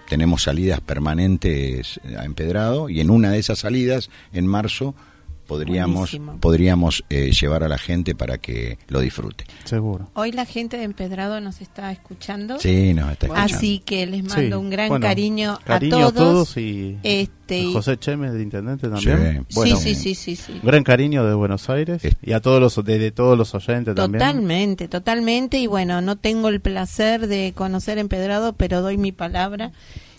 tenemos 0.08 0.42
salidas 0.42 0.80
permanentes 0.80 2.00
a 2.18 2.24
empedrado 2.24 2.88
y 2.88 2.98
en 2.98 3.10
una 3.10 3.30
de 3.30 3.38
esas 3.38 3.60
salidas, 3.60 4.10
en 4.32 4.48
marzo, 4.48 4.96
podríamos 5.44 5.94
Buenísimo. 6.10 6.38
podríamos 6.40 7.04
eh, 7.10 7.30
llevar 7.32 7.62
a 7.62 7.68
la 7.68 7.78
gente 7.78 8.14
para 8.14 8.38
que 8.38 8.78
lo 8.88 9.00
disfrute. 9.00 9.44
Seguro. 9.64 10.10
Hoy 10.14 10.32
la 10.32 10.44
gente 10.44 10.76
de 10.76 10.84
Empedrado 10.84 11.40
nos 11.40 11.60
está 11.60 11.92
escuchando. 11.92 12.58
Sí, 12.58 12.94
nos 12.94 13.12
está 13.12 13.26
escuchando. 13.26 13.54
Así 13.56 13.78
que 13.78 14.06
les 14.06 14.24
mando 14.24 14.56
Sí, 14.58 14.62
un 14.64 14.70
gran 14.70 14.88
bueno, 14.88 15.06
cariño, 15.06 15.58
cariño 15.64 16.06
a 16.08 16.12
todos. 16.12 16.56
y 16.56 16.98
Este, 17.02 17.58
y- 17.60 17.72
José 17.72 17.96
Cheme, 17.98 18.28
el 18.28 18.40
intendente 18.40 18.88
también. 18.88 19.46
Sí. 19.48 19.54
Bueno, 19.54 19.76
sí, 19.76 19.94
sí, 19.94 20.14
sí, 20.14 20.14
sí, 20.14 20.36
sí. 20.36 20.60
Gran 20.62 20.82
cariño 20.82 21.24
de 21.24 21.34
Buenos 21.34 21.68
Aires 21.70 22.02
y 22.22 22.32
a 22.32 22.40
todos 22.40 22.60
los 22.60 22.84
de, 22.84 22.98
de 22.98 23.10
todos 23.12 23.36
los 23.38 23.54
oyentes 23.54 23.94
también. 23.94 24.20
Totalmente, 24.20 24.88
totalmente. 24.88 25.58
Y 25.58 25.66
bueno, 25.66 26.00
no 26.00 26.16
tengo 26.16 26.48
el 26.48 26.60
placer 26.60 27.26
de 27.26 27.52
conocer 27.54 27.98
Empedrado, 27.98 28.54
pero 28.54 28.80
doy 28.82 28.96
mi 28.96 29.12
palabra 29.12 29.72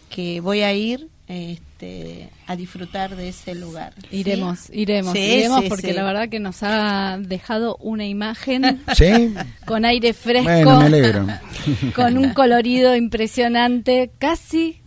que 0.09 0.39
voy 0.41 0.61
a 0.61 0.73
ir 0.73 1.09
este, 1.27 2.29
a 2.47 2.55
disfrutar 2.55 3.15
de 3.15 3.29
ese 3.29 3.55
lugar. 3.55 3.93
¿sí? 4.09 4.17
Iremos, 4.17 4.69
iremos, 4.71 5.13
Sí, 5.13 5.19
iremos 5.19 5.61
sí, 5.63 5.69
porque 5.69 5.87
sí. 5.87 5.93
la 5.93 6.03
verdad 6.03 6.29
que 6.29 6.39
nos 6.39 6.61
ha 6.61 7.17
dejado 7.19 7.77
una 7.79 8.05
imagen 8.05 8.81
Sí. 8.95 9.33
con 9.65 9.85
aire 9.85 10.13
fresco, 10.13 10.43
Bueno, 10.45 10.79
me 10.79 10.85
alegro. 10.85 11.27
con 11.95 12.17
un 12.17 12.33
colorido 12.33 12.95
impresionante, 12.95 14.11
casi 14.19 14.81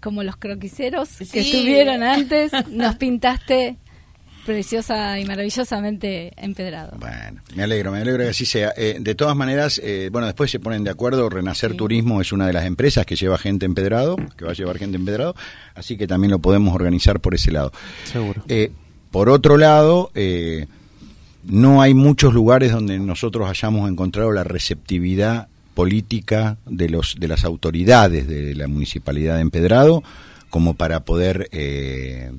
como 0.00 0.22
los 0.24 0.36
croquiseros 0.36 1.08
que 1.30 1.40
estuvieron 1.40 2.02
antes, 2.02 2.50
nos 2.70 2.96
pintaste 2.96 3.76
preciosa 4.44 5.18
y 5.18 5.24
maravillosamente 5.24 6.32
empedrado. 6.36 6.96
Bueno, 6.98 7.40
me 7.54 7.62
alegro, 7.62 7.92
me 7.92 8.00
alegro 8.00 8.24
que 8.24 8.30
así 8.30 8.44
sea. 8.44 8.72
Eh, 8.76 8.98
de 9.00 9.14
todas 9.14 9.36
maneras, 9.36 9.80
eh, 9.82 10.08
bueno, 10.12 10.26
después 10.26 10.50
se 10.50 10.60
ponen 10.60 10.84
de 10.84 10.90
acuerdo. 10.90 11.28
Renacer 11.28 11.74
Turismo 11.74 12.20
es 12.20 12.32
una 12.32 12.46
de 12.46 12.52
las 12.52 12.64
empresas 12.64 13.06
que 13.06 13.16
lleva 13.16 13.38
gente 13.38 13.66
empedrado, 13.66 14.16
que 14.36 14.44
va 14.44 14.52
a 14.52 14.54
llevar 14.54 14.78
gente 14.78 14.96
empedrado, 14.96 15.34
así 15.74 15.96
que 15.96 16.06
también 16.06 16.30
lo 16.30 16.38
podemos 16.38 16.74
organizar 16.74 17.20
por 17.20 17.34
ese 17.34 17.52
lado. 17.52 17.72
Seguro. 18.04 18.42
Eh, 18.48 18.70
por 19.10 19.28
otro 19.28 19.58
lado, 19.58 20.10
eh, 20.14 20.66
no 21.44 21.82
hay 21.82 21.92
muchos 21.92 22.32
lugares 22.32 22.72
donde 22.72 22.98
nosotros 22.98 23.48
hayamos 23.48 23.90
encontrado 23.90 24.32
la 24.32 24.44
receptividad 24.44 25.48
política 25.74 26.58
de 26.66 26.88
los 26.88 27.16
de 27.18 27.28
las 27.28 27.44
autoridades 27.44 28.28
de 28.28 28.54
la 28.54 28.68
municipalidad 28.68 29.36
de 29.36 29.40
Empedrado 29.40 30.02
como 30.50 30.74
para 30.74 31.00
poder 31.00 31.48
eh, 31.52 32.30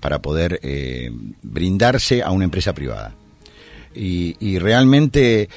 para 0.00 0.20
poder 0.22 0.58
eh, 0.62 1.10
brindarse 1.42 2.22
a 2.22 2.30
una 2.30 2.44
empresa 2.44 2.72
privada 2.74 3.14
y, 3.94 4.36
y 4.40 4.58
realmente 4.58 5.48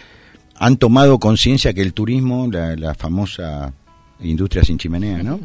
han 0.55 0.77
tomado 0.77 1.19
conciencia 1.19 1.73
que 1.73 1.81
el 1.81 1.93
turismo 1.93 2.47
la, 2.51 2.75
la 2.75 2.93
famosa 2.95 3.73
industria 4.21 4.63
sin 4.63 4.77
chimenea 4.77 5.21
no 5.23 5.39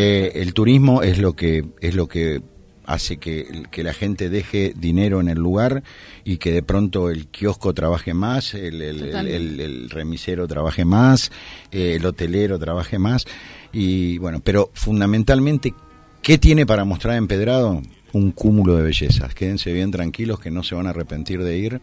eh, 0.00 0.32
el 0.36 0.54
turismo 0.54 1.02
es 1.02 1.18
lo 1.18 1.34
que 1.34 1.64
es 1.80 1.94
lo 1.94 2.06
que 2.08 2.40
hace 2.86 3.16
que, 3.16 3.64
que 3.72 3.82
la 3.82 3.92
gente 3.92 4.28
deje 4.30 4.72
dinero 4.76 5.20
en 5.20 5.28
el 5.28 5.38
lugar 5.38 5.82
y 6.24 6.36
que 6.36 6.52
de 6.52 6.62
pronto 6.62 7.10
el 7.10 7.26
kiosco 7.26 7.74
trabaje 7.74 8.14
más, 8.14 8.54
el, 8.54 8.80
el- 8.80 8.82
el- 8.82 9.06
Totalmente. 9.06 9.36
el- 9.36 9.60
el 9.60 9.90
remisero 9.90 10.46
trabaje 10.46 10.84
más, 10.84 11.32
eh, 11.72 11.96
el 11.96 12.06
hotelero 12.06 12.60
trabaje 12.60 13.00
más. 13.00 13.24
Y 13.72 14.18
bueno, 14.18 14.38
pero 14.38 14.70
fundamentalmente, 14.72 15.74
¿qué 16.22 16.38
tiene 16.38 16.64
para 16.64 16.84
mostrar 16.84 17.16
Empedrado? 17.16 17.82
Un 18.12 18.32
cúmulo 18.32 18.76
de 18.76 18.82
bellezas. 18.82 19.34
Quédense 19.34 19.72
bien 19.72 19.90
tranquilos 19.90 20.38
que 20.40 20.50
no 20.50 20.62
se 20.62 20.74
van 20.74 20.86
a 20.86 20.90
arrepentir 20.90 21.42
de 21.42 21.58
ir. 21.58 21.80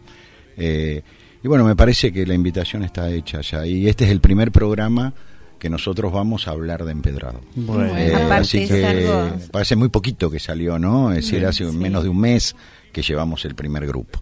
Eh, 0.56 1.02
y 1.42 1.48
bueno, 1.48 1.64
me 1.64 1.76
parece 1.76 2.12
que 2.12 2.26
la 2.26 2.34
invitación 2.34 2.82
está 2.82 3.10
hecha 3.10 3.40
ya. 3.42 3.66
Y 3.66 3.88
este 3.88 4.04
es 4.04 4.10
el 4.10 4.20
primer 4.20 4.50
programa 4.50 5.12
que 5.58 5.70
nosotros 5.70 6.12
vamos 6.12 6.48
a 6.48 6.52
hablar 6.52 6.84
de 6.84 6.92
Empedrado. 6.92 7.40
Bueno. 7.54 7.96
Eh, 7.96 8.14
así 8.14 8.66
que 8.66 8.84
algo- 8.84 9.32
parece 9.50 9.76
muy 9.76 9.88
poquito 9.88 10.30
que 10.30 10.38
salió, 10.40 10.78
¿no? 10.78 11.10
Es 11.12 11.24
decir, 11.24 11.46
hace 11.46 11.70
sí. 11.70 11.76
menos 11.76 12.02
de 12.02 12.08
un 12.08 12.18
mes 12.18 12.56
que 12.92 13.02
llevamos 13.02 13.44
el 13.44 13.54
primer 13.54 13.86
grupo. 13.86 14.20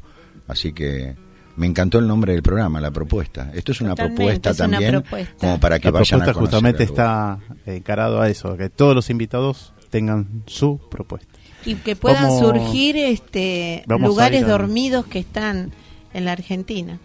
Así 0.48 0.72
que 0.72 1.14
me 1.56 1.66
encantó 1.66 1.98
el 1.98 2.06
nombre 2.06 2.32
del 2.32 2.42
programa, 2.42 2.80
la 2.80 2.90
propuesta. 2.90 3.50
Esto 3.54 3.72
es 3.72 3.80
una 3.80 3.90
Totalmente, 3.90 4.16
propuesta 4.22 4.50
es 4.50 4.58
una 4.60 4.68
también, 4.70 4.92
propuesta. 5.02 5.34
como 5.38 5.60
para 5.60 5.78
que 5.78 5.88
la 5.88 5.92
vayan 5.92 6.20
a 6.20 6.24
propuesta 6.24 6.32
conocer 6.32 6.40
justamente 6.60 6.84
está 6.84 7.38
encarado 7.66 8.20
a 8.20 8.28
eso, 8.28 8.56
que 8.56 8.68
todos 8.68 8.94
los 8.94 9.10
invitados 9.10 9.72
tengan 9.90 10.42
su 10.46 10.80
propuesta. 10.90 11.31
Y 11.64 11.74
que 11.76 11.96
puedan 11.96 12.30
surgir 12.38 12.96
este 12.96 13.82
Vamos 13.86 14.08
lugares 14.08 14.44
a- 14.44 14.46
dormidos 14.48 15.06
que 15.06 15.18
están 15.18 15.72
en 16.14 16.24
la 16.24 16.32
Argentina. 16.32 16.98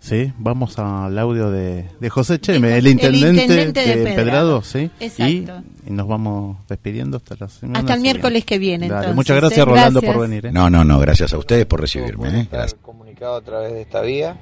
Sí, 0.00 0.32
vamos 0.36 0.78
al 0.78 1.18
audio 1.18 1.50
de, 1.50 1.86
de 1.98 2.10
José 2.10 2.38
Cheme, 2.38 2.76
el 2.76 2.86
intendente, 2.86 3.42
intendente 3.42 3.80
de 3.80 3.96
de. 4.04 4.10
Empedrado, 4.10 4.62
sí. 4.62 4.90
Exacto. 5.00 5.62
Y, 5.86 5.88
y 5.88 5.90
nos 5.92 6.06
vamos 6.06 6.58
despidiendo 6.68 7.16
hasta 7.16 7.36
la 7.40 7.48
semana. 7.48 7.78
Hasta 7.78 7.94
el 7.94 8.00
miércoles 8.02 8.44
que 8.44 8.58
viene, 8.58 8.86
Dale, 8.86 8.96
entonces, 8.98 9.16
muchas 9.16 9.36
gracias. 9.38 9.66
Rolando, 9.66 10.00
Gracias. 10.02 10.14
por 10.18 10.28
venir. 10.28 10.46
¿eh? 10.46 10.52
No, 10.52 10.68
no, 10.68 10.84
no, 10.84 10.98
gracias 10.98 11.32
a 11.32 11.38
ustedes 11.38 11.64
por 11.64 11.80
recibirme. 11.80 12.26
por 12.26 12.34
¿eh? 12.34 12.40
estar 12.42 12.58
Gracias. 12.60 12.80
comunicado 12.82 13.36
a 13.36 13.40
través 13.40 13.72
de 13.72 13.80
esta 13.80 14.02
vía. 14.02 14.36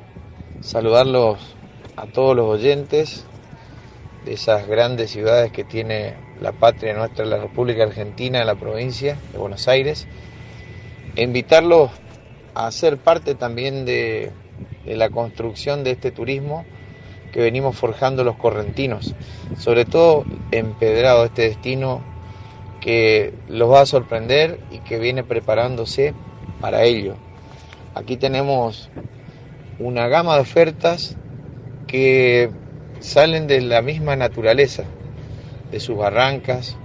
Saludarlos 0.62 1.38
a 1.97 2.07
todos 2.07 2.34
los 2.34 2.47
oyentes 2.49 3.24
de 4.24 4.32
esas 4.32 4.66
grandes 4.66 5.12
ciudades 5.12 5.53
que 5.53 5.62
tiene 5.62 6.14
la 6.43 6.53
patria 6.53 6.95
nuestra, 6.95 7.24
la 7.24 7.38
República 7.38 7.84
Argentina, 7.84 8.45
la 8.45 8.57
provincia 8.57 9.16
de 9.32 9.38
Buenos 9.38 9.68
Aires. 9.68 10.07
E 11.16 11.22
invitarlos 11.22 11.90
a 12.55 12.70
ser 12.70 12.99
parte 12.99 13.34
también 13.34 13.84
de, 13.84 14.30
de 14.84 14.97
la 14.97 15.11
construcción 15.11 15.84
de 15.84 15.93
este 15.93 16.11
turismo 16.11 16.64
que 17.32 17.40
venimos 17.40 17.76
forjando 17.76 18.24
los 18.24 18.36
correntinos, 18.36 19.14
sobre 19.57 19.84
todo 19.84 20.24
empedrado 20.51 21.24
este 21.24 21.43
destino 21.43 22.03
que 22.80 23.32
los 23.49 23.70
va 23.70 23.82
a 23.82 23.86
sorprender 23.86 24.59
y 24.70 24.80
que 24.80 24.99
viene 24.99 25.24
preparándose 25.24 26.12
para 26.61 26.82
ello. 26.82 27.14
Aquí 27.95 28.16
tenemos 28.16 28.90
una 29.78 30.09
gama 30.09 30.34
de 30.34 30.40
ofertas 30.43 31.16
que 31.86 32.51
salen 33.01 33.47
de 33.47 33.61
la 33.61 33.82
misma 33.82 34.16
naturaleza, 34.16 34.84
de 35.72 35.80
sus 35.80 35.96
barrancas, 35.96 36.76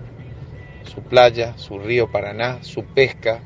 su 0.84 1.02
playa, 1.02 1.54
su 1.58 1.78
río 1.78 2.10
Paraná, 2.10 2.60
su 2.64 2.84
pesca, 2.84 3.42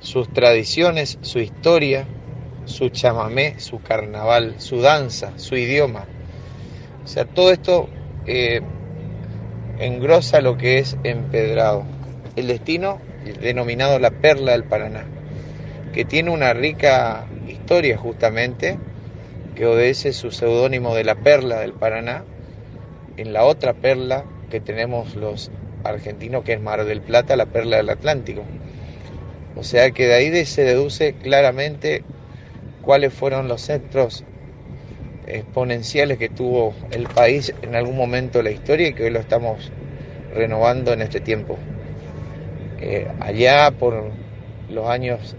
sus 0.00 0.30
tradiciones, 0.32 1.18
su 1.22 1.38
historia, 1.38 2.06
su 2.66 2.90
chamamé, 2.90 3.60
su 3.60 3.80
carnaval, 3.80 4.56
su 4.58 4.80
danza, 4.80 5.38
su 5.38 5.56
idioma. 5.56 6.06
O 7.04 7.06
sea, 7.06 7.24
todo 7.24 7.52
esto 7.52 7.88
eh, 8.26 8.60
engrosa 9.78 10.40
lo 10.40 10.58
que 10.58 10.78
es 10.78 10.96
empedrado. 11.04 11.84
El 12.36 12.48
destino 12.48 13.00
denominado 13.40 13.98
la 13.98 14.10
Perla 14.10 14.52
del 14.52 14.64
Paraná, 14.64 15.06
que 15.92 16.04
tiene 16.04 16.30
una 16.30 16.52
rica 16.52 17.26
historia 17.48 17.96
justamente, 17.96 18.78
que 19.54 19.66
obedece 19.66 20.12
su 20.12 20.32
seudónimo 20.32 20.94
de 20.94 21.04
la 21.04 21.14
Perla 21.14 21.60
del 21.60 21.72
Paraná, 21.72 22.24
en 23.16 23.32
la 23.32 23.44
otra 23.44 23.74
perla 23.74 24.24
que 24.50 24.60
tenemos 24.60 25.16
los 25.16 25.50
argentinos, 25.84 26.44
que 26.44 26.54
es 26.54 26.60
Mar 26.60 26.84
del 26.84 27.00
Plata, 27.00 27.36
la 27.36 27.46
Perla 27.46 27.76
del 27.76 27.90
Atlántico. 27.90 28.42
O 29.56 29.62
sea 29.62 29.90
que 29.90 30.06
de 30.06 30.14
ahí 30.14 30.44
se 30.46 30.64
deduce 30.64 31.14
claramente 31.14 32.02
cuáles 32.82 33.12
fueron 33.12 33.48
los 33.48 33.60
centros 33.60 34.24
exponenciales 35.26 36.18
que 36.18 36.28
tuvo 36.28 36.74
el 36.90 37.06
país 37.06 37.54
en 37.62 37.74
algún 37.74 37.96
momento 37.96 38.38
de 38.38 38.44
la 38.44 38.50
historia 38.50 38.88
y 38.88 38.94
que 38.94 39.04
hoy 39.04 39.10
lo 39.10 39.20
estamos 39.20 39.70
renovando 40.34 40.92
en 40.92 41.02
este 41.02 41.20
tiempo. 41.20 41.58
Eh, 42.80 43.06
allá 43.20 43.70
por 43.70 44.10
los 44.68 44.88
años 44.88 45.36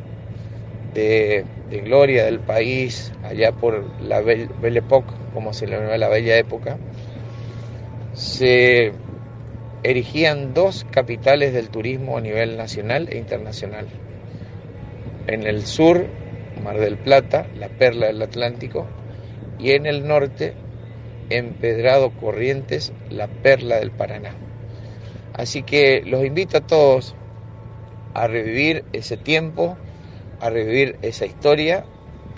de, 0.93 1.45
gloria 1.83 2.25
del 2.25 2.39
país, 2.39 3.11
allá 3.23 3.51
por 3.51 3.83
la 4.01 4.21
Belle, 4.21 4.49
Belle 4.61 4.79
Époque, 4.79 5.11
como 5.33 5.53
se 5.53 5.67
le 5.67 5.77
llama 5.77 5.97
la 5.97 6.07
bella 6.07 6.37
época, 6.37 6.77
se 8.15 8.93
erigían 9.83 10.53
dos 10.53 10.85
capitales 10.89 11.53
del 11.53 11.69
turismo 11.69 12.17
a 12.17 12.21
nivel 12.21 12.57
nacional 12.57 13.09
e 13.11 13.17
internacional. 13.17 13.87
En 15.27 15.45
el 15.45 15.65
sur, 15.65 16.07
Mar 16.63 16.79
del 16.79 16.97
Plata, 16.97 17.45
la 17.59 17.67
perla 17.67 18.07
del 18.07 18.21
Atlántico, 18.21 18.87
y 19.59 19.71
en 19.71 19.85
el 19.85 20.07
norte, 20.07 20.53
Empedrado 21.29 22.11
Corrientes, 22.11 22.93
la 23.09 23.27
perla 23.27 23.77
del 23.77 23.91
Paraná. 23.91 24.33
Así 25.33 25.63
que 25.63 26.01
los 26.05 26.23
invito 26.23 26.57
a 26.57 26.61
todos 26.61 27.15
a 28.13 28.27
revivir 28.27 28.85
ese 28.93 29.17
tiempo, 29.17 29.77
a 30.39 30.49
revivir 30.49 30.95
esa 31.01 31.25
historia, 31.25 31.85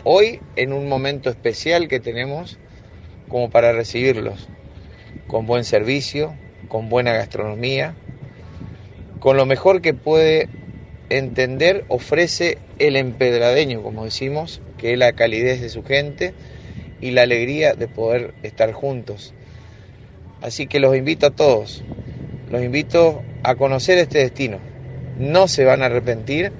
hoy 0.03 0.41
en 0.55 0.73
un 0.73 0.89
momento 0.89 1.30
especial 1.30 1.88
que 1.88 1.99
tenemos 1.99 2.57
como 3.30 3.51
para 3.51 3.73
recibirlos, 3.73 4.49
con 5.28 5.45
buen 5.45 5.63
servicio, 5.63 6.34
con 6.67 6.89
buena 6.89 7.13
gastronomía, 7.13 7.95
con 9.19 9.38
lo 9.38 9.45
mejor 9.45 9.82
que 9.82 9.93
puede 9.93 10.49
entender, 11.09 11.86
ofrece 11.88 12.57
el 12.80 12.95
empedradeño, 12.95 13.82
como 13.82 14.05
decimos, 14.05 14.61
que 14.78 14.93
es 14.93 14.99
la 14.99 15.13
calidez 15.13 15.61
de 15.61 15.69
su 15.69 15.84
gente 15.84 16.34
y 17.01 17.11
la 17.11 17.23
alegría 17.23 17.73
de 17.73 17.88
poder 17.88 18.34
estar 18.43 18.71
juntos. 18.73 19.34
Así 20.41 20.67
que 20.67 20.80
los 20.80 20.95
invito 20.95 21.28
a 21.28 21.32
todos, 21.32 21.84
los 22.51 22.63
invito 22.63 23.23
a 23.43 23.55
conocer 23.55 23.97
este 23.97 24.19
destino. 24.19 24.59
No 25.17 25.47
se 25.47 25.65
van 25.65 25.82
a 25.82 25.88
arrepentir 25.88 26.51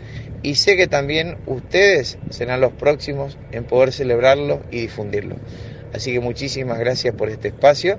y 0.42 0.56
sé 0.56 0.76
que 0.78 0.88
también 0.88 1.38
ustedes 1.46 2.18
serán 2.30 2.62
los 2.62 2.74
próximos 2.74 3.38
en 3.52 3.66
poder 3.66 3.92
celebrarlo 3.92 4.64
y 4.72 4.82
difundirlo. 4.82 5.36
Así 5.94 6.12
que 6.12 6.20
muchísimas 6.20 6.80
gracias 6.80 7.16
por 7.16 7.30
este 7.30 7.50
espacio 7.50 7.98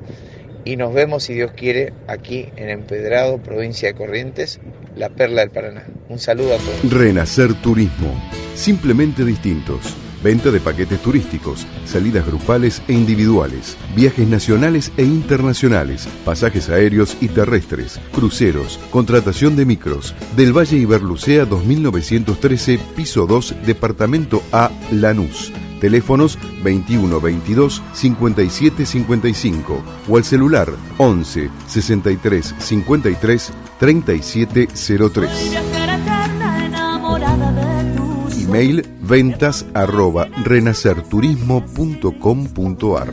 y 0.65 0.77
nos 0.77 0.93
vemos, 0.93 1.25
si 1.25 1.35
Dios 1.35 1.53
quiere, 1.57 1.93
aquí 2.07 2.49
en 2.57 2.71
Empedrado, 2.71 3.39
provincia 3.39 3.89
de 3.89 3.95
Corrientes, 3.95 4.61
la 4.97 5.09
perla 5.09 5.43
del 5.43 5.51
Paraná. 5.51 5.87
Un 6.09 6.19
saludo 6.19 6.55
a 6.55 6.59
todos. 6.59 6.93
Renacer 6.93 7.55
Turismo, 7.55 8.15
simplemente 8.55 9.25
distintos. 9.25 9.97
Venta 10.23 10.51
de 10.51 10.59
paquetes 10.59 11.01
turísticos, 11.01 11.65
salidas 11.85 12.27
grupales 12.27 12.83
e 12.89 12.93
individuales, 12.93 13.77
viajes 13.95 14.27
nacionales 14.27 14.91
e 14.97 15.05
internacionales, 15.05 16.09
pasajes 16.25 16.69
aéreos 16.71 17.17
y 17.21 17.29
terrestres, 17.29 18.01
cruceros, 18.13 18.81
contratación 18.91 19.55
de 19.55 19.65
micros. 19.65 20.17
Del 20.37 20.57
Valle 20.57 20.77
Iberlucea 20.77 21.45
2913, 21.45 22.81
piso 22.97 23.27
2, 23.27 23.55
departamento 23.65 24.43
A, 24.51 24.73
Lanús. 24.91 25.53
Teléfonos 25.81 26.39
21 26.62 27.20
22 27.20 27.83
57 27.93 28.87
55 28.87 29.83
o 30.09 30.16
al 30.16 30.24
celular 30.24 30.68
11 30.99 31.51
63 31.66 32.55
53 32.59 33.53
37 33.79 34.68
03. 35.11 35.59
Email 38.49 38.83
ventas 39.03 39.66
arroba 39.74 40.26
renacerturismo.com.ar 40.45 43.12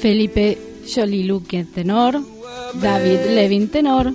Felipe 0.00 0.58
Joliluque, 0.92 1.64
tenor. 1.64 2.20
David 2.80 3.20
Levin, 3.34 3.68
tenor. 3.68 4.14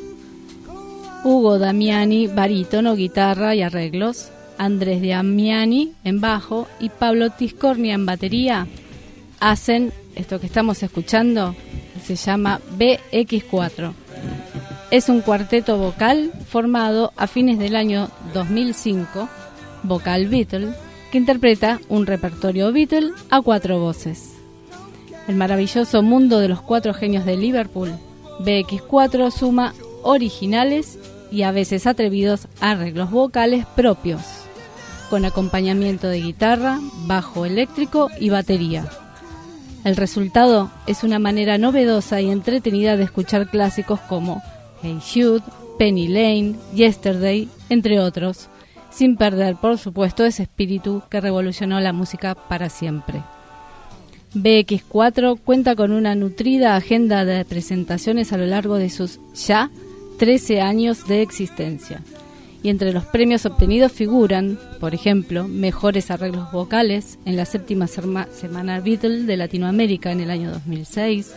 Hugo 1.23 1.59
Damiani, 1.59 2.27
barítono, 2.27 2.95
guitarra 2.95 3.55
y 3.55 3.61
arreglos. 3.61 4.29
Andrés 4.57 5.01
Damiani 5.01 5.93
en 6.03 6.21
bajo 6.21 6.67
y 6.79 6.89
Pablo 6.89 7.29
Tiscornia 7.29 7.93
en 7.93 8.05
batería 8.05 8.67
hacen 9.39 9.91
esto 10.15 10.39
que 10.39 10.45
estamos 10.47 10.81
escuchando, 10.81 11.55
se 12.03 12.15
llama 12.15 12.61
BX4. 12.77 13.93
Es 14.91 15.09
un 15.09 15.21
cuarteto 15.21 15.77
vocal 15.77 16.31
formado 16.47 17.11
a 17.17 17.27
fines 17.27 17.59
del 17.59 17.75
año 17.75 18.09
2005, 18.33 19.27
Vocal 19.83 20.27
Beatle, 20.27 20.73
que 21.11 21.17
interpreta 21.17 21.79
un 21.89 22.05
repertorio 22.05 22.71
Beatle 22.71 23.11
a 23.29 23.41
cuatro 23.41 23.79
voces. 23.79 24.34
El 25.27 25.35
maravilloso 25.35 26.03
mundo 26.03 26.39
de 26.39 26.47
los 26.47 26.61
cuatro 26.61 26.93
genios 26.93 27.25
de 27.25 27.35
Liverpool, 27.35 27.91
BX4 28.39 29.31
suma 29.31 29.73
originales 30.03 30.99
y 31.31 31.41
a 31.41 31.51
veces 31.51 31.87
atrevidos 31.87 32.47
arreglos 32.59 33.09
vocales 33.09 33.65
propios, 33.75 34.21
con 35.09 35.25
acompañamiento 35.25 36.07
de 36.07 36.21
guitarra, 36.21 36.79
bajo 37.07 37.45
eléctrico 37.45 38.09
y 38.19 38.29
batería. 38.29 38.85
El 39.83 39.95
resultado 39.95 40.71
es 40.87 41.03
una 41.03 41.19
manera 41.19 41.57
novedosa 41.57 42.21
y 42.21 42.29
entretenida 42.29 42.95
de 42.95 43.03
escuchar 43.03 43.49
clásicos 43.49 43.99
como 44.01 44.43
Hey 44.81 44.99
Jude, 45.01 45.43
Penny 45.77 46.07
Lane, 46.07 46.55
Yesterday, 46.73 47.49
entre 47.69 47.99
otros, 47.99 48.49
sin 48.91 49.17
perder, 49.17 49.55
por 49.55 49.77
supuesto, 49.77 50.23
ese 50.23 50.43
espíritu 50.43 51.03
que 51.09 51.19
revolucionó 51.19 51.79
la 51.79 51.93
música 51.93 52.35
para 52.35 52.69
siempre. 52.69 53.21
BX4 54.35 55.39
cuenta 55.39 55.75
con 55.75 55.91
una 55.91 56.13
nutrida 56.13 56.75
agenda 56.75 57.23
de 57.23 57.45
presentaciones 57.45 58.33
a 58.33 58.37
lo 58.37 58.45
largo 58.45 58.75
de 58.75 58.89
sus 58.89 59.19
ya 59.33 59.71
13 60.19 60.61
años 60.61 61.07
de 61.07 61.21
existencia. 61.21 62.01
Y 62.61 62.69
entre 62.69 62.91
los 62.91 63.05
premios 63.05 63.45
obtenidos 63.45 63.91
figuran, 63.91 64.59
por 64.79 64.93
ejemplo, 64.93 65.47
mejores 65.47 66.11
arreglos 66.11 66.51
vocales 66.51 67.17
en 67.25 67.37
la 67.37 67.45
séptima 67.45 67.87
semana 67.87 68.79
Beatle 68.79 69.23
de 69.23 69.37
Latinoamérica 69.37 70.11
en 70.11 70.19
el 70.19 70.31
año 70.31 70.51
2006, 70.51 71.33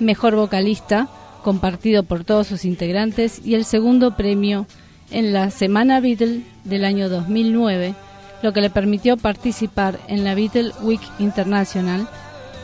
mejor 0.00 0.34
vocalista 0.34 1.08
compartido 1.42 2.02
por 2.02 2.24
todos 2.24 2.48
sus 2.48 2.64
integrantes 2.64 3.40
y 3.44 3.54
el 3.54 3.64
segundo 3.64 4.16
premio 4.16 4.66
en 5.10 5.32
la 5.32 5.50
Semana 5.50 6.00
Beatle 6.00 6.42
del 6.64 6.84
año 6.84 7.08
2009, 7.08 7.94
lo 8.42 8.52
que 8.52 8.60
le 8.60 8.70
permitió 8.70 9.16
participar 9.16 9.98
en 10.08 10.24
la 10.24 10.34
Beatle 10.34 10.72
Week 10.82 11.02
International 11.18 12.08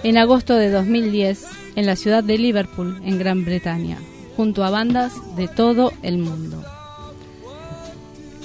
en 0.03 0.19
agosto 0.19 0.55
de 0.55 0.71
2010 0.71 1.45
en 1.77 1.87
la 1.87 1.97
ciudad 1.97 2.25
de 2.25 2.39
Liverpool, 2.39 3.01
en 3.05 3.19
Gran 3.19 3.45
Bretaña 3.45 3.99
junto 4.37 4.65
a 4.65 4.71
bandas 4.71 5.15
de 5.35 5.49
todo 5.49 5.93
el 6.03 6.19
mundo. 6.19 6.63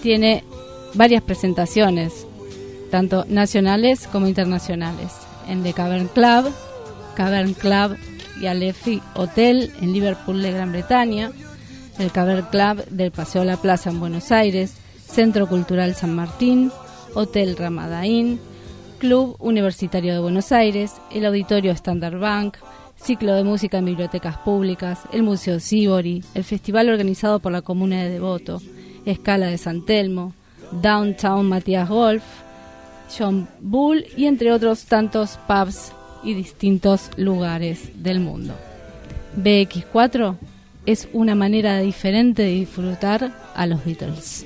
Tiene 0.02 0.44
varias 0.94 1.22
presentaciones, 1.22 2.26
tanto 2.90 3.26
nacionales 3.28 4.08
como 4.08 4.28
internacionales, 4.28 5.12
en 5.48 5.64
The 5.64 5.74
Cavern 5.74 6.08
Club, 6.08 6.52
Cavern 7.16 7.54
Club 7.54 7.98
y 8.42 8.48
Alefi 8.48 9.02
Hotel 9.16 9.72
en 9.82 9.92
Liverpool 9.92 10.42
de 10.42 10.52
Gran 10.52 10.72
Bretaña, 10.72 11.32
el 12.00 12.12
Cavern 12.12 12.48
Club 12.50 12.86
del 12.90 13.12
Paseo 13.12 13.44
La 13.44 13.58
Plaza 13.58 13.90
en 13.90 14.00
Buenos 14.00 14.32
Aires, 14.32 14.74
Centro 15.06 15.48
Cultural 15.48 15.94
San 15.94 16.16
Martín, 16.16 16.72
Hotel 17.14 17.58
Ramadaín, 17.58 18.40
Club 19.00 19.36
Universitario 19.40 20.14
de 20.14 20.20
Buenos 20.20 20.52
Aires, 20.52 20.94
el 21.12 21.26
Auditorio 21.26 21.72
Standard 21.72 22.20
Bank, 22.20 22.58
ciclo 22.96 23.34
de 23.34 23.44
música 23.44 23.80
en 23.80 23.86
bibliotecas 23.86 24.38
públicas, 24.38 25.00
el 25.12 25.24
Museo 25.24 25.60
Sibori, 25.60 26.24
el 26.36 26.44
festival 26.44 26.90
organizado 26.90 27.40
por 27.40 27.52
la 27.52 27.62
Comuna 27.62 28.04
de 28.04 28.10
Devoto, 28.10 28.62
Escala 29.06 29.48
de 29.48 29.58
San 29.58 29.86
Telmo, 29.86 30.34
Downtown 30.72 31.50
Matías 31.50 31.90
Golf, 31.90 32.24
John 33.18 33.48
Bull 33.60 34.06
y 34.16 34.26
entre 34.26 34.52
otros 34.52 34.86
tantos 34.86 35.38
pubs 35.48 35.92
y 36.24 36.34
distintos 36.34 37.10
lugares 37.18 37.92
del 37.96 38.20
mundo. 38.20 38.54
BX4 39.36 40.38
es 40.86 41.08
una 41.14 41.36
manera 41.36 41.80
diferente 41.80 42.44
de 42.44 42.52
disfrutar 42.52 43.32
a 43.56 43.66
los 43.66 43.84
Beatles. 43.84 44.46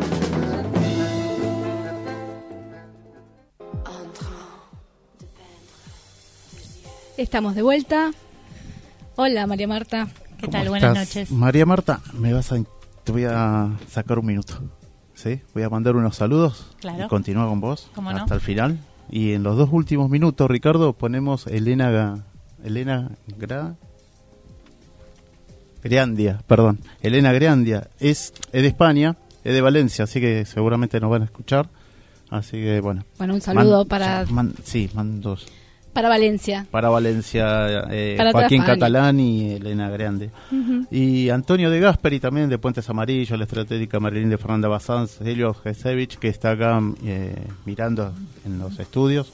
Estamos 7.21 7.53
de 7.55 7.61
vuelta. 7.61 8.11
Hola, 9.15 9.45
María 9.45 9.67
Marta. 9.67 10.07
¿Qué 10.37 10.47
¿Cómo 10.47 10.51
tal? 10.51 10.69
Buenas 10.69 10.97
estás? 10.97 11.07
noches. 11.15 11.31
María 11.31 11.65
Marta, 11.67 12.01
me 12.13 12.33
vas 12.33 12.51
a, 12.51 12.55
te 13.03 13.11
voy 13.11 13.25
a 13.25 13.69
sacar 13.89 14.17
un 14.19 14.25
minuto. 14.25 14.55
¿Sí? 15.13 15.39
Voy 15.53 15.61
a 15.61 15.69
mandar 15.69 15.95
unos 15.95 16.15
saludos 16.15 16.71
Claro. 16.79 17.05
y 17.05 17.07
continúa 17.07 17.45
con 17.47 17.61
vos 17.61 17.91
¿Cómo 17.93 18.11
no? 18.11 18.17
hasta 18.17 18.33
el 18.33 18.41
final. 18.41 18.79
Y 19.11 19.33
en 19.33 19.43
los 19.43 19.55
dos 19.55 19.69
últimos 19.71 20.09
minutos, 20.09 20.49
Ricardo, 20.49 20.93
ponemos 20.93 21.45
Elena 21.45 22.23
Elena 22.63 23.11
Gra 23.37 23.75
Greandia, 25.83 26.41
perdón. 26.47 26.79
Elena 27.01 27.31
Greandia 27.33 27.89
es, 27.99 28.33
es 28.51 28.61
de 28.63 28.67
España, 28.67 29.15
es 29.43 29.53
de 29.53 29.61
Valencia, 29.61 30.05
así 30.05 30.19
que 30.19 30.45
seguramente 30.45 30.99
nos 30.99 31.11
van 31.11 31.21
a 31.21 31.25
escuchar. 31.25 31.69
Así 32.31 32.53
que 32.53 32.79
bueno. 32.81 33.03
Bueno, 33.19 33.35
un 33.35 33.41
saludo 33.41 33.79
Man- 33.79 33.87
para, 33.87 34.25
man- 34.25 34.53
sí, 34.63 34.89
mandos 34.95 35.45
para 35.93 36.09
Valencia. 36.09 36.65
para 36.71 36.89
Valencia, 36.89 37.85
eh, 37.91 38.15
Para 38.17 38.31
Joaquín. 38.31 38.63
Catalán 38.63 39.19
y 39.19 39.51
Elena 39.53 39.89
Grande. 39.89 40.29
Y 40.89 41.29
Antonio 41.29 41.69
de 41.69 41.79
Gasperi 41.79 42.19
también 42.19 42.49
de 42.49 42.57
Puentes 42.57 42.89
Amarillos, 42.89 43.37
la 43.37 43.45
estratégica 43.45 43.99
Marilyn 43.99 44.29
de 44.29 44.37
Fernanda 44.37 44.67
Bazán, 44.67 45.07
Celio 45.07 45.53
Gesevich, 45.53 46.17
que 46.17 46.27
está 46.29 46.51
acá 46.51 46.79
eh, 47.03 47.35
mirando 47.65 48.13
en 48.45 48.59
los 48.59 48.79
estudios, 48.79 49.31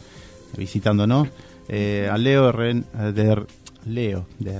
visitándonos. 0.57 1.27
Eh, 1.69 2.09
a 2.11 2.17
Leo, 2.17 2.51
Ren- 2.51 2.85
eh, 2.99 3.11
de, 3.13 3.45
Leo 3.85 4.25
de 4.39 4.59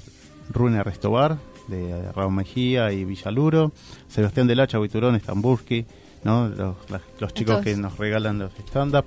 Rune 0.52 0.84
Restobar, 0.84 1.38
de 1.68 2.12
Raúl 2.14 2.34
Mejía 2.34 2.92
y 2.92 3.06
Villaluro. 3.06 3.72
Sebastián 4.08 4.48
del 4.48 4.60
Hacha, 4.60 4.80
Huiturón, 4.80 5.16
Estamburski, 5.16 5.86
¿no? 6.24 6.48
los, 6.50 6.76
la- 6.90 7.02
los 7.20 7.34
chicos 7.34 7.62
que 7.64 7.76
nos 7.76 7.98
regalan 7.98 8.40
los 8.40 8.52
stand-up. 8.68 9.06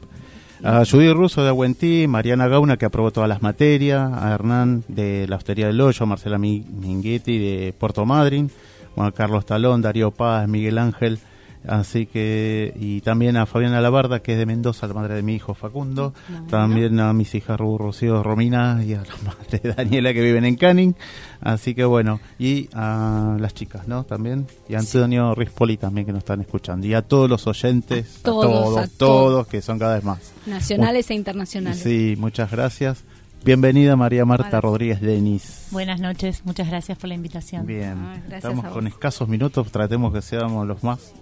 A 0.63 0.85
Judy 0.85 1.13
Russo 1.13 1.43
de 1.43 1.49
Aguentí, 1.49 2.07
Mariana 2.07 2.47
Gauna 2.47 2.77
que 2.77 2.85
aprobó 2.85 3.11
todas 3.11 3.29
las 3.29 3.41
materias, 3.43 4.13
a 4.13 4.35
Hernán 4.35 4.85
de 4.89 5.27
la 5.27 5.37
Hostería 5.37 5.67
del 5.67 5.81
Hoyo, 5.81 6.05
Marcela 6.05 6.37
Mi- 6.39 6.61
Minguetti 6.71 7.39
de 7.39 7.73
Puerto 7.79 8.05
Madryn, 8.05 8.51
Juan 8.95 9.11
Carlos 9.13 9.47
Talón, 9.47 9.81
Darío 9.81 10.11
Paz, 10.11 10.47
Miguel 10.49 10.77
Ángel, 10.77 11.19
así 11.67 12.07
que, 12.07 12.73
y 12.79 13.01
también 13.03 13.37
a 13.37 13.47
Fabiana 13.47 13.81
Labarda 13.81 14.21
que 14.21 14.33
es 14.33 14.39
de 14.39 14.47
Mendoza, 14.47 14.87
la 14.87 14.95
madre 14.95 15.15
de 15.15 15.23
mi 15.23 15.35
hijo 15.35 15.55
Facundo, 15.55 16.15
también 16.49 16.99
a 17.01 17.13
mis 17.13 17.35
hijas 17.35 17.59
Ru- 17.59 17.79
Rocío 17.79 18.23
Romina 18.23 18.83
y 18.85 18.95
a 18.95 18.99
la 19.03 19.15
madre 19.25 19.59
de 19.63 19.73
Daniela 19.75 20.13
que 20.15 20.23
viven 20.23 20.45
en 20.45 20.57
Canning, 20.57 20.95
así 21.41 21.75
que 21.75 21.85
bueno, 21.85 22.21
y 22.39 22.69
a 22.75 23.37
las 23.39 23.55
chicas, 23.55 23.87
¿no? 23.89 24.05
También, 24.05 24.47
y 24.69 24.75
a 24.75 24.79
Antonio 24.79 25.35
Rispoli 25.35 25.77
también 25.77 26.07
que 26.07 26.13
nos 26.13 26.21
están 26.21 26.41
escuchando, 26.41 26.87
y 26.87 26.95
a 26.95 27.03
todos 27.03 27.29
los 27.29 27.47
oyentes, 27.47 28.19
a 28.21 28.23
todos, 28.23 28.45
todos, 28.47 28.79
a 28.79 28.89
todos, 28.89 29.47
que 29.47 29.61
son 29.63 29.79
cada 29.79 29.95
vez 29.97 30.05
más. 30.05 30.33
Nacionales 30.47 31.11
e 31.11 31.15
internacionales. 31.15 31.81
Sí, 31.83 32.15
muchas 32.19 32.51
gracias. 32.51 33.05
Bienvenida 33.43 33.97
María 33.97 34.27
Marta 34.27 34.45
Gracias. 34.51 34.63
Rodríguez 34.63 35.01
Denis. 35.01 35.69
Buenas 35.71 35.99
noches, 35.99 36.43
muchas 36.45 36.69
gracias 36.69 36.99
por 36.99 37.09
la 37.09 37.15
invitación. 37.15 37.65
Bien, 37.65 37.95
Ah, 37.97 38.17
gracias 38.29 38.53
estamos 38.53 38.67
con 38.73 38.87
escasos 38.87 39.29
minutos, 39.29 39.73
tratemos 39.73 40.13
que 40.13 40.21
seamos 40.21 40.67
los 40.67 40.83
más 40.85 41.15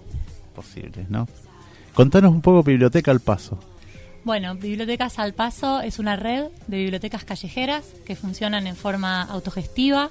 posibles, 0.59 1.09
¿no? 1.09 1.25
Contanos 1.93 2.31
un 2.31 2.41
poco 2.41 2.63
Biblioteca 2.63 3.11
al 3.11 3.21
Paso. 3.21 3.57
Bueno, 4.25 4.55
Bibliotecas 4.55 5.17
al 5.17 5.33
Paso 5.33 5.79
es 5.79 5.99
una 5.99 6.17
red 6.17 6.49
de 6.67 6.77
bibliotecas 6.77 7.23
callejeras 7.23 7.85
que 8.05 8.17
funcionan 8.17 8.67
en 8.67 8.75
forma 8.75 9.23
autogestiva, 9.23 10.09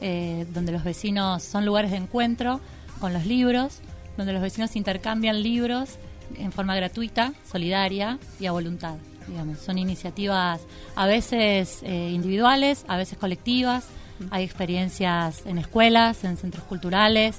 eh, 0.00 0.44
donde 0.52 0.72
los 0.72 0.82
vecinos 0.82 1.44
son 1.44 1.64
lugares 1.64 1.92
de 1.92 1.98
encuentro 1.98 2.60
con 3.00 3.12
los 3.12 3.26
libros, 3.26 3.78
donde 4.16 4.32
los 4.32 4.42
vecinos 4.42 4.74
intercambian 4.74 5.40
libros 5.42 5.98
en 6.36 6.50
forma 6.50 6.74
gratuita, 6.74 7.32
solidaria 7.48 8.18
y 8.40 8.46
a 8.46 8.52
voluntad. 8.52 8.96
Digamos. 9.28 9.58
Son 9.58 9.78
iniciativas 9.78 10.62
a 10.96 11.06
veces 11.06 11.80
eh, 11.82 12.10
individuales, 12.12 12.84
a 12.88 12.96
veces 12.96 13.18
colectivas. 13.18 13.86
Hay 14.30 14.42
experiencias 14.44 15.46
en 15.46 15.58
escuelas, 15.58 16.24
en 16.24 16.36
centros 16.36 16.64
culturales, 16.64 17.36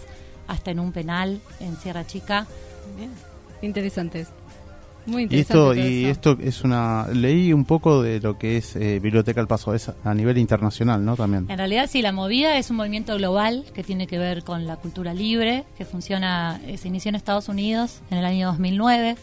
hasta 0.48 0.72
en 0.72 0.80
un 0.80 0.92
penal 0.92 1.40
en 1.60 1.76
Sierra 1.78 2.06
Chica. 2.06 2.48
Interesantes. 3.62 4.28
Muy 5.06 5.22
Y 5.22 5.24
interesante. 5.24 5.80
esto, 5.80 5.90
y 5.90 6.06
esto 6.06 6.38
es 6.42 6.64
una. 6.64 7.08
Leí 7.14 7.54
un 7.54 7.64
poco 7.64 8.02
de 8.02 8.20
lo 8.20 8.38
que 8.38 8.58
es 8.58 8.76
eh, 8.76 9.00
Biblioteca 9.00 9.40
al 9.40 9.48
Paso, 9.48 9.74
es 9.74 9.90
a 10.04 10.14
nivel 10.14 10.38
internacional, 10.38 11.04
¿no? 11.06 11.16
También. 11.16 11.46
En 11.50 11.58
realidad 11.58 11.88
sí, 11.90 12.02
la 12.02 12.12
movida 12.12 12.58
es 12.58 12.70
un 12.72 12.76
movimiento 12.76 13.16
global 13.16 13.64
que 13.74 13.84
tiene 13.84 14.06
que 14.06 14.18
ver 14.18 14.44
con 14.44 14.68
la 14.68 14.76
cultura 14.76 15.14
libre, 15.14 15.64
que 15.78 15.86
funciona, 15.86 16.60
eh, 16.68 16.78
se 16.78 16.90
inició 16.90 17.08
en 17.10 17.16
Estados 17.16 17.48
Unidos 17.48 18.02
en 18.12 18.18
el 18.18 18.26
año 18.26 18.48
2009. 18.48 19.16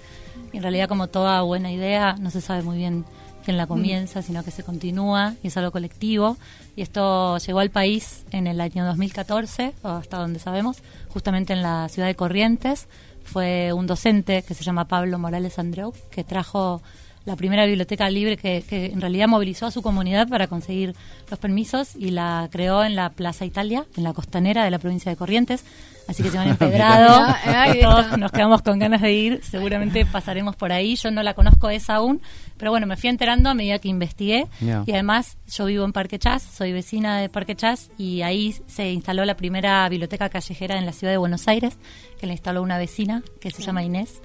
Y 0.54 0.56
en 0.56 0.62
realidad 0.62 0.88
como 0.88 1.08
toda 1.08 1.42
buena 1.42 1.70
idea, 1.70 2.16
no 2.18 2.30
se 2.30 2.40
sabe 2.40 2.62
muy 2.62 2.78
bien 2.78 3.04
quién 3.44 3.56
la 3.56 3.66
comienza, 3.66 4.22
sino 4.22 4.42
que 4.42 4.50
se 4.50 4.62
continúa 4.62 5.34
y 5.42 5.48
es 5.48 5.56
algo 5.56 5.70
colectivo. 5.70 6.36
Y 6.76 6.82
esto 6.82 7.38
llegó 7.38 7.60
al 7.60 7.70
país 7.70 8.24
en 8.32 8.46
el 8.46 8.60
año 8.60 8.84
2014, 8.86 9.74
o 9.82 9.88
hasta 9.88 10.18
donde 10.18 10.38
sabemos, 10.38 10.78
justamente 11.08 11.52
en 11.52 11.62
la 11.62 11.88
ciudad 11.88 12.08
de 12.08 12.14
Corrientes. 12.14 12.88
Fue 13.22 13.72
un 13.72 13.86
docente 13.86 14.42
que 14.42 14.54
se 14.54 14.64
llama 14.64 14.86
Pablo 14.86 15.18
Morales 15.18 15.58
Andreu, 15.58 15.92
que 16.10 16.24
trajo 16.24 16.82
la 17.24 17.36
primera 17.36 17.66
biblioteca 17.66 18.08
libre 18.10 18.36
que, 18.36 18.62
que 18.68 18.86
en 18.86 19.00
realidad 19.00 19.28
movilizó 19.28 19.66
a 19.66 19.70
su 19.70 19.82
comunidad 19.82 20.28
para 20.28 20.46
conseguir 20.46 20.94
los 21.30 21.38
permisos 21.38 21.96
y 21.96 22.10
la 22.10 22.48
creó 22.50 22.84
en 22.84 22.96
la 22.96 23.10
Plaza 23.10 23.44
Italia, 23.44 23.86
en 23.96 24.04
la 24.04 24.12
costanera 24.12 24.64
de 24.64 24.70
la 24.70 24.78
provincia 24.78 25.10
de 25.10 25.16
Corrientes. 25.16 25.64
Así 26.06 26.22
que 26.22 26.30
se 26.30 26.36
van 26.36 26.48
empedrado. 26.50 27.34
Todos 27.80 28.18
nos 28.18 28.30
quedamos 28.30 28.62
con 28.62 28.78
ganas 28.78 29.00
de 29.00 29.12
ir. 29.12 29.40
Seguramente 29.42 30.04
pasaremos 30.04 30.56
por 30.56 30.72
ahí. 30.72 30.96
Yo 30.96 31.10
no 31.10 31.22
la 31.22 31.34
conozco 31.34 31.70
esa 31.70 31.96
aún, 31.96 32.20
pero 32.56 32.70
bueno, 32.70 32.86
me 32.86 32.96
fui 32.96 33.08
enterando 33.10 33.50
a 33.50 33.54
medida 33.54 33.78
que 33.78 33.88
investigué. 33.88 34.46
Y 34.60 34.92
además, 34.92 35.38
yo 35.48 35.66
vivo 35.66 35.84
en 35.84 35.92
Parque 35.92 36.18
Chas, 36.18 36.42
soy 36.42 36.72
vecina 36.72 37.18
de 37.18 37.28
Parque 37.28 37.54
Chas 37.56 37.90
y 37.98 38.22
ahí 38.22 38.54
se 38.66 38.92
instaló 38.92 39.24
la 39.24 39.36
primera 39.36 39.88
biblioteca 39.88 40.28
callejera 40.28 40.78
en 40.78 40.86
la 40.86 40.92
ciudad 40.92 41.12
de 41.12 41.18
Buenos 41.18 41.48
Aires, 41.48 41.78
que 42.18 42.26
la 42.26 42.32
instaló 42.32 42.62
una 42.62 42.78
vecina 42.78 43.22
que 43.40 43.50
se 43.50 43.62
llama 43.62 43.82
Inés. 43.82 44.20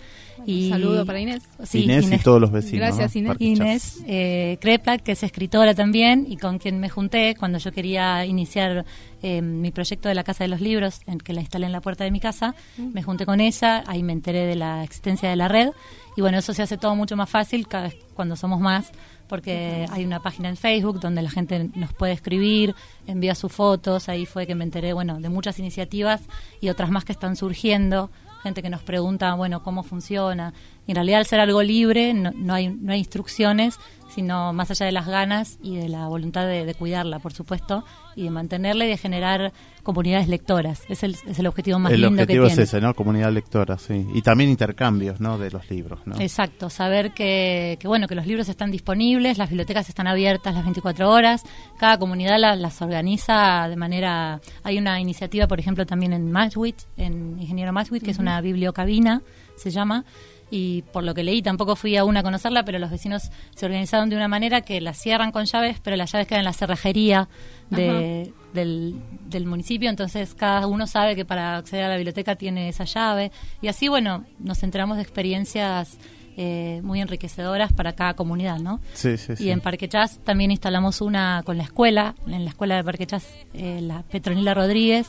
Un 0.46 0.70
saludo 0.70 1.06
para 1.06 1.20
Inés. 1.20 1.44
Sí, 1.64 1.84
Inés, 1.84 2.12
y 2.12 2.18
todos 2.20 2.40
los 2.40 2.52
vecinos. 2.52 2.96
Gracias, 2.96 3.16
¿no? 3.24 3.36
Inés. 3.40 3.98
Inés 4.00 4.04
eh, 4.08 4.58
Kreplak, 4.62 5.04
que 5.04 5.14
es 5.14 5.24
escritora 5.24 5.74
también 5.74 6.26
y 6.28 6.38
con 6.38 6.60
quien 6.60 6.80
me 6.80 6.90
junté 6.90 7.36
cuando 7.36 7.58
yo 7.58 7.72
quería 7.72 8.26
iniciar 8.26 8.86
eh, 9.22 9.42
mi 9.42 9.72
proyecto 9.72 10.10
de 10.10 10.16
la 10.16 10.24
Casa 10.24 10.44
de 10.44 10.48
los 10.48 10.62
Libros, 10.62 11.02
en 11.08 11.20
que 11.20 11.34
la 11.34 11.42
instalé 11.42 11.66
en 11.66 11.72
la 11.72 11.82
puerta 11.82 12.04
de 12.04 12.12
mi 12.12 12.20
casa. 12.20 12.56
Me 12.78 13.04
junté 13.04 13.26
con 13.26 13.40
ella, 13.40 13.84
ahí 13.88 14.04
me 14.04 14.14
enteré 14.14 14.46
de 14.46 14.56
la 14.56 14.84
existencia 14.84 15.30
de 15.30 15.36
la 15.36 15.48
red 15.48 15.70
y 16.16 16.22
bueno, 16.22 16.38
eso 16.38 16.54
se 16.54 16.64
hace 16.64 16.78
todo 16.78 16.96
mucho 16.96 17.16
más 17.16 17.30
fácil 17.30 17.68
cada 17.68 17.86
vez 17.86 17.98
cuando 18.14 18.36
somos 18.36 18.60
más 18.60 18.92
porque 19.30 19.86
hay 19.92 20.04
una 20.04 20.22
página 20.22 20.50
en 20.50 20.58
Facebook 20.58 21.00
donde 21.00 21.22
la 21.22 21.30
gente 21.30 21.70
nos 21.76 21.94
puede 21.94 22.14
escribir, 22.14 22.76
envía 23.08 23.36
sus 23.36 23.52
fotos, 23.52 24.10
ahí 24.10 24.26
fue 24.26 24.48
que 24.48 24.56
me 24.56 24.64
enteré, 24.66 24.92
bueno, 24.92 25.22
de 25.22 25.30
muchas 25.30 25.60
iniciativas 25.60 26.22
y 26.60 26.70
otras 26.70 26.90
más 26.90 27.06
que 27.06 27.14
están 27.14 27.36
surgiendo, 27.36 28.10
gente 28.42 28.62
que 28.62 28.70
nos 28.70 28.82
pregunta, 28.82 29.34
bueno, 29.36 29.64
cómo 29.64 29.84
funciona. 29.84 30.54
Y 30.90 30.92
en 30.92 30.96
realidad 30.96 31.20
al 31.20 31.28
ser 31.28 31.40
algo 31.40 31.62
libre 31.62 32.16
no, 32.16 32.32
no 32.36 32.56
hay 32.56 32.68
no 32.70 32.94
hay 32.94 32.98
instrucciones, 32.98 33.76
sino 34.16 34.54
más 34.54 34.72
allá 34.72 34.88
de 34.88 34.92
las 34.92 35.06
ganas 35.06 35.60
y 35.62 35.76
de 35.78 35.88
la 35.88 36.08
voluntad 36.08 36.48
de, 36.48 36.66
de 36.66 36.74
cuidarla, 36.74 37.20
por 37.20 37.32
supuesto, 37.32 37.86
y 38.16 38.24
de 38.24 38.32
mantenerla 38.32 38.86
y 38.86 38.88
de 38.90 38.98
generar 38.98 39.54
comunidades 39.84 40.28
lectoras. 40.28 40.82
Es 40.90 41.04
el, 41.04 41.16
es 41.28 41.38
el 41.38 41.46
objetivo 41.46 41.78
más 41.78 41.92
El 41.92 42.02
lindo 42.02 42.24
objetivo 42.24 42.46
que 42.46 42.48
es 42.48 42.54
tiene. 42.56 42.64
ese, 42.64 42.82
¿no? 42.82 42.96
Comunidad 42.96 43.32
lectora, 43.32 43.78
sí. 43.78 44.08
Y 44.16 44.24
también 44.24 44.50
intercambios, 44.50 45.20
¿no? 45.20 45.38
De 45.38 45.52
los 45.52 45.70
libros, 45.70 46.00
¿no? 46.08 46.16
Exacto, 46.20 46.72
saber 46.72 47.12
que, 47.14 47.78
que, 47.80 47.88
bueno 47.88 48.08
que 48.08 48.16
los 48.16 48.26
libros 48.26 48.50
están 48.50 48.72
disponibles, 48.72 49.38
las 49.38 49.50
bibliotecas 49.50 49.90
están 49.90 50.08
abiertas 50.08 50.56
las 50.56 50.64
24 50.64 51.08
horas, 51.08 51.44
cada 51.78 52.00
comunidad 52.00 52.40
la- 52.40 52.56
las 52.56 52.82
organiza 52.82 53.68
de 53.70 53.76
manera... 53.76 54.42
Hay 54.64 54.80
una 54.80 55.00
iniciativa, 55.00 55.48
por 55.48 55.60
ejemplo, 55.60 55.86
también 55.86 56.14
en 56.14 56.32
Maswich, 56.32 56.84
en 56.98 57.40
Ingeniero 57.40 57.72
Maswich, 57.74 58.02
que 58.02 58.10
es 58.10 58.18
una 58.18 58.42
bibliocabina, 58.42 59.22
se 59.56 59.70
llama, 59.70 60.04
y 60.52 60.82
por 60.94 61.04
lo 61.04 61.14
que 61.14 61.24
leí 61.24 61.42
tampoco 61.42 61.76
fui 61.76 61.96
a 61.98 62.04
una 62.04 62.22
a 62.22 62.24
conocerla, 62.24 62.64
pero 62.64 62.80
los 62.80 62.90
vecinos 62.90 63.32
se 63.56 63.66
organizaron 63.66 64.10
de 64.10 64.16
una 64.16 64.28
manera 64.28 64.62
que 64.62 64.82
la 64.82 64.94
cierran 64.94 65.32
con 65.32 65.46
llaves, 65.46 65.80
pero 65.84 65.96
las 65.96 66.12
llaves 66.12 66.28
quedan 66.28 66.40
en 66.40 66.46
la 66.46 66.54
cerrajería 66.54 67.30
de, 67.70 68.34
del, 68.54 69.00
del 69.28 69.46
municipio, 69.46 69.90
entonces 69.90 70.34
cada 70.34 70.66
uno 70.68 70.88
sabe 70.88 71.16
que 71.16 71.26
para 71.26 71.58
acceder 71.58 71.86
a 71.86 71.90
la 71.90 71.96
biblioteca 71.96 72.36
tiene 72.36 72.70
esa 72.70 72.86
llave 72.86 73.32
y 73.62 73.68
así, 73.68 73.88
bueno, 73.88 74.26
nos 74.40 74.64
enteramos 74.64 74.98
de 74.98 75.04
experiencias 75.04 75.98
eh, 76.42 76.80
muy 76.84 77.02
enriquecedoras 77.02 77.74
para 77.74 77.94
cada 77.94 78.14
comunidad, 78.14 78.60
¿no? 78.60 78.80
Sí, 78.94 79.18
sí, 79.18 79.34
Y 79.34 79.36
sí. 79.36 79.52
en 79.52 79.60
Parque 79.60 79.90
Chas 79.90 80.20
también 80.24 80.52
instalamos 80.52 81.02
una 81.02 81.44
con 81.46 81.58
la 81.58 81.64
escuela, 81.64 82.16
en 82.28 82.46
la 82.46 82.52
escuela 82.52 82.78
de 82.78 82.84
Parque 82.86 83.06
Chas, 83.06 83.28
eh, 83.54 83.82
la 83.82 84.04
Petronila 84.04 84.54
Rodríguez. 84.54 85.08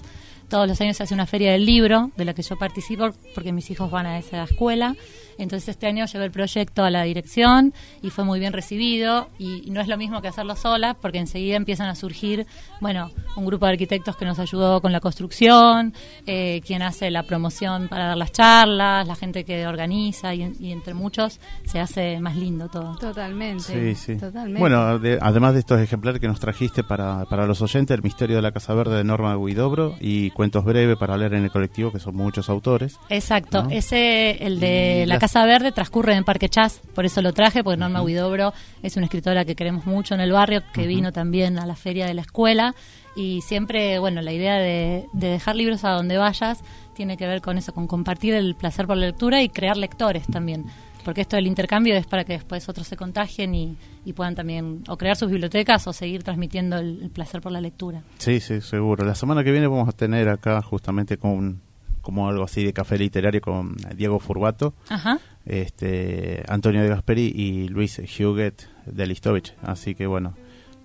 Todos 0.48 0.66
los 0.66 0.80
años 0.80 0.96
se 0.96 1.04
hace 1.04 1.14
una 1.14 1.26
feria 1.26 1.52
del 1.52 1.64
libro, 1.64 2.10
de 2.16 2.24
la 2.24 2.34
que 2.34 2.42
yo 2.42 2.58
participo 2.58 3.10
porque 3.32 3.52
mis 3.52 3.70
hijos 3.70 3.92
van 3.92 4.06
a 4.06 4.18
esa 4.18 4.42
escuela. 4.42 4.96
Entonces 5.42 5.68
este 5.70 5.86
año 5.86 6.06
llevé 6.06 6.24
el 6.26 6.30
proyecto 6.30 6.84
a 6.84 6.90
la 6.90 7.02
dirección 7.02 7.72
y 8.02 8.10
fue 8.10 8.24
muy 8.24 8.38
bien 8.40 8.52
recibido. 8.52 9.28
Y, 9.38 9.62
y 9.66 9.70
no 9.70 9.80
es 9.80 9.88
lo 9.88 9.96
mismo 9.96 10.20
que 10.22 10.28
hacerlo 10.28 10.54
sola, 10.56 10.94
porque 10.94 11.18
enseguida 11.18 11.56
empiezan 11.56 11.88
a 11.88 11.94
surgir, 11.94 12.46
bueno, 12.80 13.10
un 13.36 13.44
grupo 13.46 13.66
de 13.66 13.72
arquitectos 13.72 14.16
que 14.16 14.24
nos 14.24 14.38
ayudó 14.38 14.80
con 14.80 14.92
la 14.92 15.00
construcción, 15.00 15.94
eh, 16.26 16.60
quien 16.66 16.82
hace 16.82 17.10
la 17.10 17.22
promoción 17.24 17.88
para 17.88 18.06
dar 18.08 18.16
las 18.16 18.32
charlas, 18.32 19.06
la 19.06 19.14
gente 19.16 19.44
que 19.44 19.66
organiza 19.66 20.34
y, 20.34 20.52
y 20.60 20.72
entre 20.72 20.94
muchos 20.94 21.40
se 21.64 21.80
hace 21.80 22.20
más 22.20 22.36
lindo 22.36 22.68
todo. 22.68 22.96
Totalmente. 22.98 23.62
Sí, 23.62 23.94
sí. 23.94 24.16
Totalmente. 24.18 24.60
Bueno, 24.60 24.98
de- 24.98 25.18
además 25.20 25.54
de 25.54 25.60
estos 25.60 25.80
ejemplares 25.80 26.20
que 26.20 26.28
nos 26.28 26.40
trajiste 26.40 26.82
para, 26.84 27.24
para 27.26 27.46
los 27.46 27.60
oyentes, 27.62 27.94
El 27.96 28.02
misterio 28.02 28.36
de 28.36 28.42
la 28.42 28.52
Casa 28.52 28.74
Verde 28.74 28.96
de 28.96 29.04
Norma 29.04 29.36
Guidobro 29.36 29.96
y 30.00 30.30
Cuentos 30.30 30.64
breves 30.64 30.96
para 30.96 31.16
leer 31.16 31.34
en 31.34 31.44
el 31.44 31.50
colectivo, 31.50 31.92
que 31.92 31.98
son 32.00 32.16
muchos 32.16 32.48
autores. 32.50 32.96
Exacto, 33.08 33.64
¿no? 33.64 33.70
ese, 33.70 34.44
el 34.44 34.60
de 34.60 35.02
Y 35.04 35.06
La 35.06 35.14
las- 35.14 35.20
Casa 35.32 35.46
Verde, 35.46 35.70
transcurre 35.70 36.14
en 36.16 36.24
Parque 36.24 36.48
Chas, 36.48 36.80
por 36.92 37.04
eso 37.06 37.22
lo 37.22 37.32
traje, 37.32 37.62
porque 37.62 37.76
Norma 37.76 38.02
Huidobro 38.02 38.52
es 38.82 38.96
una 38.96 39.06
escritora 39.06 39.44
que 39.44 39.54
queremos 39.54 39.86
mucho 39.86 40.12
en 40.16 40.20
el 40.20 40.32
barrio, 40.32 40.64
que 40.74 40.88
vino 40.88 41.12
también 41.12 41.56
a 41.60 41.66
la 41.66 41.76
feria 41.76 42.04
de 42.06 42.14
la 42.14 42.22
escuela, 42.22 42.74
y 43.14 43.40
siempre, 43.42 44.00
bueno, 44.00 44.22
la 44.22 44.32
idea 44.32 44.56
de, 44.56 45.06
de 45.12 45.28
dejar 45.28 45.54
libros 45.54 45.84
a 45.84 45.90
donde 45.90 46.16
vayas 46.18 46.64
tiene 46.96 47.16
que 47.16 47.28
ver 47.28 47.42
con 47.42 47.58
eso, 47.58 47.72
con 47.72 47.86
compartir 47.86 48.34
el 48.34 48.56
placer 48.56 48.88
por 48.88 48.96
la 48.96 49.06
lectura 49.06 49.40
y 49.40 49.48
crear 49.50 49.76
lectores 49.76 50.26
también. 50.26 50.64
Porque 51.04 51.20
esto 51.20 51.36
del 51.36 51.46
intercambio 51.46 51.94
es 51.94 52.06
para 52.06 52.24
que 52.24 52.32
después 52.32 52.68
otros 52.68 52.88
se 52.88 52.96
contagien 52.96 53.54
y, 53.54 53.76
y 54.04 54.12
puedan 54.14 54.34
también 54.34 54.82
o 54.88 54.96
crear 54.96 55.14
sus 55.16 55.30
bibliotecas 55.30 55.86
o 55.86 55.92
seguir 55.92 56.24
transmitiendo 56.24 56.76
el- 56.76 57.02
el 57.04 57.10
placer 57.10 57.40
por 57.40 57.52
la 57.52 57.60
lectura. 57.60 58.02
Sí, 58.18 58.40
sí, 58.40 58.60
seguro. 58.60 59.04
La 59.04 59.14
semana 59.14 59.44
que 59.44 59.52
viene 59.52 59.68
vamos 59.68 59.88
a 59.88 59.92
tener 59.92 60.28
acá 60.28 60.60
justamente 60.60 61.18
con 61.18 61.62
como 62.00 62.28
algo 62.28 62.44
así 62.44 62.64
de 62.64 62.72
café 62.72 62.98
literario 62.98 63.40
con 63.40 63.76
Diego 63.96 64.18
Furbato, 64.20 64.74
Ajá. 64.88 65.18
este 65.44 66.42
Antonio 66.48 66.82
de 66.82 66.88
Gasperi 66.88 67.32
y 67.34 67.68
Luis 67.68 67.98
Huguet 67.98 68.68
de 68.86 69.06
Listovich. 69.06 69.54
Así 69.62 69.94
que 69.94 70.06
bueno, 70.06 70.34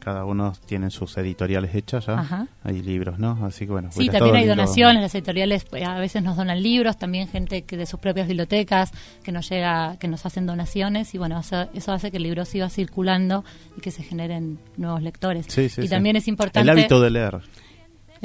cada 0.05 0.23
uno 0.23 0.53
tiene 0.67 0.91
sus 0.91 1.17
editoriales 1.17 1.73
hechas 1.73 2.05
ya. 2.05 2.19
Ajá. 2.19 2.47
Hay 2.63 2.79
libros, 2.83 3.17
¿no? 3.17 3.43
Así 3.43 3.65
que 3.65 3.71
bueno. 3.71 3.91
Sí, 3.91 4.01
hubiera 4.01 4.19
también 4.19 4.35
hay 4.35 4.45
donaciones, 4.45 5.01
las 5.01 5.15
editoriales 5.15 5.65
eh, 5.73 5.83
a 5.83 5.97
veces 5.97 6.21
nos 6.21 6.37
donan 6.37 6.61
libros, 6.61 6.99
también 6.99 7.27
gente 7.27 7.63
que 7.63 7.75
de 7.75 7.87
sus 7.87 7.99
propias 7.99 8.27
bibliotecas 8.27 8.91
que 9.23 9.31
nos 9.31 9.49
llega, 9.49 9.97
que 9.97 10.07
nos 10.07 10.23
hacen 10.27 10.45
donaciones 10.45 11.15
y 11.15 11.17
bueno, 11.17 11.39
eso, 11.39 11.67
eso 11.73 11.91
hace 11.91 12.11
que 12.11 12.17
el 12.17 12.23
libro 12.23 12.45
siga 12.45 12.69
circulando 12.69 13.43
y 13.75 13.81
que 13.81 13.89
se 13.89 14.03
generen 14.03 14.59
nuevos 14.77 15.01
lectores. 15.01 15.47
Sí, 15.49 15.69
sí, 15.69 15.81
y 15.81 15.85
sí. 15.85 15.89
también 15.89 16.15
es 16.15 16.27
importante 16.27 16.69
El 16.69 16.77
hábito 16.77 17.01
de 17.01 17.09
leer. 17.09 17.41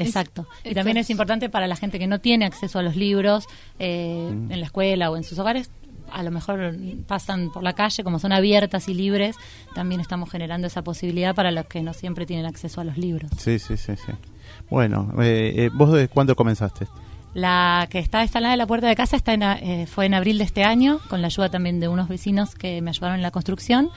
Exacto. 0.07 0.47
Y 0.63 0.73
también 0.73 0.97
es 0.97 1.09
importante 1.09 1.49
para 1.49 1.67
la 1.67 1.75
gente 1.75 1.99
que 1.99 2.07
no 2.07 2.19
tiene 2.19 2.45
acceso 2.45 2.79
a 2.79 2.81
los 2.83 2.95
libros 2.95 3.45
eh, 3.79 4.29
Mm. 4.31 4.51
en 4.51 4.59
la 4.59 4.65
escuela 4.65 5.09
o 5.11 5.17
en 5.17 5.23
sus 5.23 5.37
hogares. 5.39 5.69
A 6.11 6.23
lo 6.23 6.31
mejor 6.31 6.75
pasan 7.07 7.51
por 7.53 7.63
la 7.63 7.71
calle, 7.73 8.03
como 8.03 8.19
son 8.19 8.33
abiertas 8.33 8.89
y 8.89 8.93
libres, 8.93 9.37
también 9.73 10.01
estamos 10.01 10.29
generando 10.29 10.67
esa 10.67 10.81
posibilidad 10.83 11.33
para 11.33 11.51
los 11.51 11.65
que 11.67 11.81
no 11.81 11.93
siempre 11.93 12.25
tienen 12.25 12.45
acceso 12.45 12.81
a 12.81 12.83
los 12.83 12.97
libros. 12.97 13.31
Sí, 13.37 13.59
sí, 13.59 13.77
sí, 13.77 13.93
sí. 13.95 14.11
Bueno, 14.69 15.13
eh, 15.21 15.53
eh, 15.55 15.69
¿vos 15.73 15.93
de 15.93 16.09
cuándo 16.09 16.35
comenzaste? 16.35 16.87
La 17.33 17.87
que 17.89 17.99
está 17.99 18.23
instalada 18.23 18.53
en 18.53 18.57
la 18.57 18.67
puerta 18.67 18.87
de 18.87 18.95
casa 18.97 19.15
está 19.15 19.33
en 19.33 19.43
a- 19.43 19.57
eh, 19.57 19.85
fue 19.87 20.05
en 20.05 20.13
abril 20.13 20.37
de 20.37 20.43
este 20.43 20.65
año, 20.65 20.99
con 21.09 21.21
la 21.21 21.27
ayuda 21.27 21.47
también 21.49 21.79
de 21.79 21.87
unos 21.87 22.09
vecinos 22.09 22.55
que 22.55 22.81
me 22.81 22.89
ayudaron 22.89 23.15
en 23.15 23.21
la 23.21 23.31
construcción, 23.31 23.89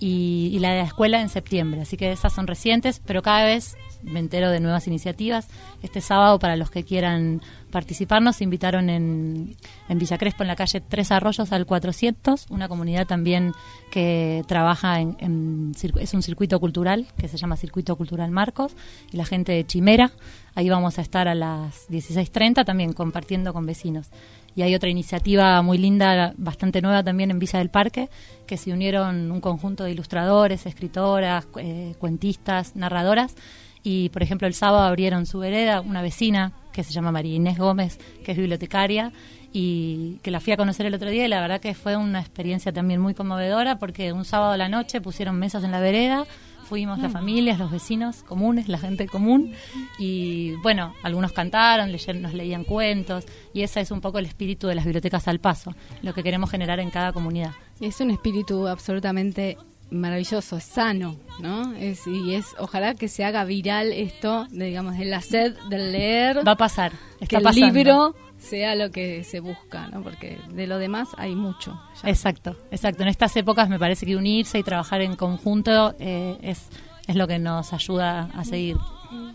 y, 0.00 0.50
y 0.52 0.58
la 0.58 0.70
de 0.72 0.78
la 0.78 0.86
escuela 0.86 1.20
en 1.20 1.28
septiembre. 1.28 1.82
Así 1.82 1.96
que 1.96 2.10
esas 2.10 2.32
son 2.32 2.48
recientes, 2.48 3.00
pero 3.06 3.22
cada 3.22 3.44
vez 3.44 3.76
me 4.02 4.20
entero 4.20 4.50
de 4.50 4.60
nuevas 4.60 4.86
iniciativas. 4.86 5.48
Este 5.82 6.00
sábado, 6.00 6.38
para 6.38 6.56
los 6.56 6.70
que 6.70 6.84
quieran 6.84 7.40
participar, 7.70 8.22
nos 8.22 8.40
invitaron 8.40 8.90
en, 8.90 9.56
en 9.88 9.98
Villa 9.98 10.18
Crespo, 10.18 10.42
en 10.42 10.48
la 10.48 10.56
calle 10.56 10.80
Tres 10.80 11.12
Arroyos 11.12 11.52
al 11.52 11.66
400, 11.66 12.46
una 12.50 12.68
comunidad 12.68 13.06
también 13.06 13.52
que 13.90 14.44
trabaja 14.46 15.00
en, 15.00 15.16
en 15.20 15.72
es 16.00 16.14
un 16.14 16.22
circuito 16.22 16.58
cultural 16.60 17.06
que 17.16 17.28
se 17.28 17.36
llama 17.36 17.56
Circuito 17.56 17.96
Cultural 17.96 18.30
Marcos, 18.30 18.72
y 19.12 19.16
la 19.16 19.24
gente 19.24 19.52
de 19.52 19.64
Chimera. 19.66 20.10
Ahí 20.54 20.68
vamos 20.68 20.98
a 20.98 21.02
estar 21.02 21.28
a 21.28 21.34
las 21.34 21.88
16.30 21.90 22.64
también 22.64 22.92
compartiendo 22.92 23.52
con 23.52 23.66
vecinos. 23.66 24.10
Y 24.56 24.62
hay 24.62 24.74
otra 24.74 24.88
iniciativa 24.88 25.62
muy 25.62 25.78
linda, 25.78 26.34
bastante 26.36 26.82
nueva 26.82 27.02
también 27.04 27.30
en 27.30 27.38
Villa 27.38 27.60
del 27.60 27.70
Parque, 27.70 28.08
que 28.46 28.56
se 28.56 28.72
unieron 28.72 29.30
un 29.30 29.40
conjunto 29.40 29.84
de 29.84 29.92
ilustradores, 29.92 30.66
escritoras, 30.66 31.46
eh, 31.56 31.94
cuentistas, 31.98 32.74
narradoras. 32.74 33.36
Y, 33.82 34.10
por 34.10 34.22
ejemplo, 34.22 34.46
el 34.46 34.54
sábado 34.54 34.84
abrieron 34.84 35.26
su 35.26 35.38
vereda 35.38 35.80
una 35.80 36.02
vecina 36.02 36.52
que 36.72 36.84
se 36.84 36.92
llama 36.92 37.12
María 37.12 37.34
Inés 37.34 37.58
Gómez, 37.58 37.98
que 38.24 38.32
es 38.32 38.38
bibliotecaria, 38.38 39.12
y 39.52 40.18
que 40.22 40.30
la 40.30 40.40
fui 40.40 40.52
a 40.52 40.56
conocer 40.56 40.86
el 40.86 40.94
otro 40.94 41.10
día 41.10 41.24
y 41.24 41.28
la 41.28 41.40
verdad 41.40 41.60
que 41.60 41.74
fue 41.74 41.96
una 41.96 42.20
experiencia 42.20 42.72
también 42.72 43.00
muy 43.00 43.14
conmovedora 43.14 43.78
porque 43.78 44.12
un 44.12 44.24
sábado 44.24 44.52
a 44.52 44.56
la 44.56 44.68
noche 44.68 45.00
pusieron 45.00 45.38
mesas 45.38 45.64
en 45.64 45.72
la 45.72 45.80
vereda, 45.80 46.24
fuimos 46.64 47.00
las 47.00 47.12
familias, 47.12 47.58
los 47.58 47.72
vecinos 47.72 48.22
comunes, 48.22 48.68
la 48.68 48.78
gente 48.78 49.08
común 49.08 49.54
y 49.98 50.52
bueno, 50.62 50.94
algunos 51.02 51.32
cantaron, 51.32 51.90
leyeron, 51.90 52.22
nos 52.22 52.32
leían 52.32 52.62
cuentos 52.62 53.24
y 53.52 53.62
ese 53.62 53.80
es 53.80 53.90
un 53.90 54.00
poco 54.00 54.20
el 54.20 54.26
espíritu 54.26 54.68
de 54.68 54.76
las 54.76 54.84
bibliotecas 54.84 55.26
al 55.26 55.40
paso, 55.40 55.74
lo 56.02 56.14
que 56.14 56.22
queremos 56.22 56.48
generar 56.48 56.78
en 56.78 56.90
cada 56.90 57.12
comunidad. 57.12 57.50
Es 57.80 58.00
un 58.00 58.12
espíritu 58.12 58.68
absolutamente 58.68 59.58
maravilloso, 59.90 60.56
es 60.56 60.64
sano, 60.64 61.16
¿no? 61.40 61.72
Es, 61.74 62.06
y 62.06 62.34
es, 62.34 62.46
ojalá 62.58 62.94
que 62.94 63.08
se 63.08 63.24
haga 63.24 63.44
viral 63.44 63.92
esto, 63.92 64.46
de, 64.50 64.66
digamos, 64.66 64.96
de 64.98 65.04
la 65.04 65.20
sed 65.20 65.56
del 65.68 65.92
leer. 65.92 66.46
Va 66.46 66.52
a 66.52 66.56
pasar, 66.56 66.92
que 67.18 67.24
está 67.24 67.38
el 67.38 67.44
pasando. 67.44 67.66
libro 67.66 68.14
sea 68.38 68.74
lo 68.74 68.90
que 68.90 69.22
se 69.24 69.40
busca, 69.40 69.88
¿no? 69.88 70.02
Porque 70.02 70.38
de 70.54 70.66
lo 70.66 70.78
demás 70.78 71.08
hay 71.18 71.34
mucho. 71.34 71.78
ya. 72.02 72.08
Exacto, 72.08 72.56
exacto. 72.70 73.02
En 73.02 73.08
estas 73.08 73.36
épocas 73.36 73.68
me 73.68 73.78
parece 73.78 74.06
que 74.06 74.16
unirse 74.16 74.58
y 74.58 74.62
trabajar 74.62 75.02
en 75.02 75.14
conjunto 75.16 75.94
eh, 75.98 76.38
es, 76.42 76.68
es 77.06 77.16
lo 77.16 77.26
que 77.28 77.38
nos 77.38 77.72
ayuda 77.72 78.30
a 78.34 78.44
seguir. 78.44 78.76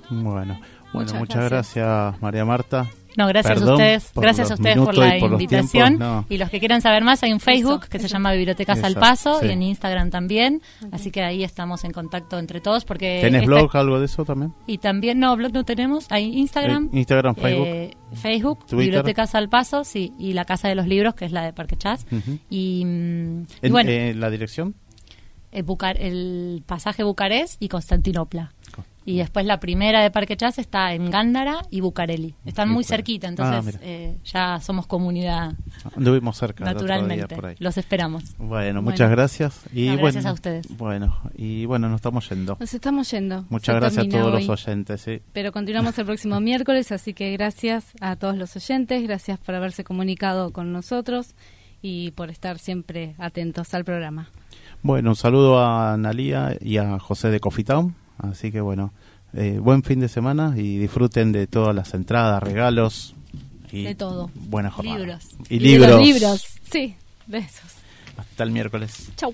Bueno, 0.10 0.32
bueno, 0.32 0.60
Muchas 0.94 1.20
muchas, 1.20 1.50
gracias. 1.50 2.22
María 2.22 2.46
Marta. 2.46 2.88
No, 3.18 3.28
gracias 3.28 3.54
Perdón 3.54 3.70
a 3.70 3.74
ustedes, 3.74 4.12
por 4.14 4.24
gracias 4.24 4.52
a 4.52 4.54
ustedes 4.56 4.78
por 4.78 4.98
la 4.98 5.18
y 5.18 5.20
por 5.20 5.32
los 5.32 5.42
invitación. 5.42 5.98
tiempos, 5.98 6.00
no. 6.08 6.26
Y 6.30 6.38
los 6.38 6.50
que 6.50 6.60
quieran 6.60 6.82
saber 6.82 7.04
más, 7.04 7.24
hay 7.24 7.32
un 7.34 7.40
Facebook 7.40 7.88
que 7.88 8.00
se 8.00 8.08
llama 8.08 8.32
Bibliotecas 8.34 8.84
al 8.84 8.96
Paso 8.96 9.40
sí. 9.40 9.48
y 9.48 9.52
en 9.52 9.62
Instagram 9.64 10.10
también. 10.10 10.62
Así 10.92 11.12
que 11.12 11.24
ahí 11.24 11.44
estamos 11.44 11.84
en 11.84 11.92
contacto 11.92 12.38
entre 12.40 12.60
todos. 12.62 12.86
porque 12.86 13.20
¿Tenés 13.22 13.44
esta- 13.44 13.56
blog, 13.56 13.78
algo 13.78 14.00
de 14.00 14.06
eso 14.06 14.26
también? 14.26 14.54
Y 14.68 14.78
también, 14.80 15.20
no, 15.20 15.36
blog 15.36 15.54
no 15.54 15.64
tenemos. 15.64 16.08
Hay 16.12 16.26
Instagram. 16.38 16.90
Eh, 16.94 17.00
Instagram, 17.00 17.36
Facebook. 17.36 17.68
eh, 17.68 17.92
Facebook, 18.14 18.60
Twitter. 18.66 18.78
Bibliotecas 18.78 19.36
al 19.36 19.50
Paso, 19.50 19.84
sí. 19.84 20.12
Y 20.20 20.34
la 20.34 20.46
Casa 20.46 20.68
de 20.68 20.76
los 20.76 20.88
Libros, 20.88 21.16
que 21.16 21.26
es 21.26 21.32
la 21.32 21.44
de 21.44 21.54
Parque 21.54 21.78
Chas. 21.78 22.06
Y, 22.50 22.84
mm, 22.86 23.46
y 23.62 23.70
bueno, 23.70 23.90
eh, 23.90 24.14
¿La 24.16 24.30
dirección? 24.30 24.76
el, 25.52 25.66
Bucar- 25.66 25.98
el 26.00 26.64
pasaje 26.66 27.04
Bucarest 27.04 27.62
y 27.62 27.70
Constantinopla. 27.70 28.52
Y 29.08 29.20
después 29.20 29.46
la 29.46 29.60
primera 29.60 30.02
de 30.02 30.10
Parque 30.10 30.36
Chas 30.36 30.58
está 30.58 30.94
en 30.96 31.12
Gándara 31.12 31.60
y 31.70 31.80
Bucareli. 31.82 32.34
Están 32.44 32.70
muy 32.70 32.84
cerquita, 32.84 33.28
entonces 33.28 33.56
Ah, 33.56 33.62
mira. 33.64 33.80
eh, 33.84 34.18
ya 34.24 34.60
somos 34.62 34.88
comunidad 34.88 35.54
Anduvimos 35.96 36.36
cerca. 36.38 36.66
naturalmente. 36.66 37.36
por 37.36 37.46
ahí. 37.46 37.56
Los 37.60 37.78
esperamos. 37.78 38.24
Bueno, 38.40 38.82
muchas 38.82 39.12
gracias. 39.12 39.62
Y 39.72 39.90
No, 39.90 39.98
gracias 39.98 40.16
bueno, 40.24 40.30
a 40.30 40.34
ustedes. 40.34 40.78
Bueno, 40.78 41.20
y 41.38 41.66
bueno, 41.66 41.88
nos 41.88 41.98
estamos 41.98 42.28
yendo. 42.30 42.58
Nos 42.60 42.74
estamos 42.74 43.12
yendo. 43.12 43.46
Muchas 43.50 43.76
Se 43.76 43.80
gracias 43.80 44.06
a 44.08 44.10
todos 44.10 44.34
hoy. 44.34 44.46
los 44.48 44.50
oyentes. 44.66 45.02
Sí. 45.02 45.22
Pero 45.34 45.52
continuamos 45.52 45.98
el 46.00 46.06
próximo 46.08 46.40
miércoles, 46.42 46.92
así 46.92 47.14
que 47.14 47.32
gracias 47.34 47.94
a 48.02 48.16
todos 48.16 48.36
los 48.38 48.56
oyentes, 48.56 49.04
gracias 49.04 49.38
por 49.38 49.54
haberse 49.54 49.84
comunicado 49.84 50.52
con 50.52 50.74
nosotros 50.74 51.36
y 51.80 52.10
por 52.12 52.32
estar 52.32 52.58
siempre 52.58 53.14
atentos 53.20 53.72
al 53.76 53.86
programa. 53.86 54.30
Bueno, 54.82 55.12
un 55.12 55.16
saludo 55.16 55.60
a 55.60 55.94
Analía 55.94 56.58
y 56.60 56.78
a 56.78 56.98
José 56.98 57.30
de 57.30 57.40
Coffee 57.40 57.64
Town. 57.66 57.96
Así 58.18 58.52
que 58.52 58.62
bueno, 58.62 58.94
eh, 59.34 59.60
buen 59.62 59.84
fin 59.84 60.00
de 60.00 60.08
semana 60.08 60.54
y 60.58 60.78
disfruten 60.78 61.32
de 61.32 61.48
todas 61.48 61.76
las 61.76 61.94
entradas, 61.94 62.42
regalos 62.42 63.16
y 63.72 63.84
De 63.84 63.96
todo. 63.96 64.30
buena 64.36 64.72
jornada. 64.72 64.98
Libros. 65.00 65.30
Y, 65.50 65.60
libros. 65.60 66.02
libros. 66.02 66.46
Sí, 66.72 66.96
besos. 67.28 67.76
Hasta 68.18 68.44
el 68.44 68.52
miércoles. 68.52 69.10
Chau. 69.18 69.34